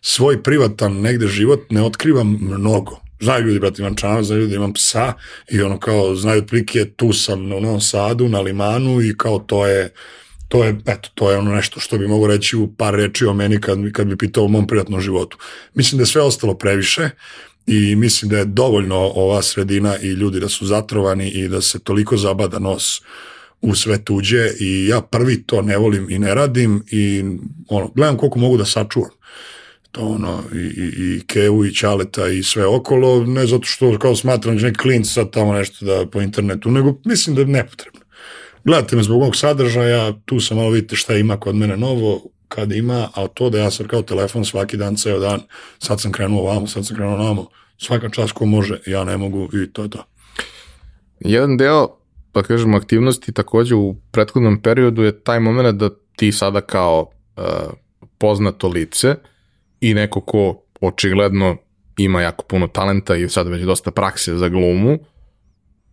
[0.00, 3.00] svoj privatan negde život ne otkrivam mnogo.
[3.20, 5.12] Znaju ljudi, brate, imam čana, znaju ljudi, imam psa
[5.50, 9.66] i ono kao, znaju otprilike, tu sam u Novom Sadu, na Limanu i kao to
[9.66, 9.92] je,
[10.48, 13.34] to je, eto, to je ono nešto što bi mogu reći u par reči o
[13.34, 15.38] meni kad, kad bi pitao o mom prijatnom životu.
[15.74, 17.10] Mislim da je sve ostalo previše
[17.70, 21.78] i mislim da je dovoljno ova sredina i ljudi da su zatrovani i da se
[21.78, 23.02] toliko zabada nos
[23.60, 24.50] u sve tuđe.
[24.60, 27.24] I ja prvi to ne volim i ne radim i
[27.68, 29.10] ono, gledam koliko mogu da sačuvam.
[29.92, 34.16] To ono, i, i, i Kevu i Čaleta i sve okolo, ne zato što kao
[34.16, 38.00] smatram da neki klinc sad tamo nešto da po internetu, nego mislim da je nepotrebno.
[38.64, 42.72] Gledajte me zbog ovog sadržaja, tu sam malo vidite šta ima kod mene novo, kad
[42.72, 45.40] ima, a to da ja sam kao telefon svaki dan, ceo dan,
[45.78, 47.46] sad sam krenuo ovamo, sad sam krenuo namo,
[47.78, 50.04] svaka čast ko može, ja ne mogu i to je to.
[51.20, 51.88] Jedan deo,
[52.32, 57.44] pa kažemo, aktivnosti takođe u prethodnom periodu je taj moment da ti sada kao uh,
[58.18, 59.14] poznato lice
[59.80, 61.56] i neko ko očigledno
[61.96, 64.98] ima jako puno talenta i sad već dosta prakse za glumu,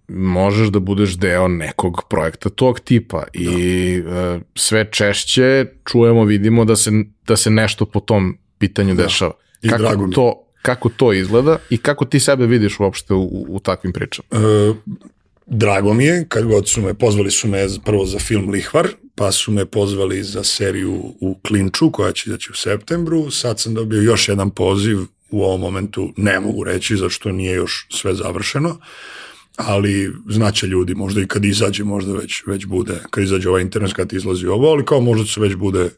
[0.07, 4.35] možeš da budeš deo nekog projekta tog tipa i da.
[4.35, 6.91] uh, sve češće čujemo, vidimo da se,
[7.27, 9.03] da se nešto po tom pitanju da.
[9.03, 9.33] dešava.
[9.61, 13.59] I kako drago to, kako to izgleda i kako ti sebe vidiš uopšte u, u
[13.59, 14.27] takvim pričama?
[14.31, 14.73] E,
[15.45, 19.31] drago mi je, kad god su me, pozvali su me prvo za film Lihvar, pa
[19.31, 24.01] su me pozvali za seriju u Klinču, koja će izaći u septembru, sad sam dobio
[24.01, 24.97] još jedan poziv,
[25.29, 28.77] u ovom momentu ne mogu reći, zašto nije još sve završeno,
[29.57, 33.93] ali znaće ljudi, možda i kad izađe, možda već, već bude, kad izađe ovaj internet,
[33.93, 35.89] kad izlazi ovo, ali kao možda se već bude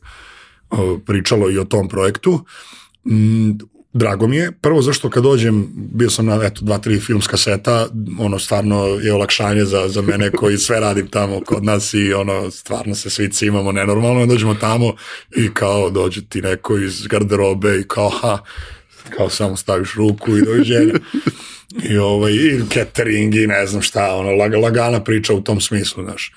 [1.06, 2.46] pričalo i o tom projektu.
[3.06, 3.52] Mm,
[3.94, 4.52] drago mi je.
[4.52, 7.88] Prvo zašto kad dođem, bio sam na eto, dva, tri filmska seta,
[8.20, 12.52] ono stvarno je olakšanje za, za mene koji sve radim tamo kod nas i ono
[12.52, 14.26] stvarno se svi cimamo nenormalno.
[14.26, 14.94] Dođemo tamo
[15.36, 18.38] i kao dođe ti neko iz garderobe i kao ha,
[19.18, 20.94] kao samo staviš ruku i dođenja.
[21.84, 26.04] I, ovaj, i catering i ne znam šta, ono, lag, lagana priča u tom smislu,
[26.04, 26.34] znaš.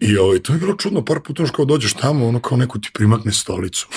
[0.00, 2.90] I ovaj, to je bilo čudno, par puta kao dođeš tamo, ono kao neko ti
[2.94, 3.88] primakne stolicu.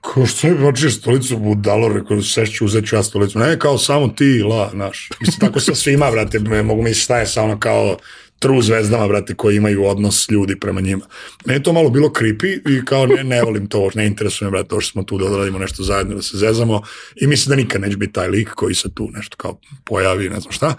[0.00, 3.38] Ko što mi počeš stolicu budalo, rekao, sešću, uzet ću ja stolicu.
[3.38, 5.08] Ne, kao samo ti, la, znaš.
[5.20, 7.96] Mislim, tako sa svima, brate, me, mogu misliti šta je sa ono kao
[8.38, 11.04] tru zvezdama, brate, koji imaju odnos ljudi prema njima.
[11.44, 14.50] Meni je to malo bilo creepy i kao ne, ne volim to, ne interesuje me,
[14.50, 16.82] brate, to što smo tu da odradimo nešto zajedno, da se zezamo
[17.16, 20.40] i mislim da nikad neće biti taj lik koji se tu nešto kao pojavi, ne
[20.40, 20.74] znam šta.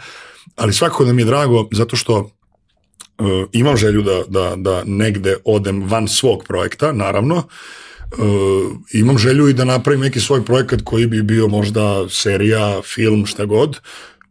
[0.56, 2.30] Ali svakako da mi je drago, zato što uh,
[3.52, 7.48] imam želju da, da, da negde odem van svog projekta, naravno,
[8.12, 13.26] Uh, imam želju i da napravim neki svoj projekat koji bi bio možda serija, film,
[13.26, 13.80] šta god.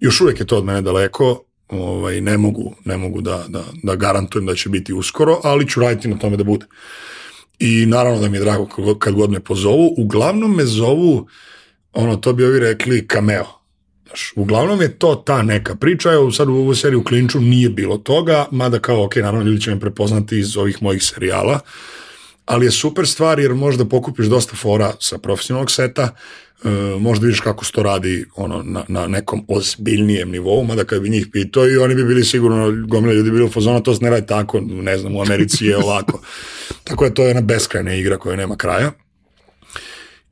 [0.01, 3.97] Još uvijek je to od mene daleko, ovaj, ne mogu, ne mogu da, da, da
[3.97, 6.67] garantujem da će biti uskoro, ali ću raditi na tome da bude.
[7.59, 9.95] I naravno da mi je drago kad god me pozovu.
[9.99, 11.27] Uglavnom me zovu,
[11.93, 13.47] ono, to bi ovi rekli cameo.
[14.07, 17.69] Znaš, uglavnom je to ta neka priča, evo sad u ovoj seriji u Klinču nije
[17.69, 21.61] bilo toga, mada kao, ok, naravno ljudi će me prepoznati iz ovih mojih serijala,
[22.47, 26.15] ali je super stvar jer možda pokupiš dosta fora sa profesionalnog seta,
[27.01, 31.11] možda vidiš kako se to radi ono, na, na nekom ozbiljnijem nivou, mada kad bi
[31.11, 34.11] njih pitao i oni bi bili sigurno, gomila ljudi bili u fazonu, to se ne
[34.11, 36.21] radi tako, ne znam, u Americi je ovako.
[36.85, 38.93] tako je to je jedna beskrajna igra koja nema kraja.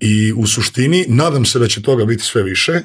[0.01, 2.83] I u suštini, nadam se da će toga biti sve više, e,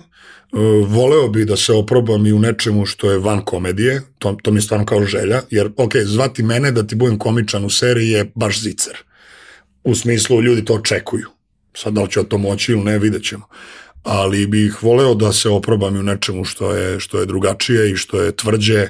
[0.88, 4.58] voleo bi da se oprobam i u nečemu što je van komedije, to, to mi
[4.58, 8.32] je stvarno kao želja, jer, ok, zvati mene da ti budem komičan u seriji je
[8.36, 8.98] baš zicer
[9.84, 11.28] u smislu ljudi to očekuju.
[11.82, 13.48] Sad da li ću to moći ili ne, vidjet ćemo.
[14.04, 18.22] Ali bih voleo da se oprobam u nečemu što je, što je drugačije i što
[18.22, 18.88] je tvrđe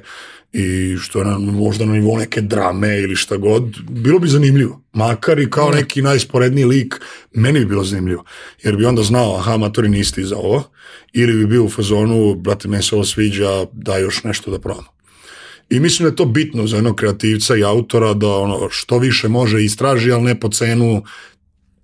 [0.54, 4.82] i što je na, možda na nivou neke drame ili šta god, bilo bi zanimljivo.
[4.94, 6.96] Makar i kao neki najsporedniji lik,
[7.34, 8.24] meni bi bilo zanimljivo.
[8.64, 10.64] Jer bi onda znao, aha, matori niste za ovo,
[11.14, 14.88] ili bi bio u fazonu, brate, meni se ovo sviđa, da još nešto da probamo.
[15.70, 19.28] I mislim da je to bitno za jednog kreativca i autora da ono što više
[19.28, 21.04] može istraži, ali ne po cenu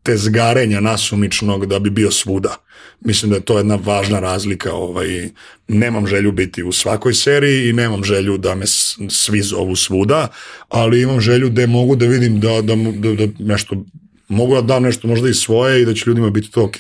[0.06, 2.56] tezgarenja nasumičnog da bi bio svuda.
[3.02, 4.73] Mislim da je to jedna važna razlika.
[4.73, 5.30] Ovaj,
[5.68, 8.65] nemam želju biti u svakoj seriji i nemam želju da me
[9.10, 10.27] svi zovu svuda,
[10.69, 13.84] ali imam želju da mogu da vidim da, da, da, da nešto,
[14.27, 16.77] mogu da dam nešto možda i svoje i da će ljudima biti to ok,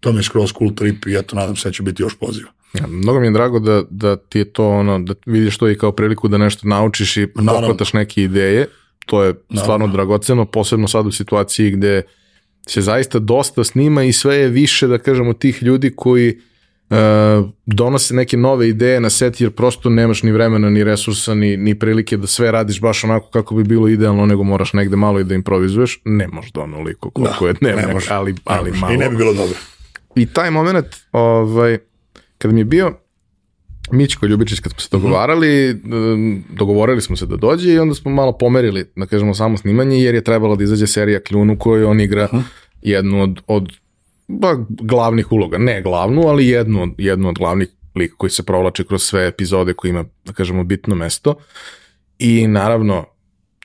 [0.00, 2.50] to mi je skroz cool trip i eto nadam se da će biti još poziva.
[2.74, 5.78] Ja, mnogo mi je drago da, da ti je to ono, da vidiš to i
[5.78, 8.66] kao priliku da nešto naučiš i pohvataš neke ideje.
[9.06, 9.60] To je Naravno.
[9.60, 12.02] stvarno dragoceno, posebno sad u situaciji gde
[12.70, 16.38] se zaista dosta snima i sve je više, da kažemo, tih ljudi koji
[16.90, 16.96] uh,
[17.66, 21.78] donose neke nove ideje na set jer prosto nemaš ni vremena, ni resursa, ni, ni
[21.78, 25.24] prilike da sve radiš baš onako kako bi bilo idealno, nego moraš negde malo i
[25.24, 26.00] da improvizuješ.
[26.04, 28.94] Ne možda onoliko koliko da, je dnevno, ne ali, ali malo.
[28.94, 29.56] I ne bi bilo dobro.
[30.14, 31.78] I taj moment, ovaj,
[32.38, 32.94] kada mi je bio
[33.92, 35.02] Mićko Ljubičić kad smo se mhm.
[35.02, 35.80] dogovarali,
[36.50, 40.14] dogovorili smo se da dođe i onda smo malo pomerili, da kažemo, samo snimanje, jer
[40.14, 42.28] je trebalo da izađe serija Kljunu koju on igra
[42.82, 43.72] jednu od, od
[44.28, 45.58] ba, glavnih uloga.
[45.58, 49.72] Ne glavnu, ali jednu, od, jednu od glavnih lika koji se provlači kroz sve epizode
[49.72, 51.34] koji ima, da kažemo, bitno mesto.
[52.18, 53.04] I naravno,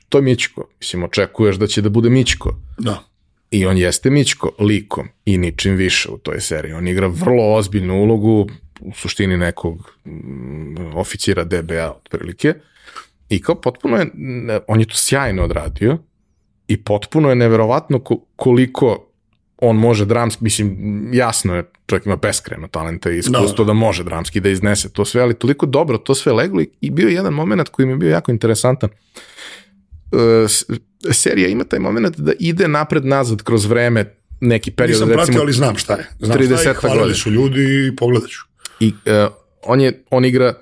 [0.08, 0.68] to je Mićko.
[0.80, 2.56] Mislim, očekuješ da će da bude Mićko.
[2.78, 3.02] Da.
[3.50, 6.72] I on jeste Mićko likom i ničim više u toj seriji.
[6.72, 8.48] On igra vrlo ozbiljnu ulogu,
[8.80, 12.54] u suštini nekog mm, oficira DBA otprilike.
[13.28, 14.10] I kao potpuno je,
[14.68, 15.98] on je to sjajno odradio
[16.68, 18.00] i potpuno je neverovatno
[18.36, 19.06] koliko
[19.58, 20.76] on može dramski, mislim,
[21.12, 23.68] jasno je, čovjek ima beskreno talenta i iskustvo da.
[23.68, 27.08] da može dramski da iznese to sve, ali toliko dobro to sve leglo i bio
[27.08, 28.90] jedan moment koji mi je bio jako interesantan.
[30.12, 30.46] E,
[31.12, 34.94] serija ima taj moment da ide napred-nazad kroz vreme neki period.
[34.94, 36.08] Nisam recimo, pratio, ali znam šta je.
[36.20, 38.45] Znam 30 šta je, hvalili su ljudi i pogledat ću.
[38.80, 39.32] I uh,
[39.62, 40.54] on, je, on igra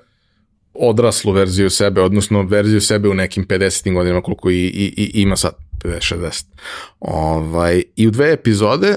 [0.75, 3.95] odraslu verziju sebe, odnosno verziju sebe u nekim 50.
[3.95, 5.55] godinama koliko i, i, i ima sad
[5.85, 6.45] 50-60.
[7.01, 8.97] Ovaj, I u dve epizode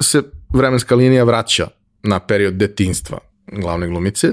[0.00, 0.22] se
[0.54, 1.68] vremenska linija vraća
[2.02, 3.18] na period detinstva
[3.52, 4.32] glavne glumice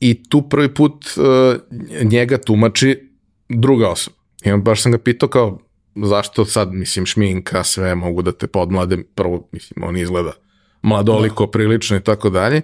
[0.00, 1.56] i tu prvi put uh,
[2.02, 3.10] njega tumači
[3.48, 4.16] druga osoba.
[4.44, 5.58] I on baš sam ga pitao kao
[5.94, 10.32] zašto sad, mislim, šminka, sve mogu da te podmlade, prvo, mislim, on izgleda
[10.82, 11.50] mladoliko, da.
[11.50, 12.62] prilično i tako dalje.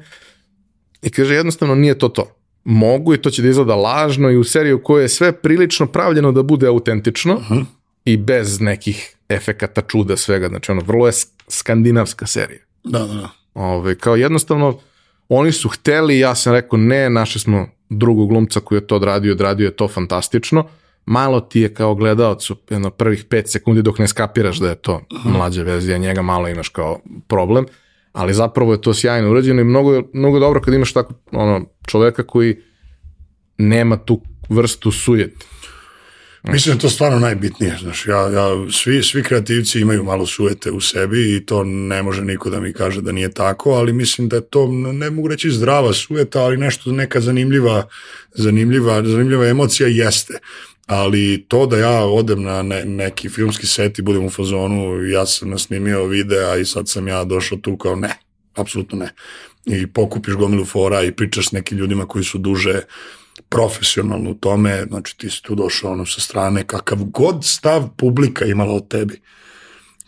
[1.03, 2.37] I kaže, jednostavno nije to to.
[2.65, 5.87] Mogu i to će da izgleda lažno i u seriji u kojoj je sve prilično
[5.87, 7.65] pravljeno da bude autentično uh -huh.
[8.05, 10.49] i bez nekih efekata čuda svega.
[10.49, 11.13] Znači, ono, vrlo je
[11.49, 12.61] skandinavska serija.
[12.85, 13.31] Da, da, da.
[13.55, 14.79] Ove, kao jednostavno,
[15.29, 19.33] oni su hteli, ja sam rekao ne, našli smo drugog glumca koji je to odradio,
[19.33, 20.65] odradio je to fantastično.
[21.07, 25.01] Malo ti je kao gledalac jedno prvih 5 sekundi dok ne skapiraš da je to
[25.25, 27.67] mlađa verzija njega, malo imaš kao problem
[28.13, 32.27] ali zapravo je to sjajno urađeno i mnogo, mnogo dobro kad imaš tako ono, čoveka
[32.27, 32.57] koji
[33.59, 35.47] nema tu vrstu sujeti.
[36.43, 40.81] Mislim da to stvarno najbitnije, znaš, ja, ja, svi, svi kreativci imaju malo sujete u
[40.81, 44.37] sebi i to ne može niko da mi kaže da nije tako, ali mislim da
[44.37, 47.89] je to, ne mogu reći zdrava sujeta, ali nešto, neka zanimljiva,
[48.35, 50.39] zanimljiva, zanimljiva emocija jeste
[50.91, 55.27] ali to da ja odem na ne, neki filmski set i budem u fazonu, ja
[55.27, 58.15] sam nasnimio videa i sad sam ja došao tu kao ne,
[58.55, 59.15] apsolutno ne.
[59.67, 62.81] I pokupiš gomilu fora i pričaš s nekim ljudima koji su duže
[63.49, 68.45] profesionalno u tome, znači ti si tu došao ono sa strane, kakav god stav publika
[68.45, 69.15] imala od tebi.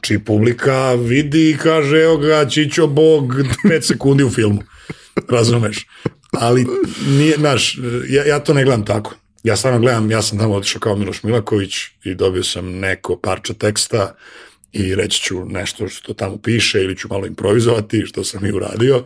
[0.01, 3.35] Či znači, publika vidi i kaže, evo ga, Čićo Bog,
[3.71, 4.63] 5 sekundi u filmu.
[5.29, 5.87] Razumeš?
[6.33, 6.67] Ali
[7.07, 7.79] nije, znaš,
[8.09, 11.23] ja, ja to ne gledam tako ja stvarno gledam, ja sam tamo otišao kao Miloš
[11.23, 11.75] Milaković
[12.05, 14.15] i dobio sam neko parče teksta
[14.73, 19.05] i reći ću nešto što tamo piše ili ću malo improvizovati, što sam i uradio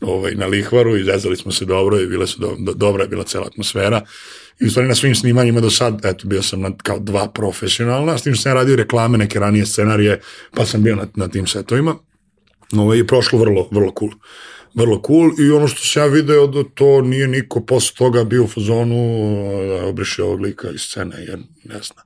[0.00, 3.08] ovaj, na lihvaru i zezali smo se dobro i bile su do, do, dobra je
[3.08, 4.02] bila cela atmosfera.
[4.60, 8.18] I u stvari na svim snimanjima do sad, eto, bio sam na, kao dva profesionalna,
[8.18, 10.20] s tim što sam radio reklame, neke ranije scenarije,
[10.56, 11.94] pa sam bio na, na tim setovima.
[12.72, 14.10] Ovo je prošlo vrlo, vrlo cool
[14.74, 18.44] vrlo cool i ono što sam ja video da to nije niko posle toga bio
[18.44, 18.96] u fazonu
[19.68, 22.04] da obriše ovog lika iz scene jer ne znam.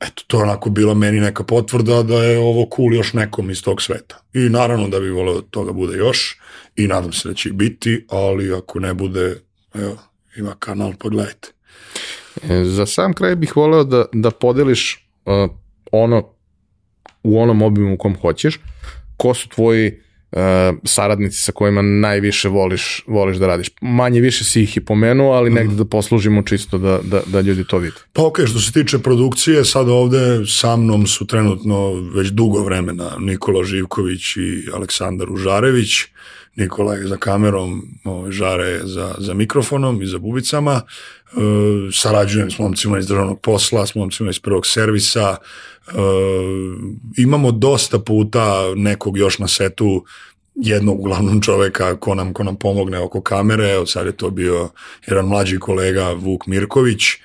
[0.00, 3.62] Eto, to je onako bila meni neka potvrda da je ovo cool još nekom iz
[3.62, 4.22] tog sveta.
[4.32, 6.38] I naravno da bi voleo da toga bude još
[6.76, 9.40] i nadam se da će biti, ali ako ne bude,
[9.74, 9.98] evo,
[10.36, 11.48] ima kanal, pogledajte.
[12.50, 15.50] E, za sam kraj bih voleo da, da podeliš uh,
[15.92, 16.28] ono
[17.22, 18.60] u onom obimu u kom hoćeš,
[19.16, 20.00] ko su tvoji
[20.84, 23.68] saradnici sa kojima najviše voliš, voliš da radiš.
[23.80, 27.64] Manje više si ih i pomenuo, ali negde da poslužimo čisto da, da, da ljudi
[27.64, 27.96] to vide.
[28.12, 33.10] Pa ok, što se tiče produkcije, sad ovde sa mnom su trenutno već dugo vremena
[33.18, 35.90] Nikola Živković i Aleksandar Užarević.
[36.56, 40.82] Nikola je za kamerom, ovaj, Žare za, za mikrofonom i za bubicama.
[40.82, 40.82] E,
[41.92, 45.36] sarađujem s momcima iz državnog posla, s momcima iz prvog servisa.
[45.88, 45.92] E,
[47.16, 50.04] imamo dosta puta nekog još na setu
[50.54, 54.68] jednog uglavnom čoveka ko nam, ko nam pomogne oko kamere, evo sad je to bio
[55.06, 57.18] jedan mlađi kolega Vuk Mirković, e,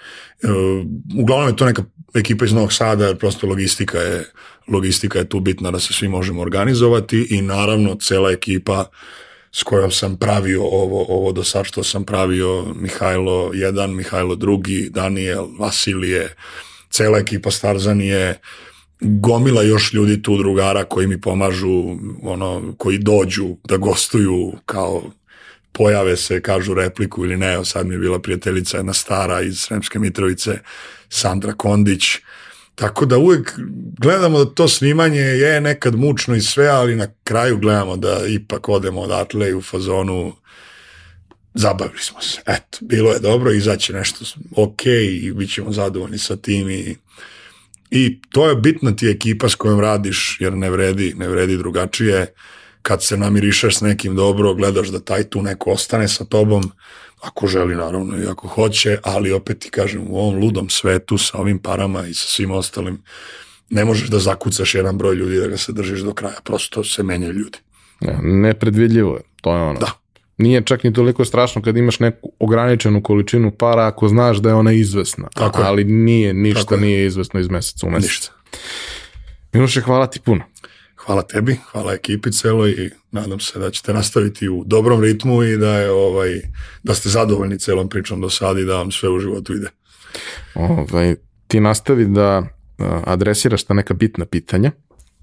[1.18, 1.84] uglavnom je to neka
[2.14, 4.26] ekipa iz Novog Sada, prosto logistika je,
[4.68, 8.86] logistika je tu bitna da se svi možemo organizovati i naravno cela ekipa
[9.52, 14.90] s kojom sam pravio ovo, ovo do sad što sam pravio Mihajlo 1, Mihajlo 2,
[14.90, 16.36] Daniel, Vasilije,
[16.92, 18.40] cela ekipa Starzan je
[19.02, 25.04] gomila još ljudi tu drugara koji mi pomažu, ono, koji dođu da gostuju kao
[25.72, 30.00] pojave se, kažu repliku ili ne, sad mi je bila prijateljica jedna stara iz Sremske
[30.00, 30.60] Mitrovice,
[31.10, 32.04] Sandra Kondić,
[32.76, 33.54] tako da uvek
[34.00, 38.70] gledamo da to snimanje je nekad mučno i sve, ali na kraju gledamo da ipak
[38.70, 40.34] odemo odatle i u fazonu
[41.54, 42.42] zabavili smo se.
[42.48, 44.26] Eto, bilo je dobro, izaće nešto
[44.56, 46.96] ok i bit ćemo zadovoljni sa tim i
[47.92, 52.34] I to je bitna ti ekipa s kojom radiš, jer ne vredi, ne vredi drugačije.
[52.82, 56.72] Kad se namirišeš s nekim dobro, gledaš da taj tu neko ostane sa tobom,
[57.22, 61.38] ako želi naravno i ako hoće, ali opet ti kažem, u ovom ludom svetu sa
[61.38, 63.02] ovim parama i sa svim ostalim,
[63.70, 67.04] ne možeš da zakucaš jedan broj ljudi da ga se držiš do kraja, prosto se
[67.04, 67.58] menjaju ljudi.
[68.02, 69.80] Ja, nepredvidljivo je, to je ono.
[69.80, 70.01] Da.
[70.42, 74.56] Nije čak ni toliko strašno kad imaš neku ograničenu količinu para ako znaš da je
[74.56, 75.28] ona izvesna.
[75.34, 75.68] Tako je.
[75.68, 76.82] ali nije, ništa Tako je.
[76.82, 78.10] nije izvesno iz meseca u mesec.
[78.10, 78.32] Ništa.
[79.54, 80.44] Miloše, hvala ti puno.
[81.06, 85.58] Hvala tebi, hvala ekipi celoj i nadam se da ćete nastaviti u dobrom ritmu i
[85.58, 86.42] da je ovaj
[86.84, 89.68] da ste zadovoljni celom pričom do sada i da vam sve u životu ide.
[90.56, 91.16] Ovaj,
[91.48, 92.44] ti nastavi da a,
[93.06, 94.72] adresiraš ta neka bitna pitanja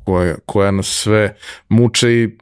[0.04, 1.36] koja, koja nas sve
[1.68, 2.38] muče i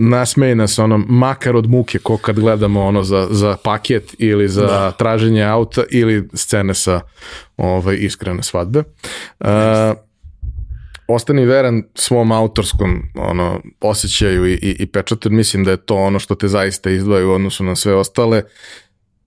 [0.00, 4.66] nasmeje nas ono makar od muke ko kad gledamo ono za, za paket ili za
[4.66, 4.92] Da.
[4.92, 7.00] traženje auta ili scene sa
[7.56, 8.82] ovaj, iskrene svadbe.
[9.40, 9.46] Uh,
[11.08, 16.18] ostani veran svom autorskom ono osjećaju i, i, i pečatu, mislim da je to ono
[16.18, 18.42] što te zaista izdvaja u odnosu na sve ostale.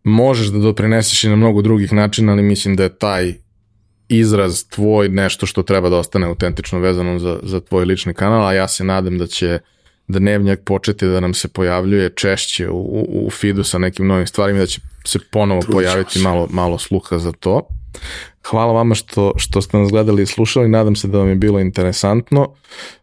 [0.04, 3.34] Možeš da doprineseš i na mnogo drugih načina, ali mislim da je taj
[4.10, 8.54] izraz tvoj nešto što treba da ostane autentično vezano za, za tvoj lični kanal, a
[8.54, 9.60] ja se nadam da će
[10.08, 14.60] dnevnjak početi da nam se pojavljuje češće u, u, u feedu sa nekim novim stvarima,
[14.60, 16.24] da će se ponovo Trudit ćemo pojaviti se.
[16.24, 17.68] malo, malo sluha za to.
[18.50, 21.60] Hvala vama što, što ste nas gledali i slušali, nadam se da vam je bilo
[21.60, 22.54] interesantno.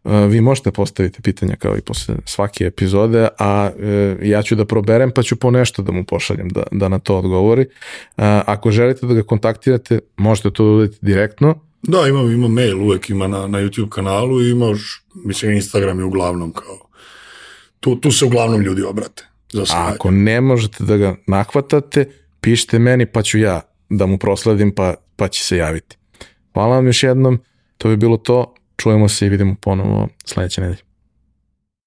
[0.05, 4.65] E, Vi možete postaviti pitanja kao i posle svake epizode, a e, ja ću da
[4.65, 7.63] proberem pa ću po nešto da mu pošaljem da, da na to odgovori.
[7.63, 7.67] E,
[8.47, 11.55] Ako želite da ga kontaktirate, možete to da uradite direktno.
[11.83, 16.05] Da, imam, imam mail, uvek ima na, na YouTube kanalu i imaš, mislim, Instagram je
[16.05, 16.90] uglavnom kao,
[17.81, 19.27] tu, tu se uglavnom ljudi obrate.
[19.53, 19.95] Za savjet.
[19.95, 24.95] ako ne možete da ga nahvatate, pišite meni pa ću ja da mu prosledim pa,
[25.17, 25.97] pa će se javiti.
[26.53, 27.41] Hvala vam još jednom,
[27.79, 30.90] to bi bilo to, čujemo se i vidimo ponovo sledeće nedelje.